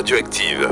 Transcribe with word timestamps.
Radioactive. 0.00 0.66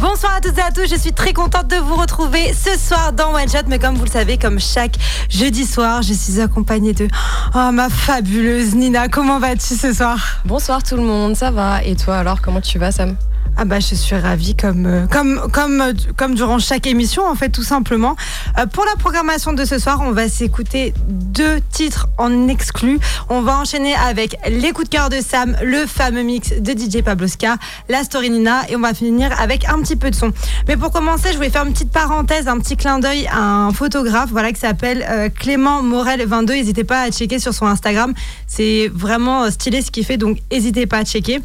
Bonsoir 0.00 0.34
à 0.34 0.40
toutes 0.40 0.58
et 0.58 0.60
à 0.60 0.72
tous, 0.74 0.90
je 0.90 0.96
suis 0.96 1.12
très 1.12 1.32
contente 1.32 1.68
de 1.68 1.76
vous 1.76 1.94
retrouver 1.94 2.52
ce 2.52 2.76
soir 2.76 3.12
dans 3.12 3.32
One 3.32 3.48
Shot, 3.48 3.68
mais 3.68 3.78
comme 3.78 3.94
vous 3.94 4.06
le 4.06 4.10
savez, 4.10 4.38
comme 4.38 4.58
chaque 4.58 4.96
jeudi 5.30 5.64
soir, 5.64 6.02
je 6.02 6.14
suis 6.14 6.40
accompagnée 6.40 6.94
de 6.94 7.06
oh, 7.54 7.70
ma 7.72 7.88
fabuleuse 7.88 8.74
Nina. 8.74 9.06
Comment 9.06 9.38
vas-tu 9.38 9.76
ce 9.76 9.92
soir? 9.92 10.40
Bonsoir 10.44 10.82
tout 10.82 10.96
le 10.96 11.02
monde, 11.02 11.36
ça 11.36 11.52
va? 11.52 11.84
Et 11.84 11.94
toi 11.94 12.16
alors, 12.16 12.42
comment 12.42 12.60
tu 12.60 12.80
vas 12.80 12.90
Sam? 12.90 13.14
Ah 13.58 13.64
bah 13.64 13.80
je 13.80 13.94
suis 13.94 14.14
ravie 14.14 14.54
comme 14.54 14.84
euh, 14.84 15.06
comme 15.06 15.40
comme 15.50 15.80
euh, 15.80 15.92
comme 16.16 16.34
durant 16.34 16.58
chaque 16.58 16.86
émission 16.86 17.26
en 17.26 17.34
fait 17.34 17.48
tout 17.48 17.62
simplement. 17.62 18.14
Euh, 18.58 18.66
pour 18.66 18.84
la 18.84 18.96
programmation 18.96 19.54
de 19.54 19.64
ce 19.64 19.78
soir, 19.78 20.00
on 20.02 20.12
va 20.12 20.28
s'écouter 20.28 20.92
deux 21.08 21.60
titres 21.70 22.06
en 22.18 22.48
exclu. 22.48 22.98
On 23.30 23.40
va 23.40 23.58
enchaîner 23.58 23.94
avec 23.94 24.36
les 24.46 24.72
coups 24.72 24.90
de 24.90 24.96
cœur 24.96 25.08
de 25.08 25.20
Sam, 25.22 25.56
le 25.62 25.86
fameux 25.86 26.22
mix 26.22 26.52
de 26.52 26.72
DJ 26.72 27.02
Pabloska, 27.02 27.56
la 27.88 28.04
story 28.04 28.28
Nina 28.28 28.68
et 28.68 28.76
on 28.76 28.80
va 28.80 28.92
finir 28.92 29.30
avec 29.40 29.66
un 29.66 29.80
petit 29.80 29.96
peu 29.96 30.10
de 30.10 30.14
son. 30.14 30.32
Mais 30.68 30.76
pour 30.76 30.90
commencer, 30.90 31.30
je 31.30 31.36
voulais 31.36 31.48
faire 31.48 31.64
une 31.64 31.72
petite 31.72 31.92
parenthèse, 31.92 32.48
un 32.48 32.58
petit 32.58 32.76
clin 32.76 32.98
d'œil 32.98 33.26
à 33.28 33.40
un 33.40 33.72
photographe 33.72 34.28
voilà 34.30 34.52
qui 34.52 34.60
s'appelle 34.60 35.06
euh, 35.08 35.30
Clément 35.30 35.82
Morel 35.82 36.22
22. 36.26 36.52
N'hésitez 36.52 36.84
pas 36.84 37.00
à 37.00 37.10
checker 37.10 37.38
sur 37.38 37.54
son 37.54 37.66
Instagram. 37.66 38.12
C'est 38.46 38.90
vraiment 38.92 39.44
euh, 39.44 39.50
stylé 39.50 39.80
ce 39.80 39.90
qu'il 39.90 40.04
fait 40.04 40.18
donc 40.18 40.38
n'hésitez 40.52 40.86
pas 40.86 40.98
à 40.98 41.04
checker. 41.04 41.40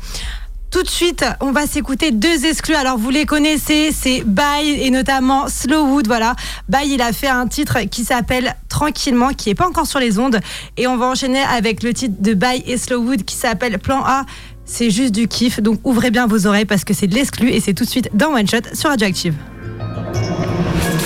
Tout 0.72 0.84
de 0.84 0.90
suite, 0.90 1.26
on 1.42 1.52
va 1.52 1.68
s'écouter 1.68 2.12
deux 2.12 2.46
exclus. 2.46 2.76
Alors, 2.76 2.98
vous 2.98 3.10
les 3.10 3.26
connaissez, 3.26 3.92
c'est 3.92 4.24
Bye 4.26 4.70
et 4.82 4.90
notamment 4.90 5.50
Slowwood. 5.50 6.08
Voilà. 6.08 6.34
Bye, 6.70 6.90
il 6.94 7.02
a 7.02 7.12
fait 7.12 7.28
un 7.28 7.46
titre 7.48 7.80
qui 7.92 8.06
s'appelle 8.06 8.56
Tranquillement, 8.70 9.34
qui 9.34 9.50
est 9.50 9.56
pas 9.56 9.68
encore 9.68 9.86
sur 9.86 10.00
les 10.00 10.18
ondes. 10.18 10.40
Et 10.78 10.88
on 10.88 10.96
va 10.96 11.08
enchaîner 11.08 11.42
avec 11.42 11.84
le 11.84 11.94
titre 11.94 12.16
de 12.20 12.34
Bye 12.34 12.64
et 12.66 12.78
Slowwood 12.78 13.26
qui 13.26 13.36
s'appelle 13.36 13.80
Plan 13.80 14.02
A. 14.06 14.26
C'est 14.64 14.90
juste 14.90 15.14
du 15.14 15.28
kiff. 15.28 15.60
Donc, 15.60 15.82
ouvrez 15.84 16.10
bien 16.10 16.26
vos 16.26 16.48
oreilles 16.48 16.64
parce 16.64 16.86
que 16.86 16.94
c'est 16.94 17.08
de 17.08 17.16
l'exclu 17.16 17.50
et 17.50 17.60
c'est 17.60 17.74
tout 17.74 17.84
de 17.84 17.90
suite 17.90 18.10
dans 18.14 18.30
One 18.34 18.48
Shot 18.48 18.74
sur 18.74 18.90
Radioactive. 18.90 19.36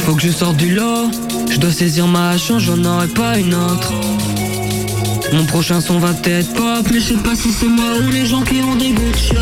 Faut 0.06 0.14
que 0.14 0.22
je 0.22 0.30
sorte 0.30 0.58
du 0.58 0.76
lot, 0.76 1.10
je 1.50 1.58
dois 1.58 1.72
saisir 1.72 2.06
ma 2.06 2.38
chance, 2.38 2.62
j'en 2.62 2.84
aurai 2.86 3.08
pas 3.08 3.40
une 3.40 3.56
autre. 3.56 3.92
Mon 5.34 5.46
prochain 5.46 5.82
son 5.82 6.00
va 6.00 6.14
peut-être 6.14 6.54
pop, 6.54 6.88
mais 6.92 7.00
je 7.00 7.14
sais 7.14 7.20
pas 7.20 7.36
si 7.36 7.52
c'est 7.52 7.68
moi 7.68 7.98
ou 8.06 8.12
les 8.12 8.26
gens 8.26 8.42
qui 8.42 8.62
ont 8.62 8.76
des 8.76 8.92
good 8.92 9.16
shots. 9.18 9.36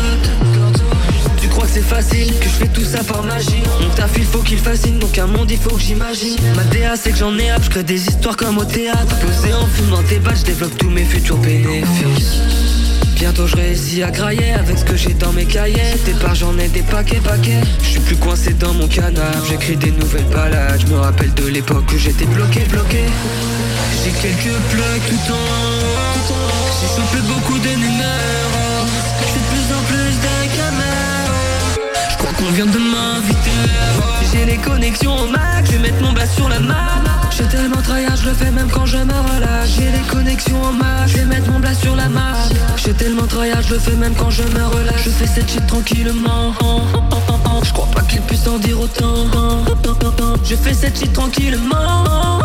Tu 1.40 1.48
crois 1.48 1.64
que 1.64 1.72
c'est 1.72 1.82
facile, 1.82 2.32
que 2.38 2.44
je 2.44 2.54
fais 2.54 2.68
tout 2.68 2.84
ça 2.84 3.04
par 3.04 3.22
magie? 3.22 3.62
Mon 3.80 3.88
taf 3.90 4.12
il 4.16 4.24
faut 4.24 4.40
qu'il 4.40 4.58
fascine, 4.58 4.98
donc 4.98 5.16
un 5.18 5.26
monde 5.26 5.50
il 5.50 5.58
faut 5.58 5.76
que 5.76 5.82
j'imagine. 5.82 6.36
Ma 6.56 6.64
DA 6.64 6.96
c'est 6.96 7.10
que 7.12 7.18
j'en 7.18 7.36
ai 7.38 7.50
hâte, 7.50 7.64
je 7.64 7.70
crée 7.70 7.84
des 7.84 8.08
histoires 8.08 8.36
comme 8.36 8.58
au 8.58 8.64
théâtre. 8.64 9.16
Posé 9.20 9.52
en 9.54 9.66
fumant 9.66 10.02
tes 10.02 10.18
balles, 10.18 10.36
je 10.36 10.44
développe 10.44 10.76
tous 10.78 10.90
mes 10.90 11.04
futurs 11.04 11.38
bénéfices 11.38 12.40
Bientôt 13.16 13.46
je 13.46 13.56
réussis 13.56 14.02
à 14.02 14.10
grailler 14.10 14.52
avec 14.52 14.78
ce 14.78 14.84
que 14.84 14.96
j'ai 14.96 15.14
dans 15.14 15.32
mes 15.32 15.44
cahiers. 15.44 15.94
Des 16.04 16.12
parts 16.12 16.34
j'en 16.34 16.56
ai 16.58 16.68
des 16.68 16.82
paquets 16.82 17.20
paquets. 17.20 17.60
Je 17.82 17.88
suis 17.88 18.00
plus 18.00 18.16
coincé 18.16 18.52
dans 18.54 18.74
mon 18.74 18.88
canard. 18.88 19.44
J'écris 19.48 19.76
des 19.76 19.92
nouvelles 19.92 20.24
balades. 20.24 20.80
Je 20.80 20.92
me 20.92 20.98
rappelle 20.98 21.32
de 21.34 21.46
l'époque 21.46 21.84
où 21.92 21.98
j'étais 21.98 22.26
bloqué 22.26 22.60
bloqué. 22.70 23.04
J'ai 24.04 24.10
quelques 24.10 24.56
plugs 24.70 25.02
tout 25.08 25.32
en 25.32 25.36
J'ai 26.80 26.88
chopé 26.96 27.18
beaucoup 27.28 27.58
de 27.58 27.68
numéros 27.68 28.86
Je 29.20 29.34
de 29.34 29.44
plus 29.50 29.74
en 29.74 29.82
plus 29.88 30.14
de 30.24 30.56
caméras. 30.56 32.10
Je 32.10 32.16
crois 32.18 32.32
qu'on 32.32 32.52
vient 32.52 32.66
de 32.66 32.78
m'inviter. 32.78 33.50
J'ai 34.32 34.44
les 34.44 34.58
connexions 34.58 35.16
au 35.16 35.26
max 35.28 35.70
Je 35.70 35.76
vais 35.76 35.78
mettre 35.78 36.02
mon 36.02 36.12
bas 36.12 36.26
sur 36.26 36.48
la 36.48 36.60
map 36.60 37.13
J'ai 37.36 37.44
tellement 37.46 37.82
tryhard, 37.82 38.16
je 38.16 38.28
le 38.28 38.34
fais 38.34 38.50
même 38.52 38.68
quand 38.70 38.86
je 38.86 38.96
me 38.96 39.12
relâche. 39.12 39.70
J'ai 39.76 39.90
les 39.90 40.06
connexions 40.08 40.62
au 40.62 40.70
max 40.70 41.10
Je 41.10 41.22
mettre 41.24 41.50
mon 41.50 41.58
bas 41.58 41.74
sur 41.74 41.96
la 41.96 42.08
map 42.08 42.34
J'ai 42.76 42.92
tellement 42.92 43.26
tryhard, 43.26 43.60
je 43.62 43.74
le 43.74 43.80
fais 43.80 43.96
même 43.96 44.14
quand 44.14 44.30
je 44.30 44.44
me 44.44 44.64
relâche. 44.64 45.02
Je 45.04 45.10
fais 45.10 45.26
cette 45.26 45.50
shit 45.50 45.66
tranquillement. 45.66 46.54
Je 47.64 47.72
crois 47.72 47.88
pas 47.92 48.02
qu'il 48.02 48.20
puisse 48.20 48.46
en 48.46 48.58
dire 48.58 48.80
autant. 48.80 49.26
Je 50.44 50.54
fais 50.54 50.74
cette 50.74 50.96
shit 50.96 51.12
tranquillement. 51.12 52.38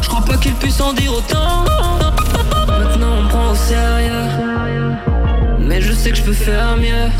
Je 0.00 0.08
crois 0.08 0.24
pas 0.24 0.36
qu'il 0.36 0.54
puisse 0.54 0.80
en 0.80 0.92
dire 0.92 1.12
autant. 1.12 1.64
Maintenant 2.68 3.24
on 3.24 3.28
prend 3.28 3.50
au 3.50 3.56
sérieux. 3.56 4.28
Mais 5.58 5.80
je 5.80 5.92
sais 5.92 6.10
que 6.10 6.16
je 6.16 6.22
peux 6.22 6.32
faire 6.32 6.76
mieux 6.76 7.10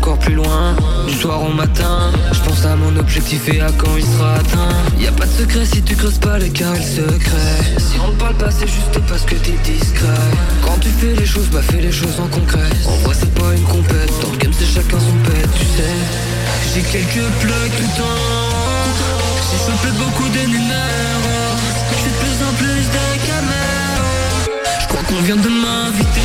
encore 0.00 0.18
plus 0.18 0.34
loin, 0.34 0.74
du 1.06 1.12
soir 1.12 1.42
au 1.42 1.52
matin 1.52 2.10
Je 2.32 2.40
pense 2.40 2.64
à 2.64 2.74
mon 2.74 2.96
objectif 2.96 3.46
et 3.52 3.60
à 3.60 3.70
quand 3.70 3.96
il 3.98 4.04
sera 4.04 4.36
atteint. 4.36 4.72
Y 4.98 5.06
a 5.06 5.12
pas 5.12 5.26
de 5.26 5.30
secret 5.30 5.66
si 5.66 5.82
tu 5.82 5.94
creuses 5.94 6.18
pas 6.18 6.38
les 6.38 6.48
carrés 6.48 6.80
secrets 6.80 7.60
Si 7.76 8.00
on 8.00 8.08
ne 8.08 8.16
parle 8.16 8.34
pas 8.36 8.50
c'est 8.50 8.66
juste 8.66 8.98
parce 9.06 9.24
que 9.24 9.34
t'es 9.34 9.58
discret. 9.62 10.30
Quand 10.64 10.78
tu 10.80 10.88
fais 10.88 11.14
les 11.14 11.26
choses, 11.26 11.48
bah 11.50 11.60
fais 11.60 11.82
les 11.82 11.92
choses 11.92 12.18
en 12.18 12.28
concret. 12.28 12.70
En 12.88 12.96
vrai 13.04 13.14
c'est 13.18 13.34
pas 13.34 13.52
une 13.54 13.64
compète, 13.64 14.12
dans 14.22 14.32
le 14.32 14.38
game 14.38 14.52
c'est 14.58 14.72
chacun 14.74 14.98
son 14.98 15.30
pète, 15.30 15.50
tu 15.58 15.66
sais. 15.66 15.94
J'ai 16.72 16.80
quelques 16.80 17.28
plugs 17.40 17.72
tout 17.76 17.88
le 17.90 17.96
temps. 18.00 18.20
J'ai 19.50 19.58
chopé 19.66 19.88
beaucoup 19.98 20.28
de 20.28 20.40
Je 20.40 21.96
fais 22.02 22.10
de 22.10 22.18
plus 22.22 22.38
en 22.48 22.52
plus 22.56 22.84
de 22.96 23.26
caméras 23.26 23.89
crois 24.90 25.02
qu'on 25.04 25.22
vient 25.22 25.36
de 25.36 25.48
m'inviter 25.48 26.20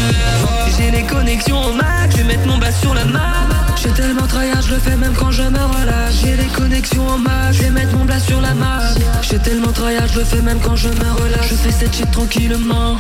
J'ai 0.77 0.91
les 0.91 1.03
connexions 1.03 1.61
au 1.65 1.73
max 1.73 2.11
Je 2.11 2.17
vais 2.17 2.23
mettre 2.23 2.47
mon 2.47 2.57
bas 2.57 2.71
sur 2.71 2.93
la 2.93 3.05
map. 3.05 3.47
J'ai 3.81 3.89
tellement 3.91 4.27
tryhard 4.27 4.61
Je 4.61 4.73
le 4.73 4.79
fais 4.79 4.95
même 4.95 5.13
quand 5.13 5.31
je 5.31 5.43
me 5.43 5.63
relâche. 5.77 6.15
J'ai 6.21 6.35
les 6.35 6.47
connexions 6.47 7.07
au 7.07 7.17
max 7.17 7.57
Je 7.57 7.63
vais 7.63 7.69
mettre 7.69 7.95
mon 7.95 8.05
bas 8.05 8.19
sur 8.19 8.41
la 8.41 8.53
map. 8.53 8.79
J'ai 9.21 9.39
tellement 9.39 9.71
tryhard 9.71 10.07
Je 10.07 10.19
le 10.19 10.25
fais 10.25 10.41
même 10.41 10.59
quand 10.59 10.75
je 10.75 10.89
me 10.89 11.11
relâche. 11.21 11.49
Je 11.49 11.55
fais 11.55 11.71
cette 11.71 11.95
shit 11.95 12.09
tranquillement. 12.11 12.97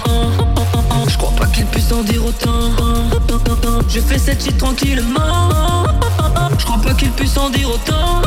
Je 1.07 1.17
crois 1.17 1.35
pas 1.35 1.47
qu'il 1.47 1.65
puisse 1.65 1.91
en 1.91 2.03
dire 2.03 2.23
autant. 2.25 2.71
Je 3.89 3.99
fais 3.99 4.19
cette 4.19 4.43
shit 4.43 4.57
tranquillement. 4.57 5.85
Je 6.57 6.65
crois 6.65 6.81
pas 6.81 6.93
qu'il 6.93 7.11
puisse 7.11 7.37
en 7.37 7.49
dire 7.49 7.69
autant. 7.69 8.21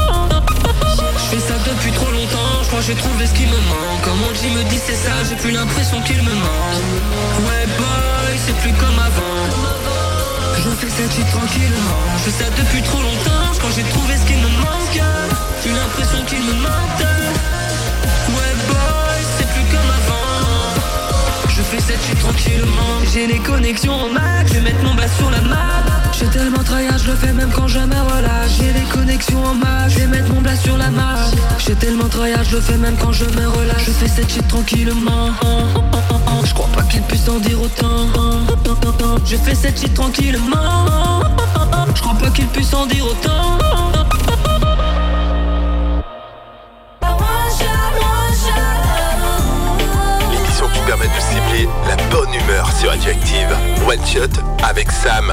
Je 1.30 1.36
fais 1.36 1.48
ça 1.48 1.54
depuis 1.66 1.92
trop 1.92 2.10
longtemps, 2.10 2.57
que 2.70 2.82
j'ai 2.82 2.94
trouvé 2.94 3.26
ce 3.26 3.34
qui 3.34 3.46
me 3.46 3.56
manque. 3.56 4.00
Comme 4.02 4.18
mon 4.18 4.34
G 4.34 4.50
me 4.50 4.62
dit 4.64 4.78
c'est 4.78 4.94
ça, 4.94 5.12
j'ai 5.28 5.36
plus 5.36 5.52
l'impression 5.52 6.00
qu'il 6.02 6.22
me 6.22 6.34
manque. 6.34 6.84
Ouais 7.46 7.66
boy, 7.78 8.38
c'est 8.44 8.56
plus 8.58 8.72
comme 8.72 8.98
avant. 8.98 9.38
Je 10.56 10.70
fais 10.70 10.90
cette 10.90 11.12
shit 11.12 11.26
tranquillement. 11.30 12.02
Je 12.18 12.30
fais 12.30 12.44
ça 12.44 12.50
depuis 12.50 12.82
trop 12.82 13.00
longtemps, 13.00 13.52
que 13.58 13.74
j'ai 13.74 13.82
trouvé 13.84 14.16
ce 14.16 14.26
qui 14.26 14.34
me 14.34 14.48
manque 14.62 15.00
Plus 15.62 15.72
l'impression 15.72 16.24
qu'il 16.26 16.42
me 16.42 16.54
manque. 16.54 17.02
Ouais 18.36 18.54
boy, 18.68 19.18
c'est 19.38 19.48
plus 19.48 19.66
comme 19.72 19.90
avant. 20.00 21.48
Je 21.48 21.62
fais 21.62 21.80
cette 21.80 22.02
shit 22.04 22.18
tranquillement. 22.18 22.92
J'ai 23.12 23.26
les 23.26 23.38
connexions 23.38 24.04
au 24.04 24.10
max, 24.10 24.50
je 24.50 24.54
vais 24.54 24.60
mettre 24.60 24.82
mon 24.82 24.94
bas 24.94 25.08
sur 25.08 25.30
la 25.30 25.40
map 25.40 25.97
J'ai 26.18 26.26
tellement 26.26 26.64
tryhard, 26.64 26.98
je 26.98 27.10
le 27.10 27.16
fais 27.16 27.32
même 27.32 27.50
quand 27.54 27.68
je 27.68 27.78
me 27.78 27.94
relâche. 27.94 28.50
J'ai 28.58 28.72
les 28.72 28.86
connexions 28.86 29.40
au 29.44 29.54
max, 29.54 29.94
je 29.96 30.04
mettre 30.06 30.32
mon 30.34 30.40
bas 30.40 30.56
sur 30.56 30.76
la 30.76 30.90
map 30.90 31.14
J'ai 31.58 31.76
tellement 31.76 32.08
tryhard, 32.08 32.42
je 32.42 32.56
le 32.56 32.60
fais 32.60 32.76
même 32.76 32.96
quand 32.96 33.12
je 33.12 33.24
me 33.24 33.46
relâche. 33.46 33.84
Je 33.86 33.92
fais 33.92 34.08
cette 34.08 34.28
shit 34.28 34.48
tranquillement. 34.48 35.30
Je 36.44 36.54
crois 36.54 36.68
pas 36.74 36.82
qu'il 36.82 37.02
puisse 37.02 37.28
en 37.28 37.38
dire 37.38 37.60
autant. 37.62 38.08
Je 39.24 39.36
fais 39.36 39.54
cette 39.54 39.80
shit 39.80 39.94
tranquillement. 39.94 41.22
Je 41.94 42.00
crois 42.00 42.14
pas 42.14 42.30
qu'il 42.30 42.46
puisse 42.48 42.74
en 42.74 42.86
dire 42.86 43.04
autant. 43.04 43.58
L'émission 50.32 50.66
qui 50.74 50.80
permet 50.80 51.06
de 51.06 51.20
cibler 51.20 51.68
la 51.86 51.96
bonne 52.10 52.34
humeur 52.34 52.68
sur 52.72 52.90
Radioactive. 52.90 53.56
One 53.86 54.04
Shot 54.04 54.42
avec 54.64 54.90
Sam. 54.90 55.32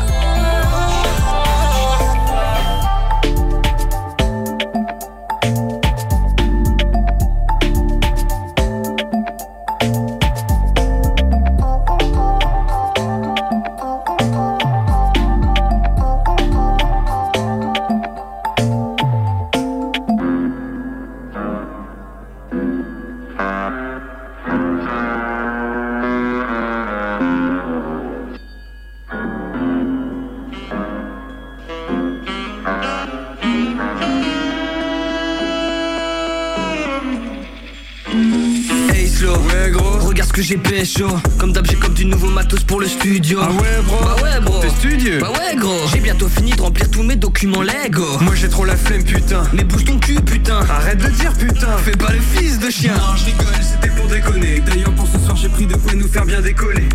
Documents 47.46 47.62
Lego. 47.62 48.20
Moi 48.22 48.34
j'ai 48.36 48.50
trop 48.50 48.66
la 48.66 48.76
flemme, 48.76 49.04
putain. 49.04 49.44
Mais 49.54 49.64
bouge 49.64 49.86
ton 49.86 49.98
cul, 50.00 50.16
putain. 50.22 50.60
Arrête 50.70 50.98
de 50.98 51.10
dire 51.10 51.34
putain. 51.34 51.78
Fais 51.84 51.92
pas 51.92 52.12
le 52.12 52.20
fils 52.20 52.60
de 52.60 52.70
chien. 52.70 52.94
Non, 52.94 53.16
je 53.16 53.26
rigole, 53.26 53.54
c'était 53.62 53.94
pour 53.96 54.08
déconner. 54.08 54.62
D'ailleurs, 54.66 54.92
pour 54.92 55.08
ce 55.08 55.20
soir, 55.20 55.36
j'ai 55.36 55.50
pris 55.50 55.66
de 55.66 55.76
quoi 55.76 55.94
nous 55.94 56.08
faire 56.08 56.26
bien 56.26 56.42
décoller. 56.42 56.88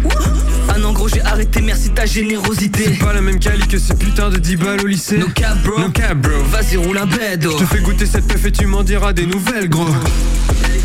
Ah 0.69 0.79
non, 0.79 0.93
gros, 0.93 1.09
j'ai 1.09 1.23
arrêté, 1.23 1.61
merci 1.61 1.91
ta 1.91 2.07
générosité. 2.07 2.85
C'est 2.85 3.05
pas 3.05 3.13
la 3.13 3.21
même 3.21 3.39
quali 3.39 3.67
que 3.67 3.79
ces 3.79 3.95
putains 3.95 4.31
de 4.31 4.39
10 4.39 4.57
balles 4.57 4.81
au 4.83 4.87
lycée. 4.87 5.19
No 5.19 5.29
cap, 5.29 5.57
bro. 5.63 5.79
No 5.79 5.91
cap, 5.91 6.17
bro. 6.17 6.43
Vas-y, 6.51 6.77
roule 6.77 6.99
un 6.99 7.07
bedo. 7.07 7.53
Je 7.53 7.65
te 7.65 7.65
fais 7.65 7.81
goûter 7.81 8.07
cette 8.07 8.27
meuf 8.33 8.45
et 8.45 8.53
tu 8.53 8.67
m'en 8.67 8.83
diras 8.83 9.13
des 9.13 9.27
nouvelles, 9.27 9.69
gros. 9.69 9.89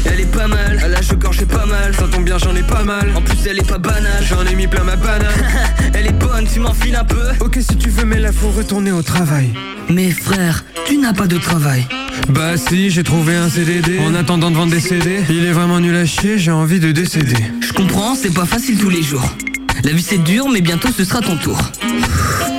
Elle 0.05 0.21
est 0.21 0.31
pas 0.31 0.47
mal, 0.47 0.79
à 0.83 0.87
l'âge 0.87 1.13
gorge 1.17 1.37
j'ai 1.39 1.45
pas 1.45 1.65
mal. 1.65 1.93
Ça 1.95 2.07
tombe 2.07 2.23
bien, 2.23 2.37
j'en 2.37 2.55
ai 2.55 2.63
pas 2.63 2.83
mal. 2.83 3.11
En 3.15 3.21
plus, 3.21 3.37
elle 3.47 3.59
est 3.59 3.67
pas 3.67 3.77
banale. 3.77 4.23
J'en 4.27 4.45
ai 4.45 4.55
mis 4.55 4.67
plein 4.67 4.83
ma 4.83 4.95
banane. 4.95 5.27
Elle 5.93 6.07
est 6.07 6.19
bonne, 6.19 6.45
tu 6.51 6.59
m'enfiles 6.59 6.95
un 6.95 7.03
peu. 7.03 7.29
ok, 7.39 7.57
si 7.59 7.75
tu 7.77 7.89
veux, 7.89 8.05
mais 8.05 8.19
là, 8.19 8.31
faut 8.31 8.49
retourner 8.49 8.91
au 8.91 9.01
travail. 9.01 9.53
Mais 9.89 10.11
frère, 10.11 10.63
tu 10.87 10.97
n'as 10.97 11.13
pas 11.13 11.27
de 11.27 11.37
travail. 11.37 11.85
Bah 12.29 12.57
si, 12.57 12.89
j'ai 12.89 13.03
trouvé 13.03 13.35
un 13.35 13.49
CDD. 13.49 13.99
En 13.99 14.15
attendant 14.15 14.51
de 14.51 14.55
vendre 14.55 14.71
des 14.71 14.79
CD, 14.79 15.21
il 15.29 15.45
est 15.45 15.51
vraiment 15.51 15.79
nul 15.79 15.95
à 15.95 16.05
chier, 16.05 16.37
j'ai 16.37 16.51
envie 16.51 16.79
de 16.79 16.91
décéder. 16.91 17.37
Je 17.61 17.73
comprends, 17.73 18.15
c'est 18.15 18.33
pas 18.33 18.45
facile 18.45 18.77
tous 18.77 18.89
les 18.89 19.03
jours. 19.03 19.35
La 19.83 19.91
vie 19.91 20.01
c'est 20.01 20.23
dur, 20.23 20.47
mais 20.49 20.61
bientôt 20.61 20.89
ce 20.95 21.03
sera 21.03 21.21
ton 21.21 21.37
tour. 21.37 21.59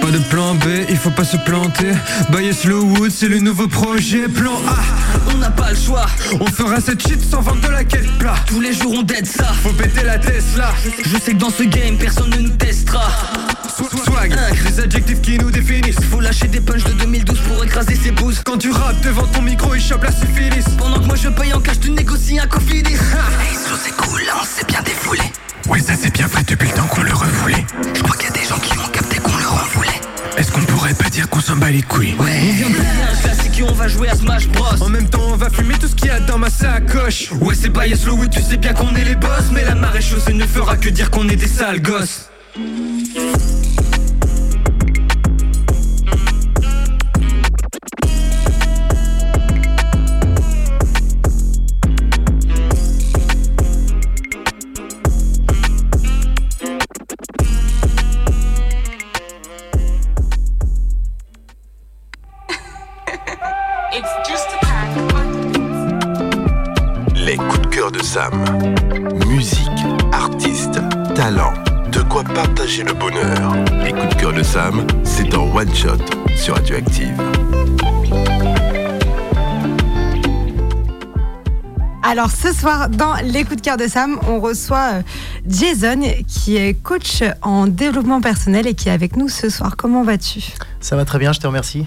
Pas 0.06 0.12
de 0.12 0.18
plan 0.18 0.54
B, 0.54 0.62
il 0.88 0.96
faut 0.96 1.10
pas 1.10 1.24
se 1.24 1.36
planter. 1.36 1.90
Bayer 2.30 2.52
Slowwood, 2.52 3.10
c'est 3.10 3.26
le 3.26 3.40
nouveau 3.40 3.66
projet. 3.66 4.28
Plan 4.28 4.52
A, 4.68 4.76
On 5.34 5.38
n'a 5.38 5.50
pas 5.50 5.70
le 5.70 5.76
choix. 5.76 6.06
on 6.38 6.46
fera 6.46 6.80
cette 6.80 7.02
shit 7.04 7.20
sans 7.28 7.40
vendre 7.40 7.60
de 7.62 7.66
la 7.72 7.82
quête 7.82 8.06
plat. 8.18 8.36
Tous 8.46 8.60
les 8.60 8.72
jours 8.72 8.92
on 8.96 9.02
dead 9.02 9.26
ça. 9.26 9.46
Faut 9.64 9.72
péter 9.72 10.04
la 10.04 10.16
Tesla. 10.20 10.72
Je 11.04 11.18
sais 11.18 11.32
que 11.32 11.38
dans 11.38 11.50
ce 11.50 11.64
game, 11.64 11.96
personne 11.98 12.30
ne 12.30 12.36
nous 12.36 12.50
testera. 12.56 13.08
Sw- 13.68 14.04
Swag, 14.04 14.32
les 14.64 14.78
adjectifs 14.80 15.20
qui 15.22 15.38
nous 15.38 15.50
définissent. 15.50 15.98
Faut 16.08 16.20
lâcher 16.20 16.46
des 16.46 16.60
punchs 16.60 16.84
de 16.84 16.92
2012 16.92 17.40
pour 17.40 17.64
écraser 17.64 17.96
ses 17.96 18.12
bouses. 18.12 18.42
Quand 18.44 18.58
tu 18.58 18.70
rappes 18.70 19.00
devant 19.00 19.26
ton 19.26 19.42
micro, 19.42 19.74
il 19.74 19.82
chope 19.82 20.04
la 20.04 20.12
syphilis. 20.12 20.66
Pendant 20.78 21.00
que 21.00 21.06
moi 21.06 21.16
je 21.20 21.30
paye 21.30 21.52
en 21.52 21.58
cash, 21.60 21.80
tu 21.80 21.90
négocies 21.90 22.38
un 22.38 22.46
cofidis. 22.46 22.92
Hey, 22.92 23.56
c'est 23.84 23.96
cool, 23.96 24.20
là 24.24 24.34
on 24.40 24.44
s'est 24.44 24.66
bien 24.68 24.82
défoulé. 24.82 25.22
Ouais, 25.68 25.80
ça 25.80 25.94
c'est 26.00 26.12
bien 26.14 26.28
vrai 26.28 26.44
depuis 26.46 26.68
le 26.68 26.74
temps 26.74 26.86
qu'on 26.86 27.02
le 27.02 27.12
revoulait. 27.12 27.66
Je 27.92 28.00
crois 28.04 28.14
qu'il 28.16 28.28
y 28.28 28.30
a 28.30 28.34
des 28.40 28.48
gens 28.48 28.58
qui 28.60 28.72
ont 28.78 28.88
capté 28.92 29.05
Est-ce 30.36 30.52
qu'on 30.52 30.60
pourrait 30.62 30.94
pas 30.94 31.08
dire 31.08 31.28
qu'on 31.30 31.40
s'en 31.40 31.56
bat 31.56 31.70
les 31.70 31.82
couilles 31.82 32.14
Ouais. 32.18 32.40
On 32.42 32.52
vient 32.52 32.68
de 32.68 32.74
faire 32.74 33.10
un 33.10 33.16
classique 33.22 33.58
et 33.58 33.62
on 33.62 33.72
va 33.72 33.88
jouer 33.88 34.08
à 34.08 34.14
Smash 34.14 34.48
Bros. 34.48 34.82
En 34.82 34.88
même 34.88 35.08
temps, 35.08 35.22
on 35.28 35.36
va 35.36 35.48
fumer 35.48 35.74
tout 35.78 35.88
ce 35.88 35.94
qu'il 35.94 36.08
y 36.08 36.10
a 36.10 36.20
dans 36.20 36.38
ma 36.38 36.50
sacoche. 36.50 37.30
Ouais, 37.40 37.54
c'est 37.54 37.70
pas 37.70 37.86
Yes 37.86 38.02
Slowwood, 38.02 38.30
tu 38.30 38.42
sais 38.42 38.58
bien 38.58 38.74
qu'on 38.74 38.94
est 38.94 39.04
les 39.04 39.14
boss. 39.14 39.44
Mais 39.52 39.64
la 39.64 39.74
marée 39.74 40.02
chaussée 40.02 40.34
ne 40.34 40.46
fera 40.46 40.76
que 40.76 40.90
dire 40.90 41.10
qu'on 41.10 41.28
est 41.28 41.36
des 41.36 41.48
sales 41.48 41.80
gosses. 41.80 42.28
Musique, 69.28 69.70
artiste, 70.12 70.80
talent. 71.14 71.52
De 71.92 72.00
quoi 72.02 72.24
partager 72.24 72.82
le 72.82 72.92
bonheur. 72.92 73.54
Les 73.84 73.92
coups 73.92 74.08
de 74.08 74.14
cœur 74.20 74.32
de 74.32 74.42
Sam, 74.42 74.86
c'est 75.04 75.34
en 75.34 75.54
one 75.54 75.72
shot 75.74 75.98
sur 76.34 76.54
Radioactive. 76.54 77.14
Alors 82.02 82.30
ce 82.30 82.52
soir, 82.52 82.88
dans 82.88 83.14
les 83.22 83.44
coups 83.44 83.56
de 83.56 83.60
cœur 83.60 83.76
de 83.76 83.86
Sam, 83.86 84.18
on 84.28 84.40
reçoit 84.40 84.94
euh, 84.94 85.02
Jason, 85.46 86.00
qui 86.28 86.56
est 86.56 86.74
coach 86.80 87.22
en 87.42 87.66
développement 87.66 88.20
personnel 88.20 88.66
et 88.66 88.74
qui 88.74 88.88
est 88.88 88.92
avec 88.92 89.16
nous 89.16 89.28
ce 89.28 89.50
soir. 89.50 89.76
Comment 89.76 90.04
vas-tu? 90.04 90.40
Ça 90.80 90.94
va 90.94 91.04
très 91.04 91.18
bien, 91.18 91.32
je 91.32 91.40
te 91.40 91.46
remercie. 91.46 91.86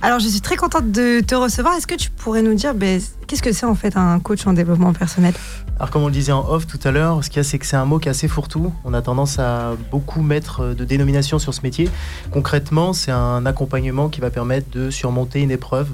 Alors 0.00 0.20
je 0.20 0.28
suis 0.28 0.40
très 0.40 0.54
contente 0.54 0.92
de 0.92 1.18
te 1.20 1.34
recevoir. 1.34 1.74
Est-ce 1.74 1.88
que 1.88 1.96
tu 1.96 2.08
pourrais 2.10 2.40
nous 2.42 2.54
dire 2.54 2.72
ben, 2.72 3.00
qu'est-ce 3.26 3.42
que 3.42 3.50
c'est 3.50 3.66
en 3.66 3.74
fait 3.74 3.96
un 3.96 4.20
coach 4.20 4.46
en 4.46 4.52
développement 4.52 4.92
personnel? 4.92 5.34
Alors 5.76 5.90
comme 5.90 6.04
on 6.04 6.06
le 6.06 6.12
disait 6.12 6.30
en 6.30 6.48
off 6.48 6.68
tout 6.68 6.78
à 6.84 6.92
l'heure, 6.92 7.24
ce 7.24 7.28
qu'il 7.28 7.38
y 7.38 7.40
a 7.40 7.42
c'est 7.42 7.58
que 7.58 7.66
c'est 7.66 7.76
un 7.76 7.84
mot 7.84 7.98
qui 7.98 8.06
est 8.06 8.12
assez 8.12 8.28
fourre-tout. 8.28 8.72
On 8.84 8.94
a 8.94 9.02
tendance 9.02 9.40
à 9.40 9.72
beaucoup 9.90 10.22
mettre 10.22 10.68
de 10.68 10.84
dénomination 10.84 11.40
sur 11.40 11.52
ce 11.52 11.62
métier. 11.62 11.90
Concrètement, 12.30 12.92
c'est 12.92 13.10
un 13.10 13.44
accompagnement 13.44 14.08
qui 14.08 14.20
va 14.20 14.30
permettre 14.30 14.70
de 14.70 14.88
surmonter 14.90 15.40
une 15.40 15.50
épreuve, 15.50 15.88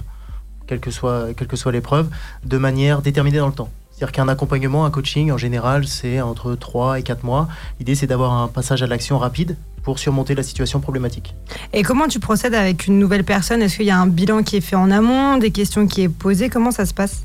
quelle 0.67 0.81
que 0.81 0.91
soit, 0.91 1.33
quelle 1.35 1.49
que 1.49 1.57
soit 1.57 1.73
l'épreuve, 1.73 2.09
de 2.45 2.59
manière 2.59 3.01
déterminée 3.01 3.39
dans 3.39 3.49
le 3.49 3.55
temps. 3.55 3.71
C'est-à-dire 3.95 4.13
qu'un 4.13 4.27
accompagnement, 4.27 4.85
un 4.85 4.91
coaching, 4.91 5.31
en 5.31 5.39
général, 5.39 5.87
c'est 5.87 6.21
entre 6.21 6.57
3 6.57 6.99
et 6.99 7.05
4 7.05 7.23
mois. 7.23 7.47
L'idée, 7.79 7.95
c'est 7.95 8.09
d'avoir 8.09 8.33
un 8.33 8.49
passage 8.49 8.83
à 8.83 8.89
l'action 8.89 9.19
rapide 9.19 9.57
pour 9.85 10.01
surmonter 10.01 10.35
la 10.35 10.43
situation 10.43 10.81
problématique. 10.81 11.37
Et 11.73 11.85
comment 11.85 12.09
tu 12.09 12.19
procèdes 12.19 12.55
avec 12.55 12.89
une 12.89 12.99
nouvelle 12.99 13.23
personne? 13.23 13.63
Est-ce 13.63 13.77
qu'il 13.77 13.87
y 13.87 13.93
a 13.93 13.99
un 13.99 14.09
bilan 14.09 14.43
qui 14.43 14.57
est 14.57 14.61
fait 14.61 14.75
en 14.75 14.91
amont, 14.91 15.39
des 15.39 15.53
questions 15.53 15.87
qui 15.87 16.03
est 16.03 16.09
posées? 16.09 16.49
Comment 16.49 16.73
ça 16.73 16.87
se 16.87 16.95
passe? 16.95 17.23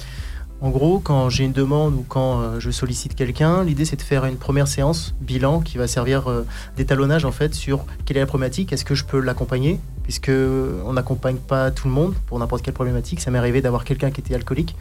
En 0.62 0.69
gros, 0.69 1.00
quand 1.00 1.30
j'ai 1.30 1.45
une 1.45 1.54
demande 1.54 1.95
ou 1.95 2.06
quand 2.07 2.42
euh, 2.42 2.60
je 2.60 2.69
sollicite 2.69 3.16
quelqu'un, 3.16 3.63
l'idée 3.63 3.86
c'est 3.86 3.95
de 3.95 4.01
faire 4.01 4.25
une 4.25 4.36
première 4.36 4.68
séance 4.68 5.16
bilan 5.21 5.62
qui 5.62 5.77
va 5.77 5.88
servir 5.88 6.30
euh, 6.30 6.45
d'étalonnage 6.75 7.24
en 7.24 7.31
fait 7.31 7.56
sur 7.56 7.86
quelle 8.06 8.18
est 8.18 8.19
la 8.19 8.25
problématique, 8.25 8.74
est-ce 8.74 8.83
que 8.83 8.94
je 8.94 9.06
peux 9.06 9.21
l'accompagner 9.21 9.80
puisque 10.10 10.32
on 10.32 10.94
n'accompagne 10.94 11.36
pas 11.36 11.70
tout 11.70 11.88
le 11.88 11.94
monde 11.94 12.16
pour 12.26 12.40
n'importe 12.40 12.64
quelle 12.64 12.74
problématique. 12.74 13.22
Ça 13.22 13.30
m'est 13.30 13.38
arrivé 13.38 13.62
d'avoir 13.62 13.84
quelqu'un 13.84 14.10
qui 14.10 14.22
était 14.22 14.34
alcoolique. 14.34 14.76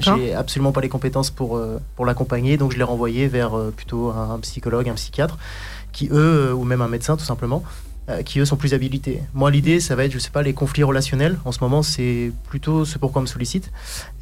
J'ai 0.00 0.32
absolument 0.34 0.72
pas 0.72 0.80
les 0.80 0.88
compétences 0.88 1.28
pour, 1.30 1.58
euh, 1.58 1.78
pour 1.96 2.06
l'accompagner, 2.06 2.56
donc 2.56 2.72
je 2.72 2.78
l'ai 2.78 2.82
renvoyé 2.82 3.28
vers 3.28 3.54
euh, 3.58 3.70
plutôt 3.76 4.08
un, 4.08 4.38
psychologue, 4.40 4.88
un 4.88 4.94
psychiatre, 4.94 5.36
qui 5.92 6.06
eux, 6.10 6.14
euh, 6.14 6.52
ou 6.54 6.64
même 6.64 6.80
un 6.80 6.88
médecin 6.88 7.18
tout 7.18 7.26
simplement, 7.26 7.62
qui 8.24 8.40
eux 8.40 8.44
sont 8.46 8.56
plus 8.56 8.72
habilités. 8.74 9.20
Moi, 9.34 9.50
l'idée, 9.52 9.78
ça 9.80 9.94
va 9.94 10.04
être, 10.04 10.12
je 10.12 10.18
sais 10.18 10.30
pas, 10.30 10.42
les 10.42 10.52
conflits 10.54 10.82
relationnels. 10.82 11.38
En 11.44 11.52
ce 11.52 11.60
moment, 11.60 11.82
c'est 11.82 12.32
plutôt 12.48 12.84
ce 12.86 12.96
pourquoi 12.98 13.20
on 13.20 13.22
me 13.24 13.26
sollicite. 13.28 13.70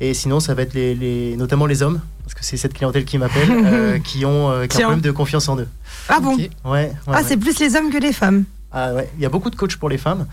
Et 0.00 0.12
sinon, 0.12 0.40
ça 0.40 0.52
va 0.54 0.62
être 0.62 0.74
les, 0.74 0.94
les- 0.94 1.36
notamment 1.36 1.64
les 1.66 1.82
hommes, 1.82 2.00
parce 2.24 2.34
que 2.34 2.44
c'est 2.44 2.56
cette 2.58 2.74
clientèle 2.74 3.04
qui 3.06 3.16
m'appelle, 3.16 3.48
euh, 3.64 3.98
qui 4.00 4.26
ont, 4.26 4.50
euh, 4.50 4.66
qui 4.66 4.78
un 4.78 4.86
problème 4.86 5.00
de 5.00 5.10
confiance 5.12 5.48
en 5.48 5.56
eux. 5.58 5.68
Ah 6.08 6.18
bon 6.20 6.36
Ouais, 6.36 6.50
ouais, 6.66 6.92
Ah, 7.06 7.10
ouais. 7.12 7.22
c'est 7.26 7.36
plus 7.38 7.58
les 7.60 7.76
hommes 7.76 7.90
que 7.90 7.96
les 7.98 8.12
femmes. 8.12 8.44
Ah 8.70 8.92
ouais, 8.94 9.08
il 9.16 9.22
y 9.22 9.26
a 9.26 9.30
beaucoup 9.30 9.48
de 9.50 9.56
coachs 9.56 9.76
pour 9.76 9.88
les 9.88 9.96
femmes, 9.96 10.26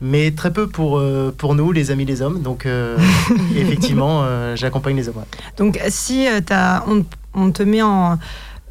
mais 0.00 0.30
très 0.30 0.52
peu 0.52 0.68
pour, 0.68 0.98
euh, 0.98 1.34
pour 1.36 1.54
nous, 1.56 1.72
les 1.72 1.90
amis 1.90 2.04
les 2.04 2.22
hommes. 2.22 2.40
Donc, 2.40 2.64
euh, 2.66 2.96
effectivement, 3.56 4.20
euh, 4.22 4.54
j'accompagne 4.54 4.96
les 4.96 5.08
hommes. 5.08 5.16
ouais. 5.16 5.24
Donc, 5.56 5.80
si 5.88 6.26
t'as- 6.46 6.84
on, 6.86 7.04
on 7.34 7.50
te 7.50 7.62
met 7.64 7.82
en. 7.82 8.18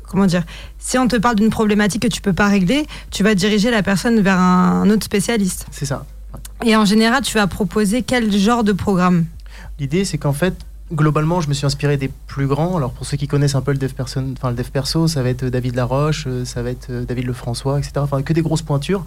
Comment 0.08 0.26
dire 0.26 0.44
Si 0.80 0.98
on 0.98 1.08
te 1.08 1.18
parle 1.18 1.36
d'une 1.36 1.50
problématique 1.50 2.02
que 2.02 2.08
tu 2.08 2.22
peux 2.22 2.34
pas 2.34 2.48
régler, 2.48 2.88
tu 3.12 3.24
vas 3.24 3.36
diriger 3.36 3.70
la 3.72 3.84
personne 3.84 4.22
vers 4.22 4.40
un, 4.40 4.82
un 4.84 4.90
autre 4.90 5.04
spécialiste. 5.04 5.68
C'est 5.70 5.86
ça. 5.86 6.06
Et 6.66 6.76
en 6.76 6.86
général, 6.86 7.22
tu 7.22 7.36
vas 7.36 7.46
proposer 7.48 8.02
quel 8.04 8.32
genre 8.36 8.64
de 8.64 8.72
programme? 8.72 9.26
L'idée, 9.80 10.06
c'est 10.06 10.18
qu'en 10.18 10.34
fait, 10.34 10.56
globalement, 10.94 11.42
je 11.42 11.50
me 11.50 11.54
suis 11.54 11.66
inspiré 11.66 11.98
des 11.98 12.10
plus 12.28 12.48
grands. 12.48 12.78
Alors, 12.78 12.92
pour 12.92 13.06
ceux 13.06 13.18
qui 13.18 13.28
connaissent 13.28 13.56
un 13.56 13.62
peu 13.62 13.72
le 13.72 13.78
dev, 13.78 13.92
person- 13.94 14.34
enfin, 14.38 14.50
le 14.50 14.56
dev 14.56 14.70
perso, 14.70 15.08
ça 15.08 15.22
va 15.24 15.30
être 15.30 15.46
David 15.46 15.76
Laroche, 15.76 16.26
euh, 16.28 16.46
ça 16.46 16.62
va 16.64 16.72
être 16.72 16.88
euh, 16.90 17.06
David 17.06 17.26
Lefrançois, 17.26 17.78
etc. 17.80 17.94
Enfin, 17.98 18.22
que 18.22 18.34
des 18.34 18.42
grosses 18.42 18.62
pointures. 18.62 19.06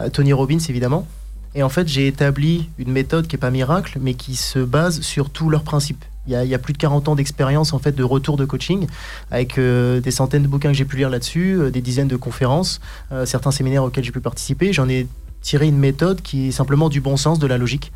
Euh, 0.00 0.08
Tony 0.08 0.32
Robbins, 0.32 0.58
évidemment. 0.68 1.06
Et 1.54 1.62
en 1.62 1.68
fait, 1.68 1.88
j'ai 1.88 2.06
établi 2.06 2.68
une 2.78 2.92
méthode 2.92 3.26
qui 3.26 3.34
n'est 3.36 3.40
pas 3.40 3.50
miracle, 3.50 3.98
mais 4.00 4.14
qui 4.14 4.36
se 4.36 4.58
base 4.58 5.00
sur 5.00 5.30
tous 5.30 5.48
leurs 5.48 5.62
principes. 5.62 6.04
Il 6.28 6.32
y, 6.32 6.54
a, 6.54 6.58
plus 6.58 6.72
de 6.72 6.78
40 6.78 7.08
ans 7.08 7.14
d'expérience 7.14 7.72
en 7.72 7.78
fait 7.78 7.92
de 7.92 8.02
retour 8.02 8.36
de 8.36 8.44
coaching, 8.44 8.88
avec 9.30 9.58
euh, 9.58 10.00
des 10.00 10.10
centaines 10.10 10.42
de 10.42 10.48
bouquins 10.48 10.70
que 10.72 10.76
j'ai 10.76 10.84
pu 10.84 10.96
lire 10.96 11.08
là-dessus, 11.08 11.56
euh, 11.56 11.70
des 11.70 11.80
dizaines 11.80 12.08
de 12.08 12.16
conférences, 12.16 12.80
euh, 13.12 13.24
certains 13.26 13.52
séminaires 13.52 13.84
auxquels 13.84 14.02
j'ai 14.02 14.10
pu 14.10 14.20
participer. 14.20 14.72
J'en 14.72 14.88
ai 14.88 15.06
tiré 15.46 15.68
une 15.68 15.78
méthode 15.78 16.22
qui 16.22 16.48
est 16.48 16.50
simplement 16.50 16.88
du 16.88 17.00
bon 17.00 17.16
sens, 17.16 17.38
de 17.38 17.46
la 17.46 17.56
logique, 17.56 17.92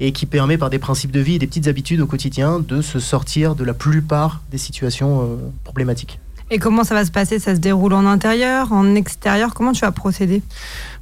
et 0.00 0.12
qui 0.12 0.26
permet 0.26 0.58
par 0.58 0.68
des 0.68 0.78
principes 0.78 1.10
de 1.10 1.20
vie 1.20 1.36
et 1.36 1.38
des 1.38 1.46
petites 1.46 1.66
habitudes 1.66 2.00
au 2.00 2.06
quotidien 2.06 2.60
de 2.60 2.82
se 2.82 3.00
sortir 3.00 3.54
de 3.54 3.64
la 3.64 3.72
plupart 3.72 4.42
des 4.50 4.58
situations 4.58 5.22
euh, 5.22 5.36
problématiques. 5.64 6.20
Et 6.50 6.58
comment 6.58 6.84
ça 6.84 6.94
va 6.94 7.06
se 7.06 7.10
passer? 7.10 7.38
Ça 7.38 7.54
se 7.54 7.60
déroule 7.60 7.94
en 7.94 8.04
intérieur, 8.04 8.72
en 8.72 8.94
extérieur? 8.94 9.54
Comment 9.54 9.72
tu 9.72 9.80
vas 9.80 9.92
procéder? 9.92 10.42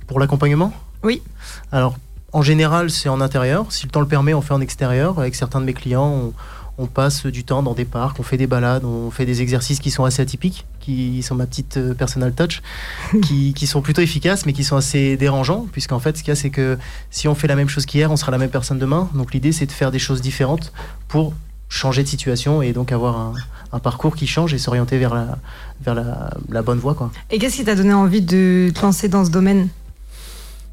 Pour 0.06 0.20
l'accompagnement? 0.20 0.72
Oui. 1.02 1.20
Alors, 1.72 1.96
en 2.32 2.42
général, 2.42 2.90
c'est 2.90 3.08
en 3.08 3.20
intérieur. 3.20 3.72
Si 3.72 3.84
le 3.84 3.90
temps 3.90 4.00
le 4.00 4.06
permet, 4.06 4.34
on 4.34 4.42
fait 4.42 4.54
en 4.54 4.60
extérieur. 4.60 5.18
Avec 5.18 5.34
certains 5.34 5.60
de 5.60 5.64
mes 5.64 5.74
clients, 5.74 6.06
on, 6.06 6.32
on 6.78 6.86
passe 6.86 7.26
du 7.26 7.44
temps 7.44 7.62
dans 7.62 7.74
des 7.74 7.84
parcs, 7.84 8.18
on 8.20 8.22
fait 8.22 8.36
des 8.36 8.46
balades, 8.46 8.84
on 8.84 9.10
fait 9.10 9.26
des 9.26 9.42
exercices 9.42 9.80
qui 9.80 9.90
sont 9.90 10.04
assez 10.04 10.22
atypiques, 10.22 10.64
qui 10.78 11.22
sont 11.22 11.34
ma 11.34 11.46
petite 11.46 11.76
euh, 11.76 11.92
personal 11.92 12.32
touch, 12.32 12.62
qui, 13.22 13.52
qui 13.52 13.66
sont 13.66 13.82
plutôt 13.82 14.00
efficaces, 14.00 14.46
mais 14.46 14.52
qui 14.52 14.64
sont 14.64 14.76
assez 14.76 15.16
dérangeants, 15.16 15.66
puisqu'en 15.72 15.98
fait, 15.98 16.16
ce 16.16 16.22
qu'il 16.22 16.30
y 16.30 16.32
a, 16.32 16.36
c'est 16.36 16.50
que 16.50 16.78
si 17.10 17.26
on 17.26 17.34
fait 17.34 17.48
la 17.48 17.56
même 17.56 17.68
chose 17.68 17.84
qu'hier, 17.84 18.10
on 18.10 18.16
sera 18.16 18.30
la 18.30 18.38
même 18.38 18.50
personne 18.50 18.78
demain. 18.78 19.10
Donc 19.14 19.34
l'idée, 19.34 19.52
c'est 19.52 19.66
de 19.66 19.72
faire 19.72 19.90
des 19.90 19.98
choses 19.98 20.20
différentes 20.20 20.72
pour 21.08 21.34
changer 21.68 22.02
de 22.02 22.08
situation 22.08 22.62
et 22.62 22.72
donc 22.72 22.92
avoir 22.92 23.18
un, 23.18 23.34
un 23.72 23.78
parcours 23.78 24.16
qui 24.16 24.26
change 24.26 24.54
et 24.54 24.58
s'orienter 24.58 24.98
vers, 24.98 25.14
la, 25.14 25.38
vers 25.82 25.94
la, 25.94 26.30
la 26.48 26.62
bonne 26.62 26.78
voie. 26.78 26.94
Quoi. 26.94 27.10
Et 27.30 27.38
qu'est-ce 27.38 27.56
qui 27.56 27.64
t'a 27.64 27.74
donné 27.74 27.92
envie 27.92 28.22
de 28.22 28.70
te 28.74 28.80
lancer 28.80 29.08
dans 29.08 29.24
ce 29.24 29.30
domaine? 29.30 29.68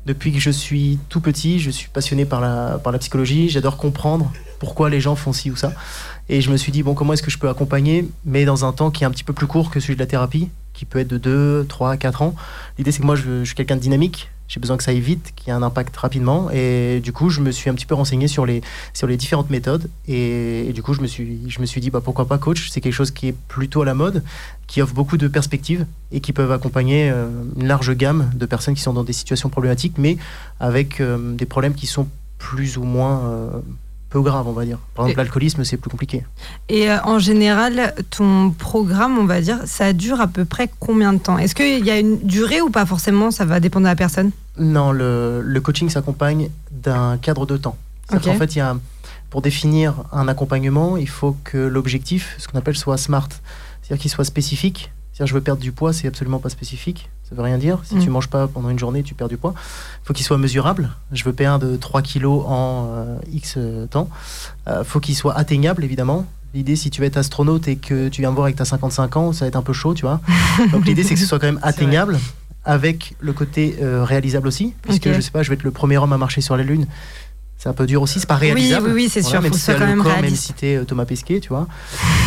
Depuis 0.06 0.32
que 0.32 0.40
je 0.40 0.52
suis 0.52 1.00
tout 1.10 1.20
petit, 1.20 1.60
je 1.60 1.72
suis 1.72 1.90
passionné 1.90 2.26
par 2.26 2.40
la, 2.40 2.80
par 2.84 2.94
la 2.94 3.00
psychologie. 3.00 3.50
J'adore 3.50 3.78
comprendre 3.78 4.32
pourquoi 4.60 4.90
les 4.90 5.02
gens 5.02 5.16
font 5.16 5.34
ci 5.34 5.50
ou 5.50 5.56
ça. 5.56 5.74
Et 6.30 6.42
je 6.42 6.52
me 6.52 6.58
suis 6.58 6.72
dit, 6.72 6.84
bon, 6.84 6.94
comment 6.94 7.14
est-ce 7.14 7.24
que 7.24 7.32
je 7.32 7.40
peux 7.40 7.50
accompagner, 7.50 8.08
mais 8.24 8.46
dans 8.46 8.66
un 8.66 8.72
temps 8.72 8.92
qui 8.92 9.04
est 9.04 9.08
un 9.08 9.12
petit 9.12 9.24
peu 9.24 9.34
plus 9.34 9.48
court 9.48 9.72
que 9.72 9.80
celui 9.80 9.96
de 9.96 10.00
la 10.00 10.06
thérapie, 10.06 10.50
qui 10.74 10.86
peut 10.86 11.00
être 11.00 11.08
de 11.08 11.18
2, 11.18 11.66
3, 11.68 11.98
4 11.98 12.22
ans? 12.22 12.36
L'idée, 12.78 12.92
c'est 12.92 13.02
que 13.02 13.06
moi, 13.06 13.16
je, 13.16 13.40
je 13.40 13.46
suis 13.46 13.56
quelqu'un 13.56 13.76
de 13.76 13.82
dynamique. 13.82 14.30
J'ai 14.48 14.60
besoin 14.60 14.78
que 14.78 14.84
ça 14.84 14.92
aille 14.92 15.00
vite, 15.00 15.34
qu'il 15.36 15.48
y 15.48 15.52
ait 15.52 15.54
un 15.54 15.64
impact 15.64 15.96
rapidement. 15.98 16.50
Et 16.52 17.00
du 17.04 17.12
coup, 17.12 17.30
je 17.30 17.42
me 17.42 17.52
suis 17.52 17.70
un 17.70 17.74
petit 17.74 17.86
peu 17.86 17.96
renseigné 17.96 18.28
sur 18.28 18.46
les, 18.46 18.62
sur 18.94 19.08
les 19.08 19.18
différentes 19.18 19.50
méthodes. 19.50 19.90
Et, 20.08 20.72
du 20.74 20.84
coup, 20.84 20.94
je 20.94 21.02
me 21.02 21.08
suis, 21.08 21.40
je 21.50 21.60
me 21.60 21.66
suis 21.66 21.82
dit, 21.82 21.90
bah, 21.90 22.02
pourquoi 22.04 22.28
pas 22.28 22.38
coach? 22.38 22.70
C'est 22.70 22.82
quelque 22.82 22.94
chose 22.94 23.12
qui 23.12 23.28
est 23.28 23.36
plutôt 23.48 23.82
à 23.82 23.86
la 23.86 23.94
mode, 23.94 24.24
qui 24.68 24.82
offre 24.82 24.94
beaucoup 24.94 25.18
de 25.18 25.28
perspectives 25.28 25.86
et 26.12 26.20
qui 26.20 26.34
peuvent 26.34 26.52
accompagner 26.52 27.10
euh, 27.10 27.28
une 27.58 27.68
large 27.68 27.96
gamme 27.96 28.30
de 28.36 28.46
personnes 28.46 28.76
qui 28.76 28.82
sont 28.82 28.94
dans 28.94 29.04
des 29.04 29.14
situations 29.14 29.50
problématiques, 29.50 29.98
mais 29.98 30.18
avec 30.60 31.02
euh, 31.02 31.34
des 31.34 31.46
problèmes 31.46 31.74
qui 31.74 31.88
sont 31.88 32.08
plus 32.38 32.78
ou 32.78 32.84
moins 32.84 33.22
euh, 33.26 33.50
peu 34.16 34.22
graves, 34.22 34.48
on 34.48 34.54
va 34.54 34.64
dire. 34.64 34.78
Par 34.96 35.06
exemple, 35.06 35.18
l'alcoolisme, 35.18 35.66
c'est 35.66 35.76
plus 35.76 35.90
compliqué. 35.90 36.24
Et 36.70 36.90
euh, 36.90 37.02
en 37.04 37.20
général, 37.20 37.94
ton 38.12 38.50
programme, 38.52 39.18
on 39.18 39.26
va 39.26 39.42
dire, 39.42 39.60
ça 39.66 39.92
dure 39.92 40.22
à 40.22 40.28
peu 40.28 40.46
près 40.46 40.70
combien 40.80 41.12
de 41.12 41.18
temps? 41.18 41.38
Est-ce 41.38 41.54
qu'il 41.54 41.86
y 41.86 41.92
a 41.92 42.00
une 42.00 42.18
durée 42.20 42.62
ou 42.62 42.70
pas 42.70 42.86
forcément? 42.86 43.30
Ça 43.30 43.44
va 43.44 43.60
dépendre 43.60 43.84
de 43.84 43.90
la 43.90 43.96
personne? 43.98 44.32
Non, 44.58 44.94
le, 44.94 45.42
le 45.44 45.60
coaching 45.60 45.90
s'accompagne 45.90 46.50
d'un 46.72 47.18
cadre 47.18 47.46
de 47.46 47.58
temps. 47.58 47.76
C'est-à-dire 48.08 48.32
Ok. 48.32 48.34
qu'en 48.38 48.40
fait, 48.40 48.56
il 48.56 48.60
y 48.60 48.62
a, 48.62 48.78
pour 49.30 49.42
définir 49.42 49.96
un 50.14 50.30
accompagnement, 50.30 50.96
il 50.96 51.10
faut 51.10 51.36
que 51.44 51.58
l'objectif, 51.58 52.36
ce 52.38 52.48
qu'on 52.48 52.58
appelle, 52.58 52.78
soit 52.78 52.96
smart. 52.98 53.28
C'est-à-dire 53.82 54.02
qu'il 54.02 54.12
soit 54.12 54.24
spécifique. 54.24 54.92
C'est-à-dire, 55.12 55.28
je 55.28 55.34
veux 55.34 55.42
perdre 55.42 55.62
du 55.62 55.74
poids, 55.74 55.92
c'est 55.92 56.08
absolument 56.08 56.40
pas 56.40 56.50
spécifique. 56.50 57.10
Ça 57.30 57.36
veut 57.36 57.42
rien 57.42 57.58
dire. 57.58 57.80
Si 57.84 57.96
Mm. 57.96 58.04
tu 58.04 58.10
manges 58.10 58.28
pas 58.28 58.48
pendant 58.48 58.70
une 58.70 58.78
journée, 58.80 59.02
tu 59.04 59.14
perds 59.16 59.30
du 59.30 59.38
poids. 59.38 59.54
Il 60.04 60.06
faut 60.08 60.14
qu'il 60.14 60.26
soit 60.26 60.38
mesurable. 60.38 60.90
Je 61.12 61.24
veux 61.24 61.34
perdre 61.34 61.76
3 61.78 62.02
kilos 62.02 62.44
en 62.48 62.88
euh, 62.92 63.18
X 63.34 63.58
temps. 63.90 64.10
Il 64.68 64.84
faut 64.84 65.00
qu'il 65.00 65.16
soit 65.16 65.36
atteignable, 65.36 65.84
évidemment. 65.84 66.26
L'idée, 66.54 66.76
si 66.76 66.90
tu 66.90 67.02
veux 67.02 67.08
être 67.08 67.18
astronaute 67.18 67.68
et 67.68 67.76
que 67.76 68.08
tu 68.10 68.22
viens 68.22 68.30
me 68.32 68.36
voir 68.36 68.48
et 68.48 68.52
que 68.54 68.58
tu 68.58 68.62
as 68.62 68.66
55 68.66 69.18
ans, 69.18 69.34
ça 69.34 69.44
va 69.46 69.48
être 69.50 69.56
un 69.56 69.62
peu 69.64 69.74
chaud, 69.74 69.94
tu 69.94 70.04
vois. 70.04 70.22
Donc 70.72 70.86
l'idée, 70.86 71.04
c'est 71.04 71.14
que 71.16 71.20
ce 71.20 71.26
soit 71.26 71.40
quand 71.40 71.48
même 71.48 71.60
atteignable, 71.64 72.18
avec 72.64 73.16
le 73.20 73.34
côté 73.34 73.76
euh, 73.82 74.04
réalisable 74.04 74.48
aussi, 74.48 74.74
puisque 74.84 75.08
Ok. 75.08 75.14
je 75.16 75.22
sais 75.22 75.32
pas, 75.32 75.44
je 75.44 75.50
vais 75.50 75.56
être 75.56 75.64
le 75.64 75.72
premier 75.72 75.98
homme 75.98 76.14
à 76.14 76.18
marcher 76.18 76.42
sur 76.42 76.56
la 76.56 76.64
Lune. 76.64 76.88
C'est 77.58 77.70
un 77.70 77.74
peu 77.74 77.86
dur 77.88 78.02
aussi, 78.02 78.20
c'est 78.20 78.26
pas 78.28 78.36
réalisable. 78.36 78.88
oui, 78.90 78.94
oui, 78.94 79.10
c'est 79.12 79.22
sûr, 79.24 79.42
même 79.42 79.52
faut 79.52 79.56
que 79.56 79.60
si 79.62 79.66
t'as 79.68 79.76
quand 79.80 79.86
même 79.88 80.02
corps, 80.04 80.22
même 80.22 80.36
si 80.36 80.54
t'es, 80.54 80.76
euh, 80.78 80.84
Thomas 80.86 81.06
Pesquet, 81.06 81.40
tu 81.40 81.50
vois. 81.50 81.68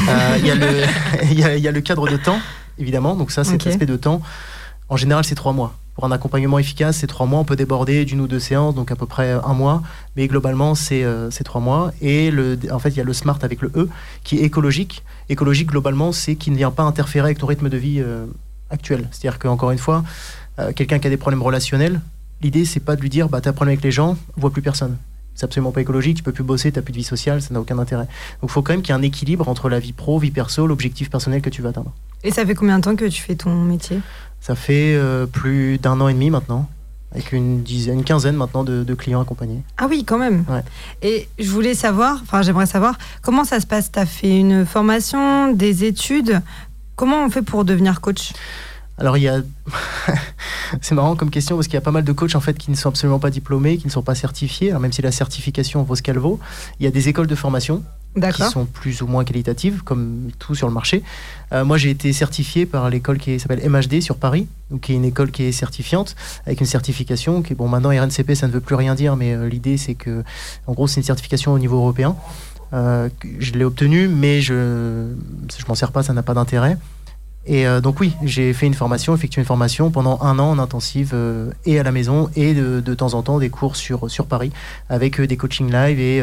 Euh, 0.09 0.37
Il 0.39 0.47
y, 0.47 0.51
a 0.51 0.55
le- 0.55 0.83
il 1.31 1.39
y 1.39 1.45
a- 1.45 1.57
il 1.57 1.63
y 1.63 1.69
a 1.69 1.73
le 1.73 1.81
cadre 1.81 2.09
de 2.09 2.17
temps, 2.17 2.39
évidemment. 2.79 3.15
Donc 3.15 3.31
ça, 3.31 3.45
cet 3.45 3.63
Ok. 3.63 3.67
aspect 3.69 3.87
de 3.87 3.97
temps, 3.97 4.21
en 4.89 4.97
général, 4.97 5.25
c'est 5.25 5.35
trois 5.35 5.53
mois. 5.53 5.75
Pour 5.95 6.05
un 6.05 6.13
accompagnement 6.13 6.59
efficace, 6.61 6.99
c'est 6.99 7.09
trois 7.09 7.27
mois. 7.27 7.41
On 7.41 7.45
peut 7.45 7.57
déborder 7.57 8.05
d'une 8.05 8.21
ou 8.21 8.29
deux 8.29 8.39
séances, 8.39 8.75
donc 8.75 8.93
à 8.93 8.97
peu 8.97 9.07
près 9.07 9.33
un 9.33 9.53
mois. 9.53 9.83
Mais 10.17 10.29
globalement, 10.29 10.75
c'est 10.77 11.03
euh, 11.03 11.29
trois 11.45 11.61
mois. 11.61 11.93
Et 12.01 12.31
le, 12.31 12.57
en 12.71 12.79
fait, 12.79 12.91
il 12.91 12.97
y 12.97 13.01
a 13.01 13.05
le 13.05 13.13
SMART 13.13 13.39
avec 13.43 13.61
le 13.63 13.73
E, 13.75 13.89
qui 14.23 14.39
est 14.39 14.43
écologique. 14.43 15.03
Écologique, 15.29 15.69
globalement, 15.69 16.13
c'est 16.13 16.37
qui 16.37 16.51
ne 16.53 16.57
vient 16.57 16.71
pas 16.71 16.85
interférer 16.85 17.27
avec 17.27 17.39
ton 17.39 17.47
rythme 17.47 17.69
de 17.69 17.77
vie 17.77 18.01
euh, 18.01 18.27
actuel. 18.71 19.09
C'est-à-dire 19.11 19.39
qu'encore 19.41 19.73
une 19.73 19.79
fois, 19.79 20.05
euh, 20.59 20.73
quelqu'un 20.73 20.99
qui 21.01 21.09
a 21.09 21.11
des 21.11 21.17
problèmes 21.17 21.43
relationnels, 21.43 22.01
l'idée, 22.41 22.65
c'est 22.65 22.81
pas 22.81 22.97
de 22.97 23.01
lui 23.01 23.11
dire, 23.11 23.29
bah, 23.29 23.41
t'as 23.41 23.51
un 23.51 23.53
problème 23.53 23.73
avec 23.73 23.85
les 23.85 23.91
gens, 23.91 24.17
vois 24.37 24.51
plus 24.51 24.63
personne. 24.63 24.97
C'est 25.35 25.45
absolument 25.45 25.71
pas 25.71 25.81
écologique, 25.81 26.17
tu 26.17 26.23
peux 26.23 26.33
plus 26.33 26.43
bosser, 26.45 26.73
t'as 26.73 26.83
plus 26.83 26.93
de 26.93 26.99
vie 26.99 27.05
sociale, 27.05 27.41
ça 27.41 27.55
n'a 27.55 27.61
aucun 27.61 27.79
intérêt. 27.79 28.07
Donc 28.41 28.51
il 28.51 28.53
faut 28.53 28.63
quand 28.63 28.73
même 28.73 28.83
qu'il 28.83 28.93
y 28.93 28.97
ait 28.97 29.01
un 29.01 29.03
équilibre 29.03 29.49
entre 29.49 29.69
la 29.69 29.79
vie 29.79 29.93
pro, 29.93 30.19
vie 30.19 30.33
perso, 30.33 30.67
l'objectif 30.67 31.11
personnel 31.11 31.43
que 31.43 31.51
tu 31.51 31.63
vas 31.63 31.69
atteindre. 31.69 31.93
Et 32.25 32.33
ça 32.33 32.45
fait 32.45 32.57
combien 32.57 32.79
de 32.79 32.85
temps 32.85 32.97
que 32.97 33.05
tu 33.05 33.23
fais 33.23 33.37
ton 33.37 33.55
métier? 33.55 34.01
Ça 34.41 34.55
fait 34.55 34.95
euh, 34.95 35.27
plus 35.27 35.79
d'un 35.79 36.01
an 36.01 36.09
et 36.09 36.15
demi 36.15 36.31
maintenant, 36.31 36.69
avec 37.13 37.33
une 37.33 37.63
dizaine, 37.63 37.99
une 37.99 38.05
quinzaine 38.05 38.37
maintenant 38.37 38.65
de, 38.65 38.85
de 38.85 38.95
clients 38.95 39.21
accompagnés. 39.21 39.63
Ah 39.77 39.87
oui, 39.89 40.05
quand 40.05 40.19
même. 40.19 40.45
Ouais. 40.49 40.63
Et 41.03 41.29
je 41.39 41.51
voulais 41.51 41.75
savoir, 41.75 42.21
enfin 42.23 42.43
j'aimerais 42.43 42.67
savoir, 42.67 42.97
comment 43.23 43.45
ça 43.45 43.61
se 43.61 43.67
passe? 43.67 43.93
Tu 43.93 43.99
as 43.99 44.07
fait 44.07 44.39
une 44.39 44.65
formation, 44.65 45.53
des 45.53 45.85
études? 45.85 46.41
Comment 46.97 47.25
on 47.25 47.31
fait 47.31 47.43
pour 47.43 47.65
devenir 47.65 48.01
coach? 48.01 48.33
Alors 48.99 49.17
il 49.17 49.23
y 49.23 49.29
a, 49.29 49.41
c'est 50.81 50.95
marrant 50.95 51.15
comme 51.15 51.31
question 51.31 51.57
parce 51.57 51.69
qu'il 51.69 51.75
y 51.75 51.79
a 51.79 51.83
pas 51.83 51.93
mal 51.93 52.05
de 52.05 52.13
coachs 52.13 52.35
en 52.35 52.41
fait 52.41 52.59
qui 52.59 52.71
ne 52.71 52.77
sont 52.77 52.89
absolument 52.89 53.21
pas 53.21 53.31
diplômés, 53.31 53.77
qui 53.79 53.87
ne 53.87 53.93
sont 53.93 54.03
pas 54.03 54.17
certifiés. 54.17 54.71
Alors 54.71 54.81
même 54.81 54.93
si 54.93 55.03
la 55.03 55.13
certification 55.13 55.83
vaut 55.85 55.95
ce 55.95 56.03
qu'elle 56.03 56.19
vaut, 56.19 56.41
il 56.81 56.85
y 56.85 56.87
a 56.87 56.91
des 56.91 57.09
écoles 57.09 57.29
de 57.29 57.35
formation 57.37 57.85
qui 58.15 58.43
sont 58.43 58.67
plus 58.67 59.03
ou 59.03 59.07
moins 59.07 59.25
qualitatives, 59.25 59.83
comme 59.83 60.29
tout 60.39 60.55
sur 60.55 60.67
le 60.69 60.75
marché. 60.75 61.03
Euh, 61.53 61.65
moi, 61.65 61.77
j'ai 61.77 61.91
été 61.91 62.13
certifié 62.13 62.67
par 62.67 62.91
l'école 62.91 63.19
qui 63.19 63.39
s'appelle 63.39 63.69
MHD 63.69 64.01
sur 64.01 64.17
Paris, 64.17 64.47
donc 64.71 64.83
qui 64.83 64.93
est 64.93 64.97
une 64.97 65.05
école 65.05 65.31
qui 65.31 65.45
est 65.45 65.53
certifiante, 65.53 66.17
avec 66.47 66.61
une 66.61 66.67
certification 66.67 67.43
qui 67.43 67.55
bon, 67.55 67.69
maintenant 67.69 67.91
RNCP, 67.91 68.35
ça 68.35 68.47
ne 68.47 68.53
veut 68.53 68.61
plus 68.61 68.75
rien 68.75 68.95
dire, 68.95 69.17
mais 69.17 69.35
euh, 69.35 69.49
l'idée, 69.49 69.77
c'est 69.77 69.95
que, 69.95 70.25
en 70.67 70.73
gros, 70.73 70.87
c'est 70.87 71.01
une 71.01 71.07
certification 71.07 71.53
au 71.53 71.59
niveau 71.59 71.77
européen. 71.77 72.17
Euh, 72.75 73.09
je 73.39 73.53
l'ai 73.53 73.65
obtenue, 73.65 74.09
mais 74.09 74.41
je 74.43 75.13
je 75.59 75.65
m'en 75.67 75.75
sers 75.75 75.91
pas, 75.91 76.03
ça 76.03 76.13
n'a 76.13 76.23
pas 76.23 76.35
d'intérêt. 76.35 76.77
Et 77.51 77.65
donc 77.83 77.99
oui, 78.01 78.15
j'ai 78.23 78.53
fait 78.53 78.67
une 78.67 78.75
formation, 78.75 79.15
effectué 79.15 79.41
une 79.41 79.47
formation 79.47 79.91
pendant 79.91 80.21
un 80.21 80.39
an 80.39 80.51
en 80.51 80.59
intensive 80.59 81.17
et 81.65 81.81
à 81.81 81.83
la 81.83 81.93
maison 81.93 82.29
et 82.37 82.53
de, 82.53 82.81
de 82.81 82.95
temps 82.95 83.15
en 83.15 83.23
temps 83.23 83.39
des 83.39 83.49
cours 83.49 83.75
sur, 83.75 84.11
sur 84.11 84.27
Paris 84.27 84.53
avec 84.91 85.19
des 85.19 85.39
coachings 85.39 85.73
live 85.73 85.99
et, 85.99 86.23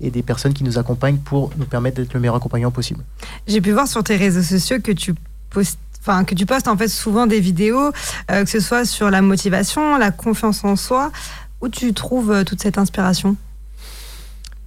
et 0.00 0.10
des 0.10 0.22
personnes 0.22 0.52
qui 0.52 0.64
nous 0.64 0.78
accompagnent 0.78 1.18
pour 1.18 1.50
nous 1.56 1.66
permettre 1.66 1.96
d'être 1.96 2.14
le 2.14 2.20
meilleur 2.20 2.36
accompagnant 2.36 2.70
possible. 2.70 3.04
J'ai 3.46 3.60
pu 3.60 3.72
voir 3.72 3.88
sur 3.88 4.02
tes 4.02 4.16
réseaux 4.16 4.42
sociaux 4.42 4.78
que 4.82 4.92
tu 4.92 5.14
postes. 5.50 5.78
Enfin, 6.02 6.24
que 6.24 6.34
tu 6.34 6.46
postes 6.46 6.66
en 6.66 6.78
fait 6.78 6.88
souvent 6.88 7.26
des 7.26 7.40
vidéos, 7.40 7.92
euh, 8.30 8.44
que 8.44 8.48
ce 8.48 8.58
soit 8.60 8.86
sur 8.86 9.10
la 9.10 9.20
motivation, 9.20 9.98
la 9.98 10.10
confiance 10.10 10.64
en 10.64 10.74
soi, 10.74 11.12
où 11.60 11.68
tu 11.68 11.92
trouves 11.92 12.32
euh, 12.32 12.42
toute 12.42 12.62
cette 12.62 12.78
inspiration? 12.78 13.36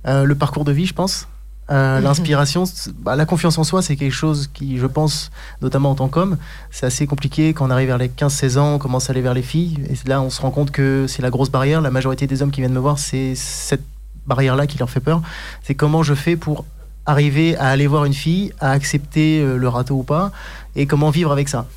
Euh, 0.08 0.26
le 0.26 0.36
parcours 0.36 0.64
de 0.64 0.72
vie, 0.72 0.86
je 0.86 0.94
pense. 0.94 1.28
Euh, 1.72 2.02
L'inspiration, 2.02 2.66
bah, 3.00 3.16
la 3.16 3.26
confiance 3.26 3.58
en 3.58 3.64
soi, 3.64 3.82
c'est 3.82 3.96
quelque 3.96 4.12
chose 4.12 4.50
qui, 4.54 4.78
je 4.78 4.86
pense, 4.86 5.32
notamment 5.62 5.92
en 5.92 5.96
tant 5.96 6.10
qu'homme, 6.10 6.38
c'est 6.72 6.86
assez 6.86 7.08
compliqué. 7.08 7.54
Quand 7.54 7.66
on 7.66 7.70
arrive 7.70 7.88
vers 7.88 7.98
les 7.98 8.10
15-16 8.10 8.58
ans, 8.58 8.74
on 8.76 8.80
commence 8.80 9.10
à 9.10 9.14
aller 9.14 9.22
vers 9.22 9.34
les 9.34 9.42
filles. 9.42 9.80
Et 9.90 10.10
là, 10.10 10.22
on 10.22 10.30
se 10.30 10.42
rend 10.42 10.52
compte 10.52 10.72
que 10.72 11.06
c'est 11.08 11.22
la 11.22 11.30
grosse 11.30 11.50
barrière. 11.50 11.82
La 11.82 11.92
majorité 11.92 12.28
des 12.28 12.42
hommes 12.42 12.52
qui 12.52 12.62
viennent 12.62 12.74
me 12.74 12.80
voir, 12.80 13.00
c'est 13.00 13.34
cette 13.36 13.86
barrière-là 14.28 14.68
qui 14.68 14.78
leur 14.78 14.90
fait 14.90 15.00
peur. 15.00 15.22
C'est 15.62 15.76
comment 15.76 16.04
je 16.04 16.14
fais 16.14 16.36
pour 16.36 16.66
arriver 17.06 17.58
à 17.58 17.68
aller 17.68 17.88
voir 17.88 18.06
une 18.06 18.14
fille, 18.14 18.54
à 18.60 18.72
accepter 18.72 19.42
euh, 19.42 19.58
le 19.58 19.68
râteau 19.68 19.96
ou 19.96 20.04
pas, 20.04 20.32
et 20.76 20.86
comment 20.86 21.10
vivre 21.10 21.32
avec 21.32 21.50
ça. 21.50 21.68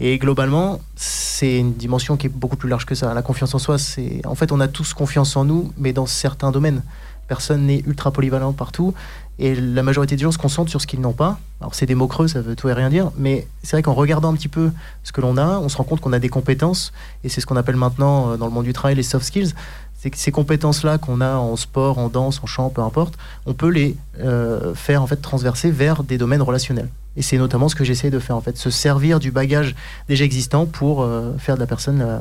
Et 0.00 0.18
globalement, 0.18 0.80
c'est 0.94 1.58
une 1.58 1.74
dimension 1.74 2.16
qui 2.16 2.26
est 2.26 2.30
beaucoup 2.30 2.56
plus 2.56 2.68
large 2.68 2.86
que 2.86 2.94
ça. 2.94 3.12
La 3.14 3.22
confiance 3.22 3.54
en 3.54 3.58
soi, 3.58 3.78
c'est. 3.78 4.24
En 4.24 4.36
fait, 4.36 4.52
on 4.52 4.60
a 4.60 4.68
tous 4.68 4.94
confiance 4.94 5.36
en 5.36 5.44
nous, 5.44 5.72
mais 5.76 5.92
dans 5.92 6.06
certains 6.06 6.52
domaines. 6.52 6.82
Personne 7.26 7.66
n'est 7.66 7.82
ultra 7.86 8.10
polyvalent 8.10 8.52
partout. 8.52 8.94
Et 9.40 9.54
la 9.54 9.82
majorité 9.82 10.16
des 10.16 10.22
gens 10.22 10.32
se 10.32 10.38
concentrent 10.38 10.70
sur 10.70 10.80
ce 10.80 10.86
qu'ils 10.86 11.00
n'ont 11.00 11.12
pas. 11.12 11.38
Alors, 11.60 11.74
c'est 11.74 11.86
des 11.86 11.94
mots 11.94 12.08
creux, 12.08 12.26
ça 12.26 12.40
veut 12.40 12.56
tout 12.56 12.68
et 12.68 12.72
rien 12.72 12.88
dire. 12.88 13.10
Mais 13.16 13.46
c'est 13.62 13.76
vrai 13.76 13.82
qu'en 13.82 13.92
regardant 13.92 14.30
un 14.30 14.34
petit 14.34 14.48
peu 14.48 14.70
ce 15.04 15.12
que 15.12 15.20
l'on 15.20 15.36
a, 15.36 15.58
on 15.58 15.68
se 15.68 15.76
rend 15.76 15.84
compte 15.84 16.00
qu'on 16.00 16.12
a 16.12 16.18
des 16.18 16.28
compétences. 16.28 16.92
Et 17.22 17.28
c'est 17.28 17.40
ce 17.40 17.46
qu'on 17.46 17.56
appelle 17.56 17.76
maintenant, 17.76 18.30
euh, 18.30 18.36
dans 18.36 18.46
le 18.46 18.52
monde 18.52 18.64
du 18.64 18.72
travail, 18.72 18.96
les 18.96 19.02
soft 19.02 19.26
skills. 19.26 19.52
Ces 20.14 20.30
compétences-là 20.30 20.98
qu'on 20.98 21.20
a 21.20 21.34
en 21.34 21.56
sport, 21.56 21.98
en 21.98 22.08
danse, 22.08 22.40
en 22.42 22.46
chant, 22.46 22.70
peu 22.70 22.82
importe, 22.82 23.14
on 23.46 23.54
peut 23.54 23.68
les 23.68 23.96
euh, 24.20 24.72
faire 24.74 25.02
en 25.02 25.08
fait 25.08 25.16
transverser 25.16 25.72
vers 25.72 26.04
des 26.04 26.18
domaines 26.18 26.42
relationnels. 26.42 26.88
Et 27.16 27.22
c'est 27.22 27.36
notamment 27.36 27.68
ce 27.68 27.74
que 27.74 27.82
j'essaie 27.82 28.10
de 28.10 28.20
faire 28.20 28.36
en 28.36 28.40
fait, 28.40 28.56
se 28.56 28.70
servir 28.70 29.18
du 29.18 29.32
bagage 29.32 29.74
déjà 30.08 30.24
existant 30.24 30.66
pour 30.66 31.02
euh, 31.02 31.32
faire 31.38 31.56
de 31.56 31.60
la 31.60 31.66
personne 31.66 32.00
euh, 32.00 32.18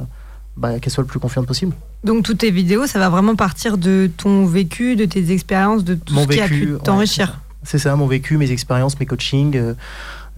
bah, 0.58 0.80
qu'elle 0.80 0.92
soit 0.92 1.04
le 1.04 1.08
plus 1.08 1.20
confiante 1.20 1.46
possible. 1.46 1.76
Donc 2.04 2.24
toutes 2.24 2.40
tes 2.40 2.50
vidéos, 2.50 2.88
ça 2.88 2.98
va 2.98 3.10
vraiment 3.10 3.36
partir 3.36 3.78
de 3.78 4.10
ton 4.18 4.46
vécu, 4.48 4.96
de 4.96 5.06
tes 5.06 5.32
expériences, 5.32 5.84
de 5.84 5.94
tout 5.94 6.16
Mon 6.16 6.24
ce 6.24 6.28
qui 6.30 6.42
a 6.42 6.48
pu 6.48 6.74
ouais, 6.74 6.80
t'enrichir. 6.80 7.42
C'est 7.62 7.78
ça, 7.80 7.96
mon 7.96 8.08
vécu, 8.08 8.38
mes 8.38 8.52
expériences, 8.52 9.00
mes 9.00 9.06
coachings. 9.06 9.56
euh, 9.56 9.74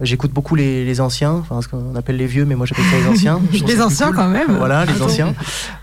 J'écoute 0.02 0.32
beaucoup 0.32 0.54
les, 0.54 0.84
les 0.84 1.00
anciens, 1.00 1.32
enfin 1.34 1.60
ce 1.60 1.68
qu'on 1.68 1.94
appelle 1.94 2.16
les 2.16 2.26
vieux, 2.26 2.44
mais 2.46 2.54
moi 2.54 2.64
j'appelle 2.66 2.84
ça 2.86 2.96
les 2.98 3.06
anciens. 3.06 3.40
Les 3.66 3.82
anciens 3.82 4.06
cool. 4.08 4.16
quand 4.16 4.28
même. 4.28 4.56
Voilà, 4.56 4.84
les 4.86 5.02
anciens. 5.02 5.34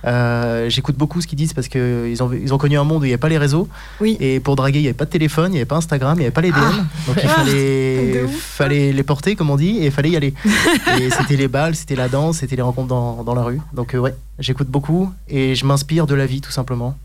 Euh, 0.05 0.69
J'écoute 0.69 0.95
beaucoup 0.97 1.21
ce 1.21 1.27
qu'ils 1.27 1.37
disent 1.37 1.53
parce 1.53 1.67
qu'ils 1.67 2.23
ont, 2.23 2.31
ils 2.33 2.53
ont 2.53 2.57
connu 2.57 2.77
un 2.77 2.83
monde 2.83 3.01
où 3.01 3.05
il 3.05 3.09
n'y 3.09 3.13
avait 3.13 3.19
pas 3.19 3.29
les 3.29 3.37
réseaux. 3.37 3.67
Oui. 4.01 4.17
Et 4.19 4.39
pour 4.39 4.55
draguer, 4.55 4.79
il 4.79 4.81
n'y 4.83 4.87
avait 4.87 4.93
pas 4.97 5.05
de 5.05 5.09
téléphone, 5.11 5.51
il 5.51 5.53
n'y 5.53 5.57
avait 5.59 5.65
pas 5.65 5.75
Instagram, 5.77 6.15
il 6.17 6.19
n'y 6.21 6.25
avait 6.25 6.31
pas 6.33 6.41
les 6.41 6.51
DM. 6.51 6.57
Ah. 6.59 6.71
donc 7.07 7.17
il 7.21 7.29
Ah, 7.29 7.33
fallait, 7.35 8.23
ouf. 8.25 8.31
fallait 8.35 8.91
les 8.91 9.03
porter, 9.03 9.35
comme 9.35 9.49
on 9.51 9.55
dit, 9.55 9.77
et 9.77 9.85
il 9.85 9.91
fallait 9.91 10.09
y 10.09 10.15
aller. 10.17 10.33
et 10.99 11.09
c'était 11.11 11.35
les 11.35 11.47
balles, 11.47 11.75
c'était 11.75 11.95
la 11.95 12.09
danse, 12.09 12.37
c'était 12.37 12.55
les 12.55 12.61
rencontres 12.63 12.87
dans, 12.87 13.23
dans 13.23 13.35
la 13.35 13.43
rue. 13.43 13.59
Donc 13.73 13.93
euh, 13.93 13.99
ouais, 13.99 14.15
j'écoute 14.39 14.67
beaucoup 14.67 15.11
et 15.29 15.53
je 15.55 15.65
m'inspire 15.65 16.07
de 16.07 16.15
la 16.15 16.25
vie 16.25 16.41
tout 16.41 16.51
simplement. 16.51 16.97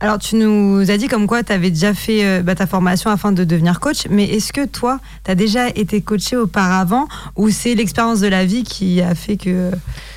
Alors 0.00 0.18
tu 0.18 0.36
nous 0.36 0.90
as 0.90 0.96
dit 0.96 1.08
comme 1.08 1.26
quoi 1.26 1.42
tu 1.42 1.52
avais 1.52 1.70
déjà 1.70 1.94
fait 1.94 2.24
euh, 2.24 2.42
bah, 2.42 2.54
ta 2.54 2.66
formation 2.66 3.10
afin 3.10 3.32
de 3.32 3.44
devenir 3.44 3.80
coach, 3.80 4.06
mais 4.10 4.24
est-ce 4.24 4.52
que 4.52 4.66
toi, 4.66 5.00
tu 5.24 5.30
as 5.30 5.34
déjà 5.34 5.68
été 5.68 6.00
coaché 6.02 6.36
auparavant 6.36 7.08
ou 7.36 7.50
c'est 7.50 7.74
l'expérience 7.74 8.20
de 8.20 8.28
la 8.28 8.44
vie 8.44 8.62
qui 8.62 9.00
a 9.00 9.14
fait 9.14 9.36
que 9.36 9.70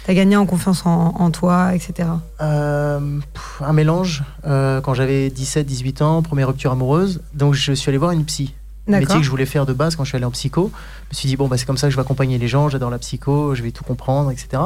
tu 0.05 0.11
as 0.11 0.13
gagné 0.13 0.35
en 0.35 0.45
confiance 0.45 0.85
en, 0.85 1.15
en 1.17 1.31
toi, 1.31 1.73
etc. 1.75 2.09
Euh, 2.41 3.19
un 3.61 3.73
mélange. 3.73 4.23
Euh, 4.45 4.81
quand 4.81 4.93
j'avais 4.93 5.29
17-18 5.29 6.03
ans, 6.03 6.21
première 6.21 6.47
rupture 6.47 6.71
amoureuse, 6.71 7.21
donc 7.33 7.53
je 7.53 7.71
suis 7.73 7.89
allé 7.89 7.97
voir 7.97 8.11
une 8.11 8.25
psy 8.25 8.53
métier 8.87 9.01
D'accord. 9.01 9.17
que 9.17 9.23
je 9.23 9.29
voulais 9.29 9.45
faire 9.45 9.65
de 9.65 9.73
base 9.73 9.95
quand 9.95 10.03
je 10.03 10.09
suis 10.09 10.15
allé 10.15 10.25
en 10.25 10.31
psycho. 10.31 10.71
Je 11.09 11.15
me 11.15 11.19
suis 11.19 11.27
dit, 11.27 11.35
bon, 11.35 11.47
bah, 11.47 11.57
c'est 11.57 11.65
comme 11.65 11.77
ça 11.77 11.87
que 11.87 11.91
je 11.91 11.97
vais 11.97 12.01
accompagner 12.01 12.37
les 12.37 12.47
gens, 12.47 12.69
j'adore 12.69 12.89
la 12.89 12.99
psycho, 12.99 13.53
je 13.55 13.63
vais 13.63 13.71
tout 13.71 13.83
comprendre, 13.83 14.31
etc. 14.31 14.63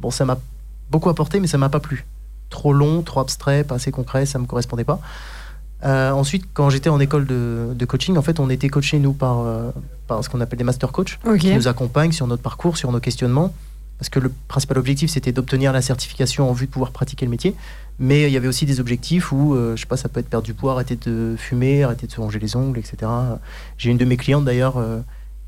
Bon, 0.00 0.10
ça 0.10 0.24
m'a 0.24 0.38
beaucoup 0.90 1.08
apporté, 1.08 1.40
mais 1.40 1.46
ça 1.46 1.58
m'a 1.58 1.68
pas 1.68 1.80
plu. 1.80 2.04
Trop 2.54 2.72
long, 2.72 3.02
trop 3.02 3.18
abstrait, 3.18 3.64
pas 3.64 3.74
assez 3.74 3.90
concret, 3.90 4.26
ça 4.26 4.38
me 4.38 4.46
correspondait 4.46 4.84
pas. 4.84 5.00
Euh, 5.84 6.12
ensuite, 6.12 6.44
quand 6.54 6.70
j'étais 6.70 6.88
en 6.88 7.00
école 7.00 7.26
de, 7.26 7.72
de 7.74 7.84
coaching, 7.84 8.16
en 8.16 8.22
fait, 8.22 8.38
on 8.38 8.48
était 8.48 8.68
coachés, 8.68 9.00
nous, 9.00 9.12
par, 9.12 9.40
euh, 9.40 9.72
par 10.06 10.22
ce 10.22 10.28
qu'on 10.28 10.40
appelle 10.40 10.58
des 10.58 10.64
master 10.64 10.92
coach, 10.92 11.18
Ok. 11.26 11.38
qui 11.40 11.52
nous 11.52 11.66
accompagnent 11.66 12.12
sur 12.12 12.28
notre 12.28 12.42
parcours, 12.42 12.76
sur 12.76 12.92
nos 12.92 13.00
questionnements. 13.00 13.52
Parce 13.98 14.08
que 14.08 14.20
le 14.20 14.30
principal 14.46 14.78
objectif, 14.78 15.10
c'était 15.10 15.32
d'obtenir 15.32 15.72
la 15.72 15.82
certification 15.82 16.48
en 16.48 16.52
vue 16.52 16.66
de 16.66 16.70
pouvoir 16.70 16.92
pratiquer 16.92 17.24
le 17.26 17.30
métier. 17.32 17.56
Mais 17.98 18.22
il 18.22 18.32
y 18.32 18.36
avait 18.36 18.48
aussi 18.48 18.66
des 18.66 18.78
objectifs 18.78 19.32
où, 19.32 19.54
euh, 19.54 19.74
je 19.74 19.80
sais 19.80 19.86
pas, 19.88 19.96
ça 19.96 20.08
peut 20.08 20.20
être 20.20 20.28
perdre 20.30 20.46
du 20.46 20.54
poids, 20.54 20.72
arrêter 20.74 20.94
de 20.96 21.34
fumer, 21.36 21.82
arrêter 21.82 22.06
de 22.06 22.12
se 22.12 22.20
ronger 22.20 22.38
les 22.38 22.54
ongles, 22.54 22.78
etc. 22.78 23.10
J'ai 23.78 23.90
une 23.90 23.98
de 23.98 24.04
mes 24.04 24.16
clientes 24.16 24.44
d'ailleurs 24.44 24.76
euh, 24.78 25.00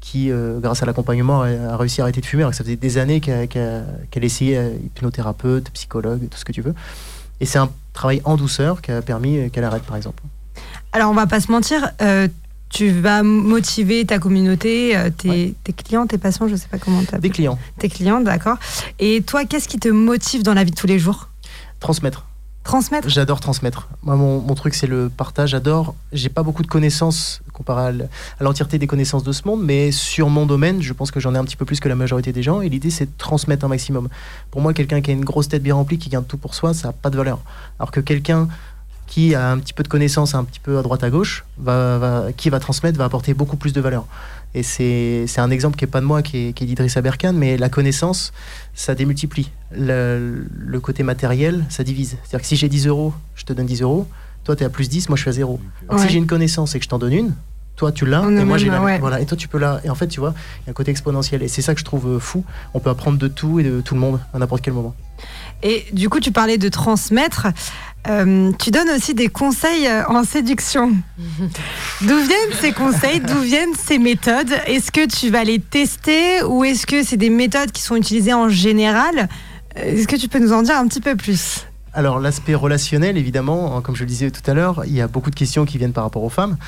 qui, 0.09 0.31
euh, 0.31 0.61
grâce 0.61 0.83
à 0.85 0.87
l'accompagnement, 0.87 1.43
a, 1.43 1.49
a 1.73 1.77
réussi 1.77 2.01
à 2.01 2.05
arrêter 2.05 2.21
de 2.21 2.27
fumer. 2.27 2.43
Alors 2.45 2.53
que 2.53 2.57
ça 2.57 2.63
faisait 2.63 2.77
des 2.77 2.97
années 2.97 3.21
qu'elle 3.21 3.49
qu'elle- 3.49 3.85
qu'elle 4.11 4.23
essayait 4.25 4.57
euh, 4.57 4.71
hypnothérapeute, 4.87 5.71
psychologue, 5.71 6.29
tout 6.31 6.39
ce 6.39 6.45
que 6.45 6.53
tu 6.53 6.63
veux. 6.63 6.75
Et 7.41 7.45
c'est 7.47 7.59
un 7.59 7.69
travail 7.93 8.21
en 8.25 8.37
douceur 8.37 8.81
qui 8.83 8.93
a 8.93 9.03
permis 9.03 9.37
euh, 9.39 9.49
qu'elle 9.49 9.65
arrête, 9.65 9.83
par 9.83 9.97
exemple. 9.97 10.23
Alors, 10.93 11.11
on 11.11 11.15
va 11.15 11.27
pas 11.27 11.41
se 11.41 11.51
mentir, 11.51 11.91
euh, 12.03 12.29
tu 12.69 12.91
vas 12.91 13.23
motiver 13.25 14.05
ta 14.07 14.19
communauté, 14.21 14.97
tes, 15.19 15.29
Ouais. 15.29 15.55
tes 15.65 15.73
clients, 15.73 16.07
tes 16.07 16.19
patients, 16.19 16.47
je 16.49 16.55
sais 16.57 16.69
pas 16.69 16.79
comment 16.79 17.01
Des 17.01 17.07
t'appeler. 17.07 17.31
clients, 17.31 17.59
Tes 17.79 17.89
clients, 17.89 18.21
d'accord. 18.21 18.59
Et 19.01 19.23
toi, 19.23 19.45
qu'est-ce 19.45 19.67
qui 19.69 19.79
te 19.79 19.89
motive 19.89 20.43
dans 20.45 20.55
la 20.55 20.63
vie 20.65 20.71
de 20.71 20.77
tous 20.77 20.87
les 20.87 20.99
jours? 21.01 21.29
Transmettre. 21.81 22.27
Transmettre 22.67 23.09
J'adore 23.09 23.39
transmettre. 23.39 23.89
Moi, 24.03 24.17
mon, 24.17 24.55
truc, 24.57 24.75
c'est 24.75 24.89
le 24.89 25.09
partage. 25.09 25.51
J'adore. 25.51 25.95
J'ai 26.13 26.29
pas 26.29 26.43
beaucoup 26.43 26.65
de 26.65 26.67
connaissances 26.67 27.41
comparé 27.53 28.03
à 28.41 28.43
l'entièreté 28.43 28.77
des 28.79 28.89
connaissances 28.89 29.23
de 29.23 29.31
ce 29.31 29.47
monde, 29.47 29.63
mais 29.63 29.93
sur 29.93 30.31
mon 30.31 30.47
domaine, 30.47 30.83
je 30.83 30.93
pense 30.93 31.13
que 31.13 31.21
j'en 31.21 31.33
ai 31.37 31.39
un 31.39 31.45
petit 31.45 31.55
peu 31.55 31.65
plus 31.65 31.79
que 31.79 31.89
la 31.89 31.95
majorité 31.95 32.33
des 32.33 32.43
gens. 32.43 32.63
Et 32.63 32.69
l'idée, 32.69 32.91
c'est 32.91 33.05
de 33.05 33.17
transmettre 33.19 33.65
un 33.65 33.69
maximum. 33.69 34.09
Pour 34.51 34.63
moi, 34.63 34.75
quelqu'un 34.75 35.01
qui 35.01 35.13
a 35.13 35.15
une 35.15 35.25
grosse 35.25 35.47
tête 35.47 35.63
bien 35.63 35.77
remplie, 35.77 35.97
qui 35.97 36.09
garde 36.09 36.27
tout 36.27 36.39
pour 36.39 36.57
soi, 36.57 36.75
ça 36.75 36.89
n'a 36.89 36.93
pas 36.93 37.09
de 37.09 37.17
valeur. 37.17 37.39
Alors 37.79 37.93
que 37.93 38.01
quelqu'un 38.01 38.49
qui 39.07 39.37
a 39.37 39.49
un 39.53 39.59
petit 39.59 39.73
peu 39.73 39.85
de 39.85 39.89
connaissances, 39.89 40.35
un 40.35 40.43
petit 40.43 40.59
peu 40.59 40.77
à 40.77 40.83
droite 40.83 41.05
à 41.05 41.11
gauche, 41.11 41.45
qui 42.37 42.51
va 42.51 42.61
transmettre, 42.61 42.99
va 42.99 43.05
apporter 43.05 43.33
beaucoup 43.33 43.57
plus 43.57 43.75
de 43.75 43.81
valeur. 43.81 44.07
Et 44.55 44.63
c'est 44.63 45.25
c'est 45.27 45.41
un 45.41 45.51
exemple 45.51 45.77
qui 45.77 45.85
est 45.85 45.89
pas 45.89 46.01
de 46.01 46.07
moi, 46.07 46.23
qui 46.23 46.49
est, 46.49 46.53
qui 46.53 46.65
est 46.65 46.67
d'Idriss 46.67 46.97
Aberkan, 46.97 47.33
mais 47.35 47.57
la 47.59 47.69
connaissance, 47.69 48.33
ça 48.75 48.95
démultiplie. 48.95 49.51
Le, 49.71 50.47
le 50.57 50.81
côté 50.81 51.03
matériel, 51.03 51.65
ça 51.69 51.85
divise. 51.85 52.17
C'est-à-dire 52.23 52.41
que 52.41 52.47
si 52.47 52.57
j'ai 52.57 52.69
10 52.69 52.87
euros, 52.87 53.13
je 53.35 53.45
te 53.45 53.53
donne 53.53 53.67
10 53.67 53.83
euros. 53.83 54.07
Toi, 54.45 54.57
tu 54.57 54.63
es 54.63 54.67
à 54.67 54.71
plus 54.71 54.89
10, 54.89 55.09
moi, 55.09 55.17
je 55.17 55.23
suis 55.23 55.29
à 55.31 55.33
0. 55.33 55.61
Alors, 55.89 56.01
Ouais. 56.01 56.07
Si 56.07 56.13
j'ai 56.13 56.19
une 56.19 56.27
connaissance 56.27 56.75
et 56.75 56.79
que 56.79 56.85
je 56.85 56.89
t'en 56.89 56.99
donne 56.99 57.13
une, 57.13 57.35
toi, 57.75 57.93
tu 57.93 58.07
l'as, 58.07 58.23
et 58.23 58.45
moi, 58.45 58.57
j'ai 58.57 58.71
la 58.71 58.81
ouais. 58.81 58.99
Voilà, 58.99 59.21
et 59.21 59.27
toi, 59.27 59.37
tu 59.37 59.49
peux 59.49 59.59
là. 59.59 59.81
Et 59.85 59.91
en 59.91 59.95
fait, 59.95 60.07
tu 60.07 60.21
vois, 60.21 60.33
il 60.63 60.67
y 60.67 60.69
a 60.69 60.71
un 60.71 60.73
côté 60.73 60.91
exponentiel. 60.91 61.43
Et 61.43 61.49
c'est 61.49 61.61
ça 61.63 61.75
que 61.75 61.81
je 61.81 61.85
trouve 61.85 62.07
euh, 62.09 62.19
fou. 62.19 62.43
On 62.73 62.81
peut 62.81 62.89
apprendre 62.89 63.19
de 63.19 63.29
tout 63.29 63.61
et 63.61 63.65
de 63.65 63.81
tout 63.83 63.95
le 63.95 64.01
monde 64.01 64.21
à 64.33 64.39
n'importe 64.39 64.63
quel 64.63 64.73
moment. 64.73 64.95
Et 65.63 65.87
du 65.93 66.09
coup, 66.09 66.21
tu 66.21 66.33
parlais 66.33 66.59
de 66.59 66.69
transmettre. 66.69 67.47
Euh, 68.09 68.53
tu 68.61 68.71
donnes 68.71 68.91
aussi 68.91 69.15
des 69.15 69.29
conseils 69.29 69.87
euh, 69.89 70.05
en 70.07 70.23
séduction. 70.23 70.93
D'où 72.03 72.17
viennent 72.19 72.53
ces 72.61 72.73
conseils? 72.73 73.21
D'où 73.21 73.41
viennent 73.41 73.75
ces 73.75 73.99
méthodes? 73.99 74.53
Est-ce 74.67 74.93
que 74.93 75.07
tu 75.07 75.31
vas 75.31 75.43
les 75.43 75.59
tester 75.59 76.43
ou 76.45 76.63
est-ce 76.63 76.87
que 76.87 77.03
c'est 77.03 77.17
des 77.17 77.31
méthodes 77.31 77.73
qui 77.73 77.83
sont 77.83 77.97
utilisées 77.97 78.33
en 78.35 78.49
général? 78.49 79.29
Euh, 79.77 79.83
Est-ce 79.97 80.07
que 80.07 80.17
tu 80.17 80.29
peux 80.29 80.39
nous 80.39 80.53
en 80.53 80.63
dire 80.63 80.77
un 80.79 80.87
petit 80.87 81.01
peu 81.01 81.17
plus? 81.17 81.67
Alors, 81.95 82.21
l'aspect 82.21 82.55
relationnel, 82.55 83.17
évidemment, 83.17 83.77
hein, 83.77 83.81
comme 83.81 83.97
je 83.97 84.03
le 84.05 84.09
disais 84.09 84.31
tout 84.31 84.49
à 84.49 84.55
l'heure, 84.55 84.83
il 84.87 84.93
y 84.93 85.01
a 85.01 85.09
beaucoup 85.09 85.31
de 85.31 85.35
questions 85.35 85.65
qui 85.65 85.79
viennent 85.79 85.95
par 85.95 86.05
rapport 86.05 86.23
aux 86.23 86.29
femmes. 86.31 86.59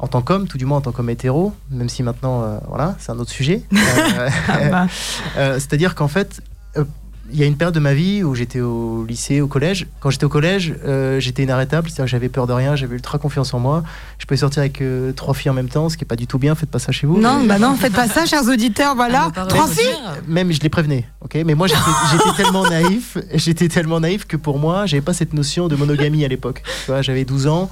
En 0.00 0.08
tant 0.08 0.20
qu'homme, 0.22 0.48
tout 0.48 0.58
du 0.58 0.64
moins 0.64 0.78
en 0.78 0.80
tant 0.80 0.90
qu'homme 0.90 1.10
hétéro, 1.10 1.52
même 1.70 1.88
si 1.88 2.02
maintenant, 2.02 2.42
euh, 2.42 2.56
voilà, 2.66 2.96
c'est 2.98 3.12
un 3.12 3.18
autre 3.20 3.30
sujet. 3.30 3.62
Euh, 3.72 4.28
Ah 4.48 4.58
bah, 4.68 4.86
Euh, 5.36 5.54
C'est-à-dire 5.60 5.94
qu'en 5.94 6.08
fait, 6.08 6.40
euh, 6.76 6.84
il 7.32 7.38
y 7.38 7.42
a 7.42 7.46
une 7.46 7.56
période 7.56 7.74
de 7.74 7.80
ma 7.80 7.94
vie 7.94 8.22
où 8.22 8.34
j'étais 8.34 8.60
au 8.60 9.04
lycée, 9.06 9.40
au 9.40 9.46
collège. 9.46 9.86
Quand 10.00 10.10
j'étais 10.10 10.24
au 10.24 10.28
collège, 10.28 10.74
euh, 10.84 11.18
j'étais 11.20 11.42
inarrêtable, 11.42 11.88
c'est-à-dire 11.88 12.04
que 12.04 12.10
j'avais 12.10 12.28
peur 12.28 12.46
de 12.46 12.52
rien, 12.52 12.76
j'avais 12.76 12.94
ultra 12.94 13.18
confiance 13.18 13.54
en 13.54 13.58
moi. 13.58 13.82
Je 14.18 14.26
pouvais 14.26 14.38
sortir 14.38 14.60
avec 14.60 14.80
euh, 14.82 15.12
trois 15.12 15.34
filles 15.34 15.50
en 15.50 15.54
même 15.54 15.68
temps, 15.68 15.88
ce 15.88 15.96
qui 15.96 16.04
est 16.04 16.06
pas 16.06 16.16
du 16.16 16.26
tout 16.26 16.38
bien. 16.38 16.54
Faites 16.54 16.70
pas 16.70 16.78
ça 16.78 16.92
chez 16.92 17.06
vous. 17.06 17.18
Non, 17.18 17.44
bah 17.44 17.58
non, 17.58 17.74
faites 17.74 17.92
pas 17.94 18.06
ça, 18.08 18.26
chers 18.26 18.46
auditeurs. 18.48 18.94
Voilà, 18.94 19.30
Ah, 19.34 19.46
trois 19.46 19.66
filles. 19.66 19.96
Même 20.28 20.52
je 20.52 20.60
les 20.60 20.68
prévenais, 20.68 21.06
ok. 21.22 21.38
Mais 21.46 21.54
moi, 21.54 21.66
j'étais 21.66 22.42
tellement 22.42 22.68
naïf, 22.68 23.16
j'étais 23.34 23.68
tellement 23.68 24.00
naïf 24.00 24.26
que 24.26 24.36
pour 24.36 24.58
moi, 24.58 24.86
j'avais 24.86 25.00
pas 25.02 25.14
cette 25.14 25.32
notion 25.32 25.68
de 25.68 25.76
monogamie 25.76 26.24
à 26.24 26.28
l'époque. 26.28 26.62
Tu 26.84 26.90
vois, 26.90 27.02
j'avais 27.02 27.24
12 27.24 27.46
ans. 27.46 27.70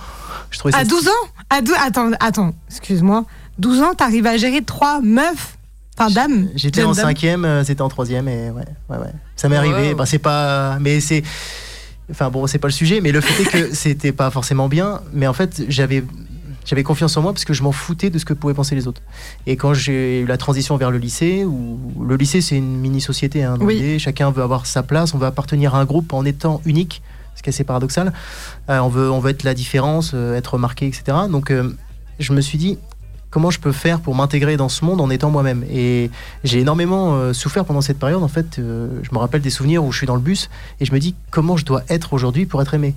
Je 0.51 0.59
trouvais 0.59 0.73
ça 0.73 0.79
À 0.79 0.85
12 0.85 1.09
ans? 1.09 1.11
À 1.51 1.61
Attends, 1.87 2.11
attends, 2.21 2.55
excuse-moi. 2.69 3.25
12 3.59 3.83
ans, 3.83 3.95
t'arrives 3.95 4.27
à 4.27 4.37
gérer 4.37 4.63
trois 4.63 5.01
meufs 5.01 5.59
Enfin, 6.01 6.29
J'étais 6.55 6.83
en 6.85 6.95
cinquième, 6.95 7.45
euh, 7.45 7.65
c'était 7.65 7.83
en 7.83 7.89
troisième, 7.89 8.29
et 8.29 8.51
ouais, 8.51 8.65
ouais, 8.89 8.97
ouais. 8.97 9.13
Ça 9.37 9.49
m'est 9.49 9.57
arrivé. 9.57 9.91
Wow. 9.91 9.97
Bah, 9.99 10.07
c'est 10.07 10.19
pas, 10.19 10.79
mais 10.81 11.01
c'est, 11.01 11.23
enfin 12.11 12.31
bon, 12.31 12.47
c'est 12.47 12.59
pas 12.59 12.69
le 12.69 12.73
sujet, 12.73 13.01
mais 13.01 13.13
le 13.13 13.21
fait 13.21 13.43
est 13.43 13.47
que 13.47 13.75
c'était 13.75 14.13
pas 14.13 14.31
forcément 14.31 14.69
bien. 14.69 15.01
Mais 15.13 15.27
en 15.27 15.33
fait, 15.33 15.63
j'avais, 15.69 16.03
j'avais 16.65 16.83
confiance 16.83 17.17
en 17.17 17.23
moi 17.23 17.33
parce 17.33 17.45
que 17.45 17.53
je 17.53 17.63
m'en 17.63 17.73
foutais 17.73 18.11
de 18.11 18.19
ce 18.19 18.25
que 18.25 18.33
pouvaient 18.35 18.55
penser 18.55 18.75
les 18.75 18.87
autres. 18.89 19.03
Et 19.47 19.57
quand 19.57 19.75
j'ai 19.75 20.21
eu 20.21 20.27
la 20.27 20.37
transition 20.37 20.77
vers 20.77 20.91
le 20.91 20.99
lycée, 20.99 21.45
où 21.45 21.79
le 22.03 22.17
lycée 22.17 22.41
c'est 22.41 22.57
une 22.57 22.77
mini 22.79 23.01
société, 23.01 23.45
hein, 23.45 23.57
dans 23.59 23.67
Oui. 23.67 23.75
l'idée, 23.77 23.99
chacun 23.99 24.31
veut 24.31 24.43
avoir 24.43 24.67
sa 24.67 24.83
place, 24.83 25.15
on 25.15 25.19
veut 25.19 25.27
appartenir 25.27 25.75
à 25.75 25.81
un 25.81 25.85
groupe 25.85 26.13
en 26.13 26.25
étant 26.25 26.61
unique, 26.65 27.03
ce 27.37 27.43
qui 27.43 27.49
est 27.49 27.53
assez 27.55 27.65
paradoxal. 27.65 28.13
Euh, 28.69 28.79
on 28.81 28.89
veut, 28.89 29.11
on 29.11 29.21
veut 29.21 29.31
être 29.31 29.45
la 29.45 29.55
différence, 29.55 30.13
euh, 30.15 30.37
être 30.37 30.55
remarqué, 30.55 30.87
etc. 30.87 31.17
Donc, 31.31 31.51
euh, 31.51 31.75
je 32.19 32.33
me 32.33 32.41
suis 32.41 32.59
dit. 32.59 32.79
Comment 33.31 33.51
je 33.51 33.61
peux 33.61 33.71
faire 33.71 34.01
pour 34.01 34.17
m'intégrer 34.17 34.57
dans 34.57 34.69
ce 34.69 34.85
monde 34.85 35.01
en 35.01 35.09
étant 35.09 35.31
moi-même 35.31 35.65
Et 35.71 36.11
j'ai 36.43 36.59
énormément 36.59 37.15
euh, 37.15 37.33
souffert 37.33 37.65
pendant 37.65 37.81
cette 37.81 37.99
période. 37.99 38.25
En 38.25 38.29
fait, 38.29 38.59
euh, 38.59 38.89
je 39.05 39.11
me 39.13 39.19
rappelle 39.19 39.41
des 39.41 39.51
souvenirs 39.51 39.85
où 39.85 39.93
je 39.93 39.99
suis 39.99 40.07
dans 40.07 40.17
le 40.17 40.21
bus 40.21 40.51
et 40.81 40.85
je 40.85 40.93
me 40.93 40.99
dis 40.99 41.15
comment 41.31 41.57
je 41.57 41.65
dois 41.65 41.85
être 41.89 42.13
aujourd'hui 42.13 42.45
pour 42.45 42.61
être 42.61 42.75
aimé? 42.75 42.95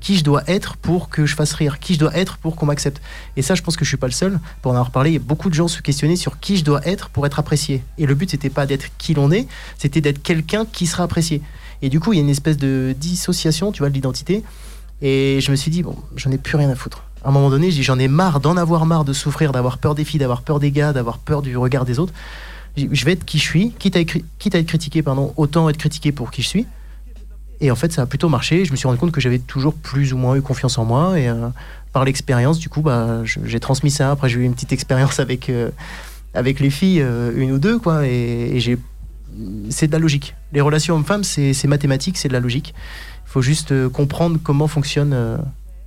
Qui 0.00 0.18
je 0.18 0.24
dois 0.24 0.42
être 0.46 0.76
pour 0.76 1.08
que 1.08 1.24
je 1.24 1.34
fasse 1.34 1.54
rire? 1.54 1.78
Qui 1.78 1.94
je 1.94 1.98
dois 1.98 2.14
être 2.14 2.36
pour 2.36 2.56
qu'on 2.56 2.66
m'accepte? 2.66 3.00
Et 3.36 3.42
ça, 3.42 3.54
je 3.54 3.62
pense 3.62 3.76
que 3.76 3.86
je 3.86 3.88
suis 3.88 3.96
pas 3.96 4.06
le 4.06 4.12
seul. 4.12 4.38
Pour 4.60 4.72
en 4.72 4.74
avoir 4.74 4.90
parlé, 4.90 5.18
beaucoup 5.18 5.48
de 5.48 5.54
gens 5.54 5.68
se 5.68 5.80
questionner 5.80 6.16
sur 6.16 6.40
qui 6.40 6.58
je 6.58 6.64
dois 6.64 6.86
être 6.86 7.08
pour 7.08 7.24
être 7.24 7.38
apprécié. 7.38 7.82
Et 7.96 8.04
le 8.04 8.14
but, 8.14 8.30
c'était 8.30 8.50
pas 8.50 8.66
d'être 8.66 8.88
qui 8.98 9.14
l'on 9.14 9.30
est, 9.30 9.46
c'était 9.78 10.02
d'être 10.02 10.22
quelqu'un 10.22 10.66
qui 10.70 10.86
sera 10.86 11.04
apprécié. 11.04 11.40
Et 11.80 11.88
du 11.88 12.00
coup, 12.00 12.12
il 12.12 12.16
y 12.16 12.18
a 12.18 12.22
une 12.22 12.30
espèce 12.30 12.58
de 12.58 12.94
dissociation, 12.98 13.72
tu 13.72 13.78
vois, 13.78 13.88
de 13.88 13.94
l'identité. 13.94 14.42
Et 15.00 15.38
je 15.40 15.50
me 15.50 15.56
suis 15.56 15.70
dit, 15.70 15.82
bon, 15.82 15.96
j'en 16.16 16.30
ai 16.30 16.38
plus 16.38 16.56
rien 16.56 16.68
à 16.68 16.74
foutre. 16.74 17.04
À 17.24 17.28
un 17.28 17.32
moment 17.32 17.50
donné, 17.50 17.70
j'ai 17.70 17.78
dit, 17.78 17.82
j'en 17.82 17.98
ai 17.98 18.08
marre 18.08 18.40
d'en 18.40 18.56
avoir 18.56 18.86
marre, 18.86 19.04
de 19.04 19.12
souffrir, 19.12 19.52
d'avoir 19.52 19.78
peur 19.78 19.94
des 19.94 20.04
filles, 20.04 20.20
d'avoir 20.20 20.42
peur 20.42 20.58
des 20.58 20.70
gars, 20.70 20.92
d'avoir 20.92 21.18
peur 21.18 21.42
du 21.42 21.56
regard 21.56 21.84
des 21.84 21.98
autres. 21.98 22.12
Je 22.76 23.04
vais 23.04 23.12
être 23.12 23.24
qui 23.24 23.38
je 23.38 23.42
suis, 23.42 23.72
quitte 23.72 23.96
à, 23.96 24.00
écri- 24.00 24.24
quitte 24.38 24.54
être 24.54 24.66
critiqué, 24.66 25.02
pardon, 25.02 25.34
autant 25.36 25.68
être 25.68 25.76
critiqué 25.76 26.12
pour 26.12 26.30
qui 26.30 26.40
je 26.42 26.48
suis. 26.48 26.66
Et 27.60 27.70
en 27.70 27.74
fait, 27.76 27.92
ça 27.92 28.02
a 28.02 28.06
plutôt 28.06 28.30
marché. 28.30 28.64
Je 28.64 28.70
me 28.72 28.76
suis 28.76 28.86
rendu 28.86 28.98
compte 28.98 29.12
que 29.12 29.20
j'avais 29.20 29.38
toujours 29.38 29.74
plus 29.74 30.14
ou 30.14 30.16
moins 30.16 30.34
eu 30.36 30.40
confiance 30.40 30.78
en 30.78 30.86
moi. 30.86 31.18
Et 31.18 31.28
euh, 31.28 31.48
par 31.92 32.06
l'expérience, 32.06 32.58
du 32.58 32.70
coup, 32.70 32.80
bah, 32.80 33.22
je- 33.24 33.40
j'ai 33.44 33.60
transmis 33.60 33.90
ça. 33.90 34.12
Après, 34.12 34.30
j'ai 34.30 34.38
eu 34.40 34.44
une 34.44 34.54
petite 34.54 34.72
expérience 34.72 35.20
avec, 35.20 35.50
euh, 35.50 35.70
avec 36.32 36.58
les 36.58 36.70
filles, 36.70 37.02
euh, 37.02 37.32
une 37.36 37.52
ou 37.52 37.58
deux, 37.58 37.78
quoi. 37.78 38.06
Et. 38.06 38.78
C'est 39.68 39.86
de 39.86 39.92
la 39.92 39.98
logique. 40.00 40.34
Les 40.52 40.60
relations 40.60 40.96
hommes-femmes, 40.96 41.22
c'est 41.22 41.66
mathématique, 41.66 42.16
c'est 42.18 42.26
de 42.28 42.32
la 42.32 42.40
logique. 42.40 42.74
Il 43.26 43.30
faut 43.30 43.42
juste 43.42 43.88
comprendre 43.90 44.38
comment 44.42 44.66
fonctionne 44.66 45.38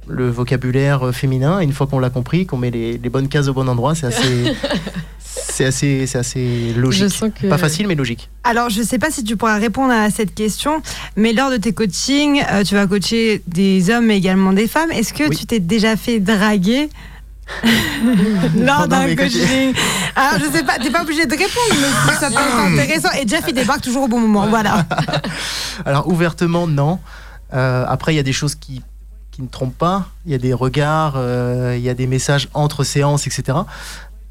le 0.08 0.30
vocabulaire 0.30 1.08
euh, 1.08 1.12
féminin. 1.12 1.60
Et 1.60 1.64
une 1.64 1.74
fois 1.74 1.88
qu'on 1.88 2.00
l'a 2.00 2.10
compris, 2.10 2.46
qu'on 2.46 2.58
met 2.58 2.72
les, 2.72 2.98
les 2.98 3.10
bonnes 3.10 3.28
cases 3.28 3.48
au 3.48 3.54
bon 3.54 3.68
endroit, 3.70 3.96
c'est 3.96 4.08
assez, 4.08 4.54
c'est 5.20 5.66
assez, 5.66 6.08
c'est 6.08 6.18
assez 6.18 6.74
logique. 6.76 7.04
Je 7.04 7.08
sens 7.10 7.30
que. 7.40 7.48
Pas 7.48 7.58
facile, 7.58 7.88
mais 7.88 7.96
logique. 7.96 8.30
Alors, 8.44 8.70
je 8.70 8.80
ne 8.80 8.86
sais 8.86 9.00
pas 9.00 9.12
si 9.12 9.24
tu 9.24 9.38
pourras 9.38 9.58
répondre 9.58 9.94
à 9.94 10.10
cette 10.10 10.34
question, 10.36 10.82
mais 11.16 11.34
lors 11.34 11.50
de 11.52 11.58
tes 11.58 11.74
coachings, 11.74 12.44
euh, 12.52 12.64
tu 12.64 12.76
vas 12.76 12.88
coacher 12.88 13.42
des 13.48 13.90
hommes 13.90 14.06
mais 14.08 14.18
également 14.18 14.54
des 14.54 14.68
femmes. 14.68 14.92
Est-ce 14.92 15.14
que 15.14 15.28
Oui. 15.30 15.36
tu 15.38 15.46
t'es 15.46 15.60
déjà 15.60 15.96
fait 15.96 16.20
draguer 16.20 16.90
lors 18.58 18.88
d'un 18.88 19.08
tu- 19.08 19.16
coaching? 19.16 19.74
Alors, 20.16 20.40
je 20.40 20.58
sais 20.58 20.64
pas, 20.64 20.78
t'es 20.80 20.90
pas 20.90 21.02
obligé 21.04 21.26
de 21.26 21.32
répondre, 21.32 21.76
mais 22.08 22.14
ça 22.14 22.28
peut 22.30 22.36
être 22.36 22.60
intéressant. 22.60 23.10
Et 23.22 23.28
Jeff, 23.28 23.44
il 23.48 23.54
débarque 23.54 23.82
toujours 23.82 24.04
au 24.04 24.08
bon 24.08 24.20
moment. 24.20 24.48
Voilà. 24.48 24.86
Alors 25.86 26.08
ouvertement, 26.08 26.68
non. 26.68 27.00
Euh, 27.54 27.86
après, 27.88 28.14
il 28.14 28.18
y 28.18 28.20
a 28.20 28.24
des 28.24 28.34
choses 28.34 28.56
qui, 28.56 28.82
qui 29.34 29.42
ne 29.42 29.48
trompent 29.48 29.78
pas. 29.78 30.08
Il 30.26 30.32
y 30.32 30.36
a 30.36 30.38
des 30.38 30.54
regards, 30.54 31.16
euh, 31.18 31.76
il 31.76 31.84
y 31.84 31.90
a 31.90 31.94
des 31.94 32.08
messages 32.08 32.48
entre 32.54 32.84
séances, 32.84 33.28
etc. 33.28 33.58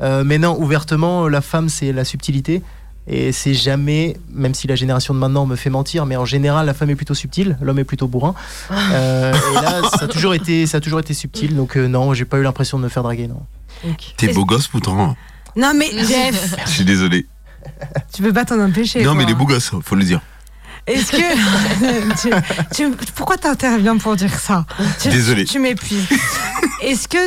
Euh, 0.00 0.24
mais 0.24 0.38
non, 0.38 0.58
ouvertement, 0.58 1.28
la 1.28 1.40
femme, 1.40 1.68
c'est 1.68 1.92
la 1.92 2.04
subtilité. 2.04 2.62
Et 3.08 3.32
c'est 3.32 3.54
jamais, 3.54 4.16
même 4.30 4.54
si 4.54 4.68
la 4.68 4.76
génération 4.76 5.12
de 5.12 5.18
maintenant 5.18 5.44
me 5.44 5.56
fait 5.56 5.70
mentir, 5.70 6.06
mais 6.06 6.16
en 6.16 6.24
général, 6.24 6.66
la 6.66 6.74
femme 6.74 6.90
est 6.90 6.94
plutôt 6.94 7.14
subtile, 7.14 7.58
l'homme 7.60 7.80
est 7.80 7.84
plutôt 7.84 8.06
bourrin. 8.06 8.34
Euh, 8.70 9.32
et 9.32 9.54
là, 9.54 9.82
ça 9.90 10.04
a 10.04 10.08
toujours 10.08 10.34
été, 10.34 10.66
ça 10.66 10.76
a 10.76 10.80
toujours 10.80 11.00
été 11.00 11.12
subtil. 11.12 11.56
Donc 11.56 11.76
euh, 11.76 11.88
non, 11.88 12.14
j'ai 12.14 12.24
pas 12.24 12.38
eu 12.38 12.42
l'impression 12.42 12.78
de 12.78 12.84
me 12.84 12.88
faire 12.88 13.02
draguer, 13.02 13.26
non. 13.26 13.42
T'es 14.16 14.32
beau 14.32 14.44
gosse 14.44 14.68
pourtant. 14.68 15.16
Non, 15.56 15.72
mais 15.76 15.90
Jeff, 15.90 16.54
Je 16.66 16.70
suis 16.70 16.84
désolé. 16.84 17.26
tu 18.14 18.22
peux 18.22 18.32
pas 18.32 18.44
t'en 18.44 18.60
empêcher. 18.60 19.02
Non, 19.02 19.14
mais 19.14 19.24
quoi. 19.24 19.30
il 19.30 19.34
est 19.34 19.38
beau 19.38 19.46
gosse, 19.46 19.72
faut 19.82 19.96
le 19.96 20.04
dire. 20.04 20.20
Est-ce 20.86 21.12
que. 21.12 22.20
tu- 22.22 22.30
tu- 22.74 22.90
pourquoi 23.14 23.36
t'interviens 23.36 23.96
pour 23.98 24.16
dire 24.16 24.34
ça 24.38 24.64
Tu- 25.00 25.08
Désolé. 25.08 25.44
Tu, 25.44 25.52
tu 25.52 25.58
m'épuises. 25.60 26.06
Est-ce 26.82 27.06
que 27.08 27.18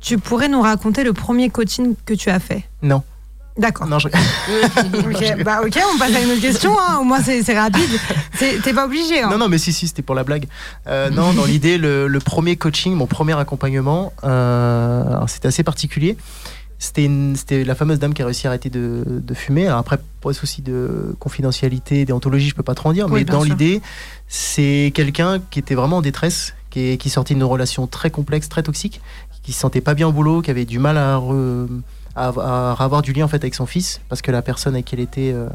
tu 0.00 0.18
pourrais 0.18 0.48
nous 0.48 0.60
raconter 0.60 1.02
le 1.04 1.12
premier 1.12 1.48
coaching 1.50 1.94
que 2.04 2.14
tu 2.14 2.28
as 2.30 2.38
fait 2.40 2.64
Non. 2.82 3.02
D'accord. 3.56 3.86
Non, 3.86 4.00
je... 4.00 4.08
Ok, 4.08 5.44
bah 5.44 5.60
ok, 5.64 5.78
on 5.94 5.98
passe 5.98 6.12
à 6.12 6.20
une 6.20 6.32
autre 6.32 6.40
question. 6.40 6.76
hein. 6.76 6.98
Au 7.00 7.04
moins, 7.04 7.20
c'est 7.22 7.56
rapide. 7.56 7.88
T'es 8.38 8.72
pas 8.74 8.84
obligé. 8.86 9.22
hein. 9.22 9.30
non, 9.30 9.38
non, 9.38 9.48
mais 9.48 9.58
si, 9.58 9.72
si, 9.72 9.86
c'était 9.86 10.02
pour 10.02 10.16
la 10.16 10.24
blague. 10.24 10.46
Euh, 10.88 11.08
non, 11.08 11.32
dans 11.32 11.44
l'idée, 11.44 11.78
le, 11.78 12.08
le 12.08 12.18
premier 12.20 12.56
coaching, 12.56 12.94
mon 12.94 13.06
premier 13.06 13.38
accompagnement, 13.38 14.12
euh, 14.24 15.04
c'était 15.28 15.46
assez 15.48 15.62
particulier. 15.62 16.16
C'était 16.88 17.64
la 17.64 17.74
fameuse 17.74 17.98
dame 17.98 18.12
qui 18.14 18.22
a 18.22 18.26
réussi 18.26 18.46
à 18.46 18.50
arrêter 18.50 18.68
de, 18.70 19.04
de 19.06 19.34
fumer. 19.34 19.66
Alors 19.66 19.78
après, 19.78 19.98
pour 20.20 20.30
des 20.30 20.36
soucis 20.36 20.60
de 20.62 21.14
confidentialité, 21.18 22.04
déontologie, 22.04 22.48
je 22.48 22.54
peux 22.54 22.62
pas 22.62 22.74
trop 22.74 22.90
en 22.90 22.92
dire, 22.92 23.06
Oui, 23.06 23.20
mais 23.20 23.24
dans 23.24 23.42
l'idée, 23.50 23.80
c'est 24.28 24.92
quelqu'un 24.94 25.40
qui 25.50 25.58
était 25.58 25.74
vraiment 25.74 25.98
en 25.98 26.02
détresse, 26.02 26.54
qui, 26.70 26.80
est- 26.92 26.96
qui 26.98 27.10
sortait 27.10 27.34
d'une 27.34 27.44
relation 27.44 27.86
très 27.86 28.10
complexe, 28.10 28.48
très 28.48 28.62
toxique, 28.62 29.00
qui 29.42 29.52
se 29.52 29.60
sentait 29.60 29.80
pas 29.80 29.94
bien 29.94 30.08
au 30.08 30.12
boulot, 30.12 30.42
qui 30.42 30.50
avait 30.50 30.64
du 30.64 30.78
mal 30.78 30.96
à, 30.98 31.16
re- 31.16 31.68
à, 32.16 32.28
à 32.28 32.76
avoir 32.84 33.02
du 33.02 33.12
lien 33.12 33.24
en 33.24 33.28
fait 33.28 33.36
avec 33.42 33.54
son 33.54 33.66
fils, 33.66 34.00
parce 34.08 34.22
que 34.22 34.30
la 34.30 34.42
personne 34.42 34.74
avec 34.74 34.86
qui 34.86 34.94
elle 34.94 35.00
était 35.00 35.32
euh, 35.34 35.48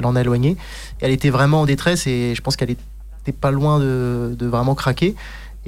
l'en 0.00 0.14
a 0.16 0.20
éloigné. 0.20 0.50
Et 0.50 0.56
elle 1.04 1.10
était 1.12 1.30
vraiment 1.30 1.62
en 1.62 1.66
détresse 1.66 2.06
et 2.06 2.34
je 2.36 2.40
pense 2.42 2.56
qu'elle 2.56 2.70
était 2.70 3.32
pas 3.40 3.50
loin 3.50 3.78
de, 3.80 4.34
de 4.38 4.46
vraiment 4.46 4.74
craquer. 4.74 5.14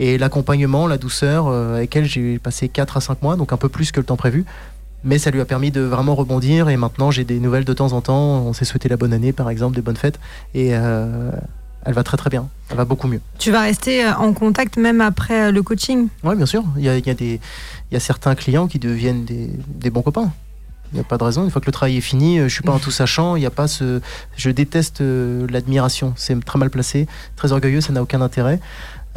Et 0.01 0.17
l'accompagnement, 0.19 0.87
la 0.87 0.97
douceur, 0.99 1.49
euh, 1.49 1.77
avec 1.79 1.97
elle, 1.97 2.05
j'ai 2.05 2.39
passé 2.39 2.69
4 2.69 2.99
à 2.99 3.01
5 3.01 3.21
mois, 3.23 3.35
donc 3.35 3.53
un 3.53 3.57
peu 3.57 3.69
plus 3.69 3.91
que 3.91 3.99
le 3.99 4.07
temps 4.07 4.17
prévu. 4.17 4.45
Mais 5.05 5.19
ça 5.19 5.31
lui 5.31 5.41
a 5.41 5.45
permis 5.45 5.71
de 5.71 5.81
vraiment 5.81 6.15
rebondir 6.15 6.69
et 6.69 6.77
maintenant 6.77 7.11
j'ai 7.11 7.25
des 7.25 7.39
nouvelles 7.39 7.65
de 7.65 7.73
temps 7.73 7.93
en 7.93 8.01
temps. 8.01 8.43
On 8.47 8.53
s'est 8.53 8.65
souhaité 8.65 8.89
la 8.89 8.97
bonne 8.97 9.13
année 9.13 9.33
par 9.33 9.51
exemple, 9.51 9.77
des 9.77 9.83
bonnes 9.83 9.97
fêtes. 9.97 10.19
Et 10.55 10.71
euh, 10.73 11.31
elle 11.85 11.95
va 11.95 12.03
très 12.03 12.17
très 12.17 12.31
bien, 12.31 12.49
elle 12.71 12.77
va 12.77 12.85
beaucoup 12.85 13.09
mieux. 13.09 13.21
Tu 13.39 13.51
vas 13.51 13.63
rester 13.63 14.05
euh, 14.05 14.15
en 14.15 14.33
contact 14.33 14.77
même 14.77 15.01
après 15.01 15.49
euh, 15.49 15.53
le 15.53 15.63
coaching? 15.63 16.09
Oui, 16.25 16.35
bien 16.37 16.47
sûr, 16.47 16.65
il 16.77 16.85
y 16.85 16.89
a, 16.89 16.97
il 16.97 17.07
y 17.07 17.11
a 17.11 17.15
des, 17.15 17.41
il 17.91 17.95
y 17.95 17.97
a 17.97 18.01
certains 18.01 18.35
clients 18.35 18.67
qui 18.67 18.79
deviennent 18.79 19.25
des, 19.25 19.51
des 19.69 19.91
bons 19.91 20.03
copains. 20.03 20.33
Il 20.93 20.95
n'y 20.95 21.01
a 21.01 21.05
pas 21.05 21.19
de 21.19 21.25
raison. 21.25 21.45
Une 21.45 21.51
fois 21.51 21.61
que 21.61 21.67
le 21.67 21.73
travail 21.73 21.99
est 21.99 22.01
fini, 22.01 22.39
je 22.39 22.49
suis 22.49 22.63
pas 22.63 22.73
un 22.73 22.79
tout 22.79 22.91
sachant. 22.91 23.37
Il 23.37 23.41
n'y 23.41 23.47
a 23.47 23.51
pas 23.51 23.69
ce. 23.69 24.01
Je 24.39 24.49
déteste 24.49 25.03
l'admiration. 25.03 26.15
C'est 26.17 26.43
très 26.43 26.59
mal 26.59 26.71
placé, 26.71 27.07
très 27.37 27.53
orgueilleux. 27.53 27.83
Ça 27.83 27.93
n'a 27.93 28.03
aucun 28.03 28.23
intérêt. 28.23 28.59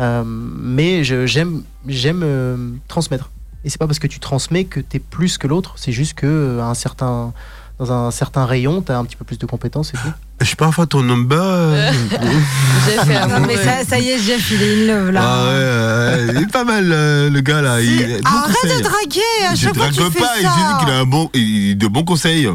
Euh, 0.02 0.24
mais 0.26 1.04
j'aime, 1.04 1.64
j'aime 1.88 2.22
euh, 2.24 2.72
transmettre. 2.88 3.30
Et 3.64 3.70
c'est 3.70 3.78
pas 3.78 3.88
parce 3.88 4.00
que 4.00 4.08
tu 4.08 4.20
transmets 4.20 4.66
que 4.66 4.80
tu 4.80 4.98
es 4.98 5.00
plus 5.00 5.38
que 5.38 5.48
l'autre. 5.48 5.74
C'est 5.78 5.92
juste 5.92 6.14
que 6.16 6.26
euh, 6.26 6.62
à 6.62 6.66
un 6.66 6.74
certain, 6.74 7.32
dans 7.80 7.92
un 7.92 8.10
certain 8.12 8.46
rayon, 8.46 8.82
tu 8.82 8.92
as 8.92 8.98
un 8.98 9.06
petit 9.06 9.16
peu 9.16 9.24
plus 9.26 9.38
de 9.38 9.46
compétences 9.46 9.90
et 9.94 9.98
tout. 9.98 10.12
Je 10.44 10.56
peux 10.56 10.66
avoir 10.66 10.88
ton 10.88 11.04
number 11.04 11.40
euh, 11.40 11.92
J'ai 12.88 12.98
fait 13.06 13.28
Non, 13.28 13.46
mais 13.46 13.58
ça, 13.58 13.84
ça 13.88 14.00
y 14.00 14.10
est, 14.10 14.18
Jeff, 14.20 14.50
il 14.52 14.62
est 14.64 14.90
in 14.92 14.94
love 15.00 15.12
là. 15.12 15.22
Ah 15.24 15.46
ouais, 15.46 16.34
il 16.36 16.42
est 16.42 16.52
pas 16.52 16.64
mal 16.64 16.90
euh, 16.92 17.30
le 17.30 17.42
gars 17.42 17.62
là. 17.62 17.80
Il, 17.82 17.92
il 17.92 18.22
Arrête 18.26 18.56
conseils. 18.62 18.78
de 18.78 18.84
draguer 18.84 19.22
à 19.50 19.54
Je 19.56 19.62
chaque 19.68 19.76
fois 19.78 19.90
que 19.90 19.94
drague 19.96 20.08
tu 20.08 20.14
fais 20.14 20.20
pas, 20.20 20.34
ça. 20.42 20.80
je 20.80 20.86
qu'il 20.86 20.94
a 20.94 20.98
un 21.00 21.06
bon, 21.06 21.30
il- 21.36 21.78
de 21.78 21.88
bons 21.88 22.04
conseils. 22.04 22.50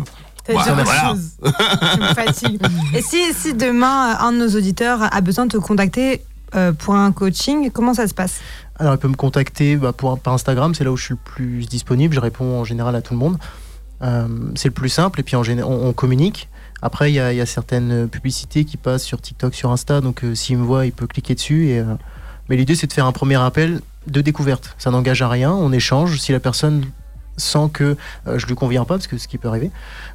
Voilà. 0.48 0.84
chose. 1.10 1.30
Tu 1.42 2.00
me 2.00 2.14
fatigues. 2.14 2.60
Et 2.94 3.02
si, 3.02 3.18
si 3.34 3.54
demain, 3.54 4.12
euh, 4.14 4.26
un 4.26 4.32
de 4.32 4.38
nos 4.38 4.48
auditeurs 4.56 5.00
a 5.12 5.20
besoin 5.20 5.46
de 5.46 5.52
te 5.52 5.56
contacter 5.56 6.22
euh, 6.54 6.72
pour 6.72 6.94
un 6.94 7.10
coaching, 7.12 7.70
comment 7.72 7.94
ça 7.94 8.06
se 8.06 8.14
passe? 8.14 8.34
Alors, 8.78 8.92
elle 8.92 8.98
peut 8.98 9.08
me 9.08 9.14
contacter 9.14 9.76
bah, 9.76 9.92
par 9.92 10.32
Instagram, 10.32 10.74
c'est 10.74 10.84
là 10.84 10.92
où 10.92 10.96
je 10.96 11.04
suis 11.04 11.14
le 11.14 11.20
plus 11.22 11.66
disponible. 11.66 12.14
Je 12.14 12.20
réponds 12.20 12.60
en 12.60 12.64
général 12.64 12.94
à 12.94 13.02
tout 13.02 13.14
le 13.14 13.18
monde. 13.18 13.38
Euh, 14.02 14.28
c'est 14.54 14.68
le 14.68 14.74
plus 14.74 14.90
simple, 14.90 15.20
et 15.20 15.22
puis 15.22 15.36
on, 15.36 15.92
communique. 15.94 16.48
Après, 16.82 17.10
il 17.10 17.14
y, 17.14 17.20
a- 17.20 17.32
il 17.32 17.46
certaines 17.46 18.08
publicités 18.08 18.66
qui 18.66 18.76
passent 18.76 19.04
sur 19.04 19.20
TikTok, 19.20 19.54
sur 19.54 19.70
Insta, 19.70 20.02
donc 20.02 20.22
euh, 20.24 20.34
s'il 20.34 20.58
me 20.58 20.64
voit, 20.64 20.84
il 20.84 20.92
peut 20.92 21.06
cliquer 21.06 21.34
dessus. 21.34 21.70
Euh, 21.70 21.94
Mais 22.50 22.56
l'idée, 22.56 22.74
c'est 22.74 22.86
de 22.86 22.92
faire 22.92 23.06
un 23.06 23.12
premier 23.12 23.36
appel 23.36 23.80
de 24.06 24.20
découverte. 24.20 24.74
Ça 24.78 24.90
n'engage 24.90 25.22
à 25.22 25.28
rien, 25.28 25.50
on 25.52 25.72
échange. 25.72 26.18
Si 26.20 26.32
la 26.32 26.40
personne 26.40 26.84
sent 27.38 27.70
que 27.72 27.96
je 28.26 28.46
lui 28.46 28.54
conviens 28.54 28.84
pas, 28.84 28.94
parce 28.94 29.06
que 29.08 29.18
ce 29.18 29.26
qui 29.28 29.36
peut 29.36 29.48
arriver, 29.48 29.70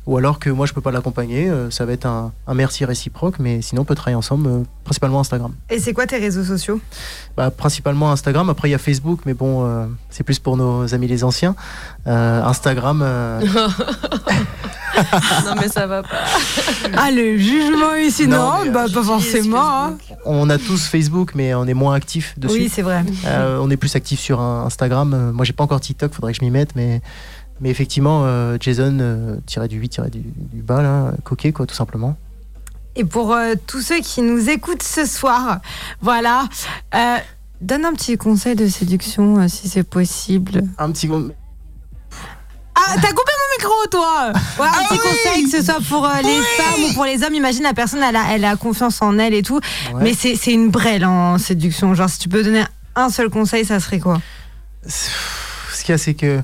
ou 0.08 0.18
alors 0.18 0.40
que 0.40 0.50
moi 0.50 0.66
je 0.66 0.74
peux 0.74 0.82
pas 0.82 0.92
l'accompagner, 0.92 1.48
euh, 1.50 1.70
ça 1.70 1.86
va 1.86 1.94
être 1.94 2.06
un, 2.08 2.32
un 2.48 2.54
merci 2.54 2.86
réciproque, 2.86 3.38
mais 3.40 3.62
sinon 3.62 3.84
on 3.84 3.86
peut 3.86 3.96
travailler 3.96 4.16
ensemble, 4.16 4.48
euh, 4.48 4.64
principalement 4.84 5.20
Instagram. 5.20 5.54
Et 5.70 5.80
c'est 5.80 5.94
quoi 5.94 6.08
tes 6.08 6.18
réseaux 6.18 6.44
sociaux? 6.44 6.80
Bah, 7.38 7.52
principalement 7.52 8.12
Instagram. 8.12 8.50
Après, 8.50 8.68
il 8.68 8.72
y 8.72 8.76
a 8.76 8.80
Facebook, 8.80 9.22
mais 9.26 9.34
bon, 9.34 9.66
euh, 9.66 9.86
c'est 10.10 10.24
plus 10.24 10.40
pour 10.40 10.58
nos 10.58 10.94
amis 10.94 11.08
les 11.08 11.24
anciens. 11.24 11.56
Euh, 12.08 12.44
Instagram, 12.44 13.02
euh, 13.04 13.42
Non, 15.46 15.56
mais 15.60 15.70
ça 15.70 15.88
va 15.88 16.04
pas. 16.04 16.10
Ah, 16.98 17.12
le 17.12 17.38
jugement 17.38 17.96
ici, 17.96 18.28
Non, 18.28 18.66
bah, 18.72 18.86
pas 18.94 19.04
forcément. 19.04 19.86
hein. 19.86 19.98
on 20.26 20.50
a 20.50 20.58
tous 20.58 20.86
Facebook, 20.86 21.32
mais 21.36 21.54
on 21.54 21.66
est 21.66 21.74
moins 21.74 21.94
actifs 21.96 22.38
dessus. 22.38 22.54
Oui, 22.60 22.70
c'est 22.74 22.82
vrai. 22.82 23.04
Euh, 23.26 23.60
on 23.62 23.70
est 23.70 23.78
plus 23.78 23.96
actifs 23.96 24.20
sur 24.20 24.42
Instagram. 24.42 25.32
Moi, 25.34 25.46
j'ai 25.46 25.54
pas 25.54 25.64
encore 25.64 25.80
TikTok, 25.80 26.14
faudrait 26.14 26.34
que 26.34 26.40
je 26.40 26.46
m'y 26.46 26.52
mette, 26.52 26.76
mais, 26.76 27.02
mais 27.62 27.70
effectivement, 27.70 28.24
euh, 28.26 28.58
Jason, 28.60 28.98
euh, 29.00 29.38
tiré 29.46 29.68
du 29.68 29.78
8, 29.78 29.90
tiré 29.90 30.10
du, 30.10 30.20
du 30.20 30.62
bas, 30.62 30.82
là, 30.82 31.14
coquet, 31.24 31.52
quoi, 31.52 31.66
tout 31.66 31.76
simplement. 31.76 32.18
Et 32.96 33.06
pour 33.06 33.32
euh, 33.34 33.54
tous 33.68 33.82
ceux 33.82 34.00
qui 34.00 34.22
nous 34.22 34.50
écoutent 34.50 34.84
ce 34.84 35.06
soir, 35.06 35.60
voilà, 36.02 36.50
euh, 36.94 37.18
donne 37.62 37.86
un 37.86 37.94
petit 37.94 38.18
conseil 38.18 38.56
de 38.56 38.68
séduction 38.68 39.40
euh, 39.40 39.48
si 39.48 39.70
c'est 39.70 39.84
possible. 39.84 40.64
Un 40.78 40.92
petit. 40.92 41.08
Ah, 42.74 42.96
t'as 42.96 43.10
coupé 43.10 43.32
mon 43.32 43.58
micro, 43.58 43.88
toi 43.92 44.34
Ouais, 44.60 44.68
un 44.68 44.88
petit 44.90 44.98
conseil, 44.98 45.44
que 45.44 45.52
ce 45.52 45.64
soit 45.64 45.80
pour 45.88 46.06
euh, 46.06 46.18
les 46.24 46.42
femmes 46.42 46.90
ou 46.90 46.94
pour 46.94 47.06
les 47.06 47.24
hommes. 47.24 47.36
Imagine, 47.36 47.64
la 47.64 47.74
personne, 47.74 48.02
elle 48.02 48.16
a, 48.16 48.34
elle 48.34 48.44
a 48.44 48.56
confiance 48.56 49.02
en 49.02 49.18
elle 49.20 49.34
et 49.36 49.44
tout. 49.44 49.60
Ouais. 49.94 50.04
Mais 50.04 50.14
c'est 50.14 50.36
c'est 50.36 50.52
une 50.52 50.70
brêle 50.70 51.06
en 51.06 51.38
séduction. 51.38 51.94
Genre, 51.94 52.10
si 52.10 52.18
tu 52.20 52.28
peux 52.28 52.44
donner 52.44 52.64
un 52.96 53.10
seul 53.10 53.30
conseil, 53.30 53.66
ça 53.66 53.80
serait 53.80 54.00
quoi? 54.00 54.20
Ce 54.86 55.84
qu'il 55.84 55.90
y 55.90 55.94
a, 55.94 55.98
c'est 55.98 56.16
que 56.16 56.42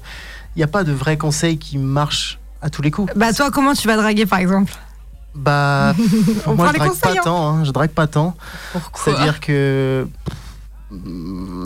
n'y 0.57 0.63
a 0.63 0.67
pas 0.67 0.83
de 0.83 0.91
vrai 0.91 1.17
conseil 1.17 1.57
qui 1.57 1.77
marche 1.77 2.39
à 2.61 2.69
tous 2.69 2.81
les 2.81 2.91
coups. 2.91 3.11
Bah, 3.15 3.33
toi, 3.33 3.51
comment 3.51 3.73
tu 3.73 3.87
vas 3.87 3.97
draguer, 3.97 4.25
par 4.25 4.39
exemple? 4.39 4.73
Bah, 5.35 5.93
On 6.47 6.55
moi, 6.55 6.65
prend 6.65 6.67
je 6.67 6.73
les 6.73 6.79
drague 6.79 6.89
conseils, 6.89 7.01
pas 7.01 7.19
hein. 7.19 7.21
tant. 7.23 7.47
hein, 7.49 7.63
je 7.63 7.71
drague 7.71 7.91
pas 7.91 8.07
tant. 8.07 8.35
Pourquoi? 8.73 9.03
C'est-à-dire 9.13 9.39
que. 9.39 10.07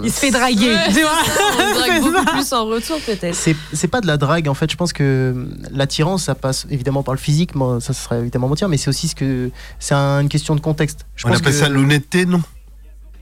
Il 0.03 0.11
se 0.11 0.19
fait 0.19 0.31
draguer. 0.31 0.73
Ouais, 0.73 0.87
tu 0.87 0.93
c'est 0.95 1.01
vois 1.03 1.11
on 1.59 1.73
drague 1.79 2.01
beaucoup 2.01 2.25
ça. 2.25 2.31
plus 2.31 2.53
en 2.53 2.65
retour, 2.65 2.97
peut-être. 3.05 3.35
C'est 3.35 3.55
c'est 3.71 3.87
pas 3.87 4.01
de 4.01 4.07
la 4.07 4.17
drague 4.17 4.47
en 4.47 4.55
fait. 4.55 4.71
Je 4.71 4.75
pense 4.75 4.93
que 4.93 5.47
l'attirance 5.69 6.23
ça 6.23 6.33
passe 6.33 6.65
évidemment 6.71 7.03
par 7.03 7.13
le 7.13 7.19
physique. 7.19 7.53
Moi, 7.53 7.79
ça 7.81 7.93
serait 7.93 8.19
évidemment 8.19 8.47
mentir, 8.47 8.67
mais 8.67 8.77
c'est 8.77 8.89
aussi 8.89 9.07
ce 9.07 9.13
que 9.15 9.51
c'est 9.79 9.93
un- 9.93 10.21
une 10.21 10.29
question 10.29 10.55
de 10.55 10.59
contexte. 10.59 11.05
Je 11.15 11.27
On 11.27 11.29
pense 11.29 11.37
appelle 11.39 11.53
que- 11.53 11.59
ça 11.59 11.69
l'honnêteté, 11.69 12.25
non? 12.25 12.41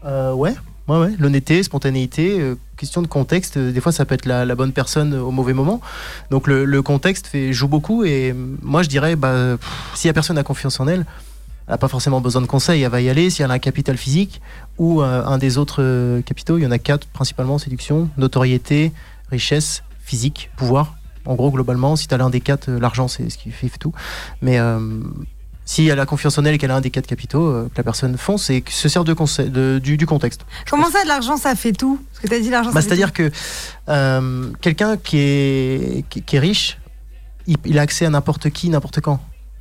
Euh, 0.05 0.31
ouais, 0.33 0.55
ouais. 0.97 1.13
L'honnêteté, 1.19 1.61
spontanéité, 1.61 2.39
euh, 2.39 2.55
question 2.77 3.01
de 3.01 3.07
contexte. 3.07 3.57
euh, 3.57 3.71
Des 3.71 3.81
fois, 3.81 3.91
ça 3.91 4.05
peut 4.05 4.15
être 4.15 4.25
la, 4.25 4.55
bonne 4.55 4.71
personne 4.71 5.13
au 5.13 5.31
mauvais 5.31 5.53
moment. 5.53 5.81
Donc 6.31 6.47
le, 6.47 6.81
contexte 6.81 7.27
fait, 7.27 7.53
joue 7.53 7.67
beaucoup. 7.67 8.03
Et 8.03 8.31
euh, 8.31 8.33
moi, 8.61 8.81
je 8.81 8.89
dirais, 8.89 9.15
bah, 9.15 9.57
si 9.93 10.07
la 10.07 10.13
personne 10.13 10.37
a 10.37 10.43
confiance 10.43 10.79
en 10.79 10.87
elle, 10.87 11.05
elle 11.67 11.73
n'a 11.73 11.77
pas 11.77 11.87
forcément 11.87 12.21
besoin 12.21 12.41
de 12.41 12.47
conseils, 12.47 12.81
elle 12.81 12.91
va 12.91 13.01
y 13.01 13.09
aller. 13.09 13.29
Si 13.29 13.43
elle 13.43 13.51
a 13.51 13.53
un 13.53 13.59
capital 13.59 13.97
physique 13.97 14.41
ou 14.79 15.01
euh, 15.03 15.23
un 15.23 15.37
des 15.37 15.59
autres 15.59 16.21
capitaux, 16.21 16.57
il 16.57 16.63
y 16.63 16.67
en 16.67 16.71
a 16.71 16.79
quatre 16.79 17.05
principalement 17.07 17.59
séduction, 17.59 18.09
notoriété, 18.17 18.91
richesse, 19.29 19.83
physique, 20.03 20.49
pouvoir. 20.55 20.95
En 21.25 21.35
gros, 21.35 21.51
globalement, 21.51 21.95
si 21.95 22.07
tu 22.07 22.15
as 22.15 22.17
l'un 22.17 22.31
des 22.31 22.41
quatre, 22.41 22.71
l'argent, 22.71 23.07
c'est 23.07 23.29
ce 23.29 23.37
qui 23.37 23.51
fait 23.51 23.69
tout. 23.77 23.93
Mais 24.41 24.57
si 25.69 25.87
elle 25.87 25.99
a 25.99 26.05
confiance 26.07 26.35
en 26.39 26.45
elle 26.45 26.55
et 26.55 26.57
qu'elle 26.57 26.71
a 26.71 26.77
un 26.77 26.81
des 26.81 26.89
quatre 26.89 27.05
capitaux, 27.05 27.45
euh, 27.47 27.69
que 27.71 27.77
la 27.77 27.83
personne 27.83 28.17
fonce 28.17 28.49
et 28.49 28.61
que 28.61 28.71
se 28.71 28.89
sert 28.89 29.03
de 29.03 29.77
du, 29.77 29.97
du 29.97 30.05
contexte. 30.07 30.41
Comment 30.67 30.89
ça, 30.89 31.03
de 31.03 31.07
l'argent, 31.07 31.37
ça 31.37 31.53
fait 31.53 31.73
tout? 31.73 31.99
Parce 32.11 32.23
que 32.23 32.27
t'as 32.27 32.39
dit 32.39 32.49
l'argent, 32.49 32.71
Bah, 32.71 32.81
C'est-à-dire 32.81 33.13
que 33.13 33.29
euh, 33.87 34.51
quelqu'un 34.61 34.97
qui 34.97 35.19
est, 35.19 36.05
qui, 36.09 36.23
qui 36.23 36.37
est 36.37 36.39
riche, 36.39 36.79
il, 37.45 37.57
il 37.65 37.77
a 37.77 37.83
accès 37.83 38.07
à 38.07 38.09
n'importe 38.09 38.49
qui, 38.49 38.69
n'importe 38.69 38.99
quand. 38.99 39.19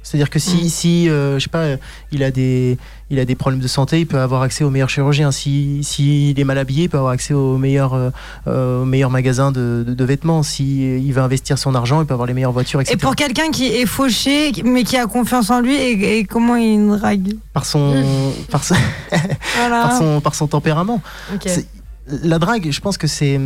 C'est-à-dire 0.08 0.30
que 0.30 0.38
si, 0.38 0.64
Mm. 0.64 0.68
si 0.68 1.08
euh, 1.10 1.38
je 1.38 1.44
sais 1.44 1.50
pas, 1.50 1.58
euh, 1.58 1.76
il 2.12 2.22
a, 2.22 2.30
des, 2.30 2.78
il 3.10 3.18
a 3.18 3.24
des 3.26 3.34
problèmes 3.34 3.60
de 3.60 3.68
santé, 3.68 4.00
il 4.00 4.06
peut 4.06 4.18
avoir 4.18 4.40
accès 4.42 4.64
au 4.64 4.70
meilleur 4.70 4.88
chirurgien. 4.88 5.30
S'il 5.30 5.84
si, 5.84 6.30
il 6.30 6.40
est 6.40 6.44
mal 6.44 6.56
habillé, 6.56 6.84
il 6.84 6.88
peut 6.88 6.96
avoir 6.96 7.12
accès 7.12 7.34
au 7.34 7.58
meilleur, 7.58 7.92
euh, 7.92 8.10
euh, 8.46 8.82
au 8.82 8.84
meilleur 8.86 9.10
magasin 9.10 9.52
de, 9.52 9.84
de- 9.86 9.92
de 9.94 10.04
vêtements. 10.04 10.42
Si 10.42 10.84
euh, 10.88 10.98
il 10.98 11.12
veut 11.12 11.20
investir 11.20 11.58
son 11.58 11.74
argent, 11.74 12.00
il 12.00 12.06
peut 12.06 12.14
avoir 12.14 12.26
les 12.26 12.32
meilleures 12.34 12.52
voitures, 12.52 12.80
etc. 12.80 12.94
Et 12.94 12.96
pour 12.98 13.14
quelqu'un 13.16 13.50
qui 13.50 13.66
est 13.66 13.84
fauché, 13.86 14.52
mais 14.64 14.82
qui 14.84 14.96
a 14.96 15.06
confiance 15.06 15.50
en 15.50 15.60
lui, 15.60 15.74
et, 15.76 16.18
et 16.18 16.24
comment 16.24 16.56
il 16.56 16.86
drague? 16.88 17.34
Par 17.52 17.66
son, 17.66 18.02
par, 18.50 18.64
son, 18.64 18.74
Voilà. 19.56 19.82
par, 19.82 19.98
son, 19.98 20.20
par 20.22 20.34
son 20.34 20.46
tempérament. 20.46 21.02
Ok. 21.34 21.48
La 22.22 22.38
drague, 22.38 22.70
je 22.70 22.80
pense 22.80 22.96
que 22.96 23.06
c'est, 23.06 23.38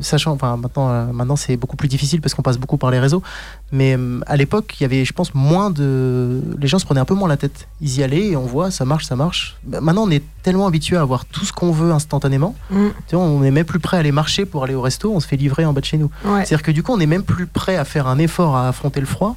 sachant, 0.00 0.32
enfin 0.32 0.56
maintenant, 0.56 0.90
euh, 0.90 1.06
maintenant 1.12 1.36
c'est 1.36 1.56
beaucoup 1.56 1.76
plus 1.76 1.88
difficile 1.88 2.20
parce 2.20 2.34
qu'on 2.34 2.42
passe 2.42 2.58
beaucoup 2.58 2.76
par 2.76 2.90
les 2.90 2.98
réseaux, 3.00 3.22
mais 3.70 3.96
euh, 3.96 4.20
à 4.26 4.36
l'époque, 4.36 4.74
il 4.78 4.82
y 4.82 4.84
avait, 4.84 5.04
je 5.04 5.12
pense, 5.12 5.34
moins 5.34 5.70
de, 5.70 6.42
les 6.58 6.66
gens 6.68 6.78
se 6.78 6.84
prenaient 6.84 7.00
un 7.00 7.04
peu 7.06 7.14
moins 7.14 7.28
la 7.28 7.36
tête. 7.38 7.68
Ils 7.80 7.98
y 7.98 8.02
allaient 8.02 8.26
et 8.28 8.36
on 8.36 8.44
voit, 8.44 8.70
ça 8.70 8.84
marche, 8.84 9.06
ça 9.06 9.16
marche. 9.16 9.56
Bah, 9.64 9.80
Maintenant, 9.80 10.02
on 10.02 10.10
est 10.10 10.22
tellement 10.42 10.66
habitué 10.66 10.96
à 10.96 11.00
avoir 11.00 11.24
tout 11.24 11.44
ce 11.44 11.52
qu'on 11.52 11.72
veut 11.72 11.90
instantanément. 11.92 12.54
Mm. 12.70 12.86
Tu 13.08 13.16
vois, 13.16 13.24
on 13.24 13.42
est 13.42 13.50
même 13.50 13.64
plus 13.64 13.78
prêt 13.80 13.96
à 13.96 14.00
aller 14.00 14.12
marcher 14.12 14.44
pour 14.44 14.64
aller 14.64 14.74
au 14.74 14.82
resto, 14.82 15.12
on 15.14 15.20
se 15.20 15.26
fait 15.26 15.36
livrer 15.36 15.64
en 15.64 15.72
bas 15.72 15.80
de 15.80 15.86
chez 15.86 15.96
nous. 15.98 16.10
Ouais. 16.24 16.40
C'est-à-dire 16.44 16.62
que 16.62 16.70
du 16.72 16.82
coup, 16.82 16.92
on 16.92 17.00
est 17.00 17.06
même 17.06 17.22
plus 17.24 17.46
prêt 17.46 17.76
à 17.76 17.84
faire 17.84 18.06
un 18.08 18.18
effort 18.18 18.56
à 18.56 18.68
affronter 18.68 19.00
le 19.00 19.06
froid 19.06 19.36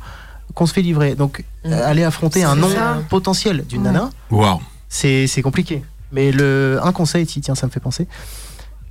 qu'on 0.53 0.65
se 0.65 0.73
fait 0.73 0.81
livrer. 0.81 1.15
Donc, 1.15 1.43
Mm. 1.63 1.71
euh, 1.71 1.87
aller 1.89 2.03
affronter 2.03 2.43
un 2.43 2.55
non 2.55 2.69
ça. 2.69 3.01
potentiel 3.09 3.65
d'une 3.65 3.83
nana, 3.83 4.09
c'est 4.89 5.27
c'est 5.27 5.41
compliqué. 5.41 5.83
Mais 6.11 6.31
le, 6.31 6.79
un 6.83 6.91
conseil, 6.91 7.25
tiens, 7.25 7.55
ça 7.55 7.65
me 7.67 7.71
fait 7.71 7.79
penser. 7.79 8.07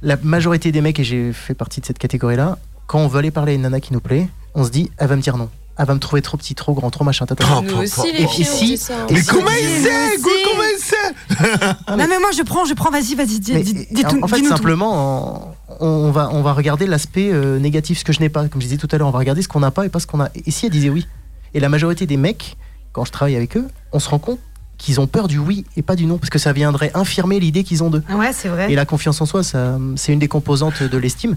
La 0.04 0.16
majorité 0.22 0.70
des 0.70 0.82
mecs, 0.82 1.00
et 1.00 1.04
j'ai 1.04 1.32
fait 1.32 1.54
partie 1.54 1.80
de 1.80 1.86
cette 1.86 1.98
catégorie-là, 1.98 2.58
quand 2.86 2.98
on 2.98 3.08
veut 3.08 3.18
aller 3.18 3.30
parler 3.30 3.52
à 3.52 3.54
une 3.54 3.62
nana 3.62 3.80
qui 3.80 3.94
nous 3.94 4.00
plaît, 4.00 4.28
on 4.54 4.62
se 4.62 4.70
dit, 4.70 4.90
elle 4.98 5.08
va 5.08 5.16
me 5.16 5.22
dire 5.22 5.38
non. 5.38 5.48
Elle 5.78 5.86
va 5.86 5.94
me 5.94 5.98
trouver 5.98 6.20
trop 6.22 6.36
petit, 6.36 6.54
trop 6.54 6.74
grand, 6.74 6.90
trop 6.90 7.04
machin. 7.04 7.24
tata. 7.26 7.44
Nous 7.62 7.72
oh, 7.74 7.82
aussi, 7.82 8.12
les 8.12 8.26
filles, 8.28 8.44
Et 8.44 8.48
on 8.52 8.56
si- 8.56 8.64
dit 8.66 8.76
ça. 8.76 8.94
Mais 9.10 9.18
Et 9.18 9.24
comment 9.24 9.50
il 9.50 9.82
sait 9.82 10.16
Comment 10.22 10.62
il 10.72 10.78
sait 10.78 11.66
Non 11.88 12.06
mais 12.06 12.18
moi 12.20 12.30
je 12.36 12.42
prends, 12.42 12.64
je 12.66 12.74
prends, 12.74 12.90
vas-y, 12.90 13.14
vas-y, 13.16 13.40
dis, 13.40 13.54
Mais, 13.54 13.62
dis- 13.62 14.04
tout, 14.04 14.22
en 14.22 14.28
fait, 14.28 14.44
simplement, 14.44 15.56
on, 15.80 15.86
on 15.86 16.10
va, 16.12 16.28
on 16.30 16.42
va 16.42 16.52
regarder 16.52 16.86
l'aspect 16.86 17.30
euh, 17.32 17.58
négatif, 17.58 17.98
ce 17.98 18.04
que 18.04 18.12
je 18.12 18.20
n'ai 18.20 18.28
pas. 18.28 18.46
Comme 18.48 18.60
je 18.60 18.66
disais 18.66 18.76
tout 18.78 18.88
à 18.92 18.98
l'heure, 18.98 19.08
on 19.08 19.10
va 19.10 19.18
regarder 19.18 19.42
ce 19.42 19.48
qu'on 19.48 19.60
n'a 19.60 19.72
pas 19.72 19.84
et 19.86 19.88
pas 19.88 19.98
ce 20.00 20.06
qu'on 20.06 20.20
a. 20.20 20.28
Et 20.46 20.50
si 20.52 20.66
elle 20.66 20.72
disait 20.72 20.90
oui? 20.90 21.08
Et 21.54 21.60
la 21.60 21.68
majorité 21.70 22.06
des 22.06 22.18
mecs, 22.18 22.56
quand 22.92 23.04
je 23.06 23.10
travaille 23.10 23.34
avec 23.36 23.56
eux, 23.56 23.66
on 23.92 23.98
se 23.98 24.08
rend 24.10 24.18
compte 24.20 24.38
qu'ils 24.85 25.01
ont 25.01 25.07
peur 25.07 25.29
du 25.29 25.38
oui 25.38 25.64
et 25.79 25.83
pas 25.83 25.97
du 25.97 26.05
non, 26.05 26.18
parce 26.18 26.29
que 26.29 26.38
ça 26.38 26.53
viendrait 26.53 26.90
infirmer 26.94 27.40
l'idée 27.40 27.64
qu'ils 27.64 27.83
ont 27.83 27.88
d'eux. 27.88 28.03
Ouais, 28.11 28.33
c'est 28.35 28.49
vrai. 28.49 28.70
Et 28.70 28.75
la 28.75 28.85
confiance 28.85 29.18
en 29.23 29.27
soi, 29.27 29.42
c'est 29.42 30.12
une 30.12 30.18
des 30.18 30.29
composantes 30.29 30.83
de 30.83 30.99
l'estime. 30.99 31.37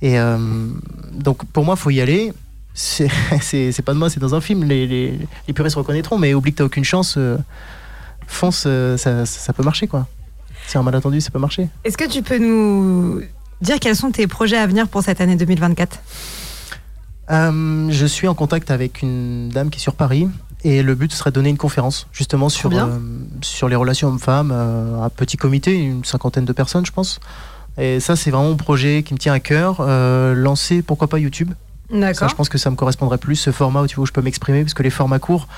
Et 0.00 0.18
euh, 0.18 0.38
donc, 1.12 1.44
pour 1.46 1.64
moi, 1.64 1.74
faut 1.74 1.90
y 1.90 2.00
aller. 2.00 2.32
C'est, 2.72 3.08
c'est, 3.40 3.72
c'est 3.72 3.82
pas 3.82 3.94
de 3.94 3.98
moi, 3.98 4.10
c'est 4.10 4.20
dans 4.20 4.34
un 4.36 4.40
film. 4.40 4.62
Les, 4.62 4.86
les, 4.86 5.18
les 5.48 5.54
puristes 5.54 5.76
reconnaîtront, 5.76 6.18
mais 6.18 6.34
oublie 6.34 6.52
que 6.52 6.58
t'as 6.58 6.64
aucune 6.64 6.84
chance. 6.84 7.16
euh, 7.18 7.36
fonce, 8.28 8.64
euh, 8.66 8.96
ça, 8.96 9.26
ça 9.26 9.52
peut 9.52 9.64
marcher, 9.64 9.88
quoi. 9.88 10.06
Si 10.68 10.78
un 10.78 10.82
malentendu, 10.84 11.20
ça 11.20 11.30
peut 11.30 11.40
marcher. 11.40 11.68
Est-ce 11.82 11.98
que 11.98 12.08
tu 12.08 12.22
peux 12.22 12.38
nous 12.38 13.20
dire 13.60 13.80
quels 13.80 13.96
sont 13.96 14.12
tes 14.12 14.26
projets 14.28 14.56
à 14.58 14.66
venir 14.68 14.86
pour 14.88 15.02
cette 15.02 15.20
année 15.20 15.34
2024 15.36 15.98
Euh, 17.30 17.88
je 17.90 18.06
suis 18.06 18.28
en 18.28 18.34
contact 18.34 18.70
avec 18.70 19.02
une 19.02 19.48
dame 19.48 19.70
qui 19.70 19.78
est 19.78 19.82
sur 19.82 19.94
Paris. 19.94 20.28
Et 20.64 20.82
le 20.82 20.94
but 20.94 21.12
serait 21.12 21.30
de 21.30 21.34
donner 21.34 21.50
une 21.50 21.58
conférence 21.58 22.06
justement 22.10 22.48
sur, 22.48 22.72
euh, 22.72 22.98
sur 23.42 23.68
les 23.68 23.76
relations 23.76 24.08
hommes-femmes, 24.08 24.50
euh, 24.52 25.02
un 25.02 25.10
petit 25.10 25.36
comité, 25.36 25.74
une 25.74 26.04
cinquantaine 26.04 26.46
de 26.46 26.52
personnes, 26.54 26.86
je 26.86 26.92
pense. 26.92 27.20
Et 27.76 28.00
ça, 28.00 28.16
c'est 28.16 28.30
vraiment 28.30 28.48
mon 28.48 28.56
projet 28.56 29.02
qui 29.02 29.12
me 29.12 29.18
tient 29.18 29.34
à 29.34 29.40
cœur. 29.40 29.76
Euh, 29.80 30.34
lancer, 30.34 30.80
pourquoi 30.80 31.08
pas 31.08 31.18
YouTube 31.18 31.50
Ça, 31.90 31.98
D'accord. 31.98 32.28
je 32.30 32.34
pense 32.34 32.48
que 32.48 32.56
ça 32.56 32.70
me 32.70 32.76
correspondrait 32.76 33.18
plus, 33.18 33.36
ce 33.36 33.52
format 33.52 33.82
où, 33.82 33.86
tu 33.86 33.96
vois, 33.96 34.04
où 34.04 34.06
je 34.06 34.12
peux 34.12 34.22
m'exprimer, 34.22 34.62
parce 34.62 34.72
que 34.72 34.82
les 34.82 34.90
formats 34.90 35.18
courts, 35.18 35.48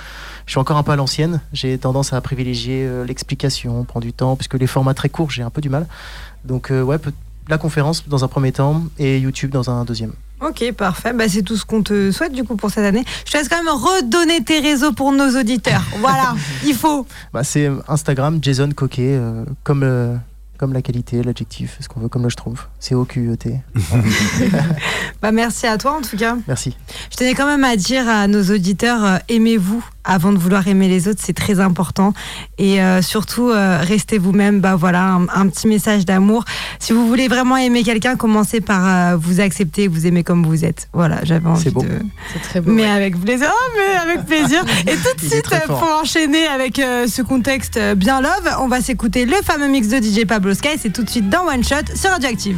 je 0.44 0.52
suis 0.52 0.58
encore 0.58 0.76
un 0.76 0.82
peu 0.82 0.92
à 0.92 0.96
l'ancienne. 0.96 1.40
J'ai 1.52 1.78
tendance 1.78 2.12
à 2.12 2.20
privilégier 2.20 2.88
l'explication, 3.06 3.84
prendre 3.84 4.04
du 4.04 4.12
temps, 4.12 4.34
puisque 4.34 4.54
les 4.54 4.66
formats 4.66 4.94
très 4.94 5.08
courts, 5.08 5.30
j'ai 5.30 5.42
un 5.42 5.50
peu 5.50 5.60
du 5.60 5.68
mal. 5.68 5.86
Donc, 6.44 6.70
ouais, 6.70 6.96
la 7.48 7.58
conférence 7.58 8.08
dans 8.08 8.24
un 8.24 8.28
premier 8.28 8.50
temps 8.50 8.82
et 8.98 9.18
YouTube 9.18 9.50
dans 9.50 9.70
un 9.70 9.84
deuxième. 9.84 10.12
Ok, 10.40 10.72
parfait. 10.72 11.12
Bah, 11.12 11.28
c'est 11.28 11.42
tout 11.42 11.56
ce 11.56 11.64
qu'on 11.64 11.82
te 11.82 12.10
souhaite 12.10 12.32
du 12.32 12.44
coup 12.44 12.56
pour 12.56 12.70
cette 12.70 12.84
année. 12.84 13.04
Je 13.24 13.32
te 13.32 13.36
laisse 13.36 13.48
quand 13.48 13.62
même 13.62 13.72
redonner 13.72 14.42
tes 14.44 14.60
réseaux 14.60 14.92
pour 14.92 15.12
nos 15.12 15.38
auditeurs. 15.38 15.82
voilà, 16.00 16.34
il 16.64 16.74
faut. 16.74 17.06
Bah, 17.32 17.42
c'est 17.42 17.70
Instagram, 17.88 18.38
Jason 18.42 18.70
Coquet, 18.74 19.16
euh, 19.16 19.44
comme, 19.64 19.82
euh, 19.82 20.14
comme 20.58 20.74
la 20.74 20.82
qualité, 20.82 21.22
l'adjectif, 21.22 21.78
ce 21.80 21.88
qu'on 21.88 22.00
veut, 22.00 22.08
comme 22.08 22.22
là 22.22 22.28
je 22.28 22.36
trouve. 22.36 22.66
C'est 22.78 22.94
O-Q-E-T. 22.94 23.60
Bah, 25.22 25.32
merci 25.32 25.66
à 25.66 25.78
toi 25.78 25.96
en 25.96 26.02
tout 26.02 26.16
cas. 26.16 26.36
Merci. 26.46 26.76
Je 27.10 27.16
tenais 27.16 27.34
quand 27.34 27.46
même 27.46 27.64
à 27.64 27.74
dire 27.76 28.06
à 28.06 28.28
nos 28.28 28.42
auditeurs, 28.42 29.02
euh, 29.04 29.16
aimez-vous 29.28 29.82
avant 30.06 30.32
de 30.32 30.38
vouloir 30.38 30.66
aimer 30.68 30.88
les 30.88 31.08
autres, 31.08 31.20
c'est 31.22 31.36
très 31.36 31.60
important. 31.60 32.14
Et 32.58 32.80
euh, 32.80 33.02
surtout, 33.02 33.50
euh, 33.50 33.78
restez 33.82 34.18
vous-même. 34.18 34.60
Bah 34.60 34.76
voilà, 34.76 35.02
un, 35.04 35.26
un 35.34 35.48
petit 35.48 35.66
message 35.66 36.06
d'amour. 36.06 36.44
Si 36.78 36.92
vous 36.92 37.06
voulez 37.06 37.28
vraiment 37.28 37.56
aimer 37.56 37.82
quelqu'un, 37.82 38.16
commencez 38.16 38.60
par 38.60 38.86
euh, 38.86 39.16
vous 39.16 39.40
accepter, 39.40 39.88
vous 39.88 40.06
aimer 40.06 40.22
comme 40.22 40.44
vous 40.44 40.64
êtes. 40.64 40.88
Voilà, 40.92 41.24
j'avais 41.24 41.48
envie 41.48 41.70
beau. 41.70 41.82
de. 41.82 41.88
C'est 42.32 42.42
très 42.42 42.60
beau. 42.60 42.70
Mais 42.70 42.82
ouais. 42.82 42.88
avec 42.88 43.20
plaisir, 43.20 43.48
oh, 43.50 43.72
mais 43.76 44.12
avec 44.12 44.26
plaisir. 44.26 44.64
Et 44.86 44.94
tout 44.96 45.16
de 45.20 45.28
suite, 45.28 45.46
pour 45.66 45.82
enchaîner 46.00 46.46
avec 46.46 46.78
euh, 46.78 47.06
ce 47.06 47.22
contexte 47.22 47.76
euh, 47.76 47.94
bien 47.94 48.20
love, 48.20 48.50
on 48.60 48.68
va 48.68 48.80
s'écouter 48.80 49.24
le 49.26 49.36
fameux 49.44 49.68
mix 49.68 49.88
de 49.88 49.96
DJ 49.96 50.26
Pablo 50.26 50.54
Sky. 50.54 50.78
C'est 50.80 50.92
tout 50.92 51.02
de 51.02 51.10
suite 51.10 51.28
dans 51.28 51.46
One 51.46 51.64
Shot 51.64 51.94
sur 51.94 52.10
Radioactive. 52.10 52.56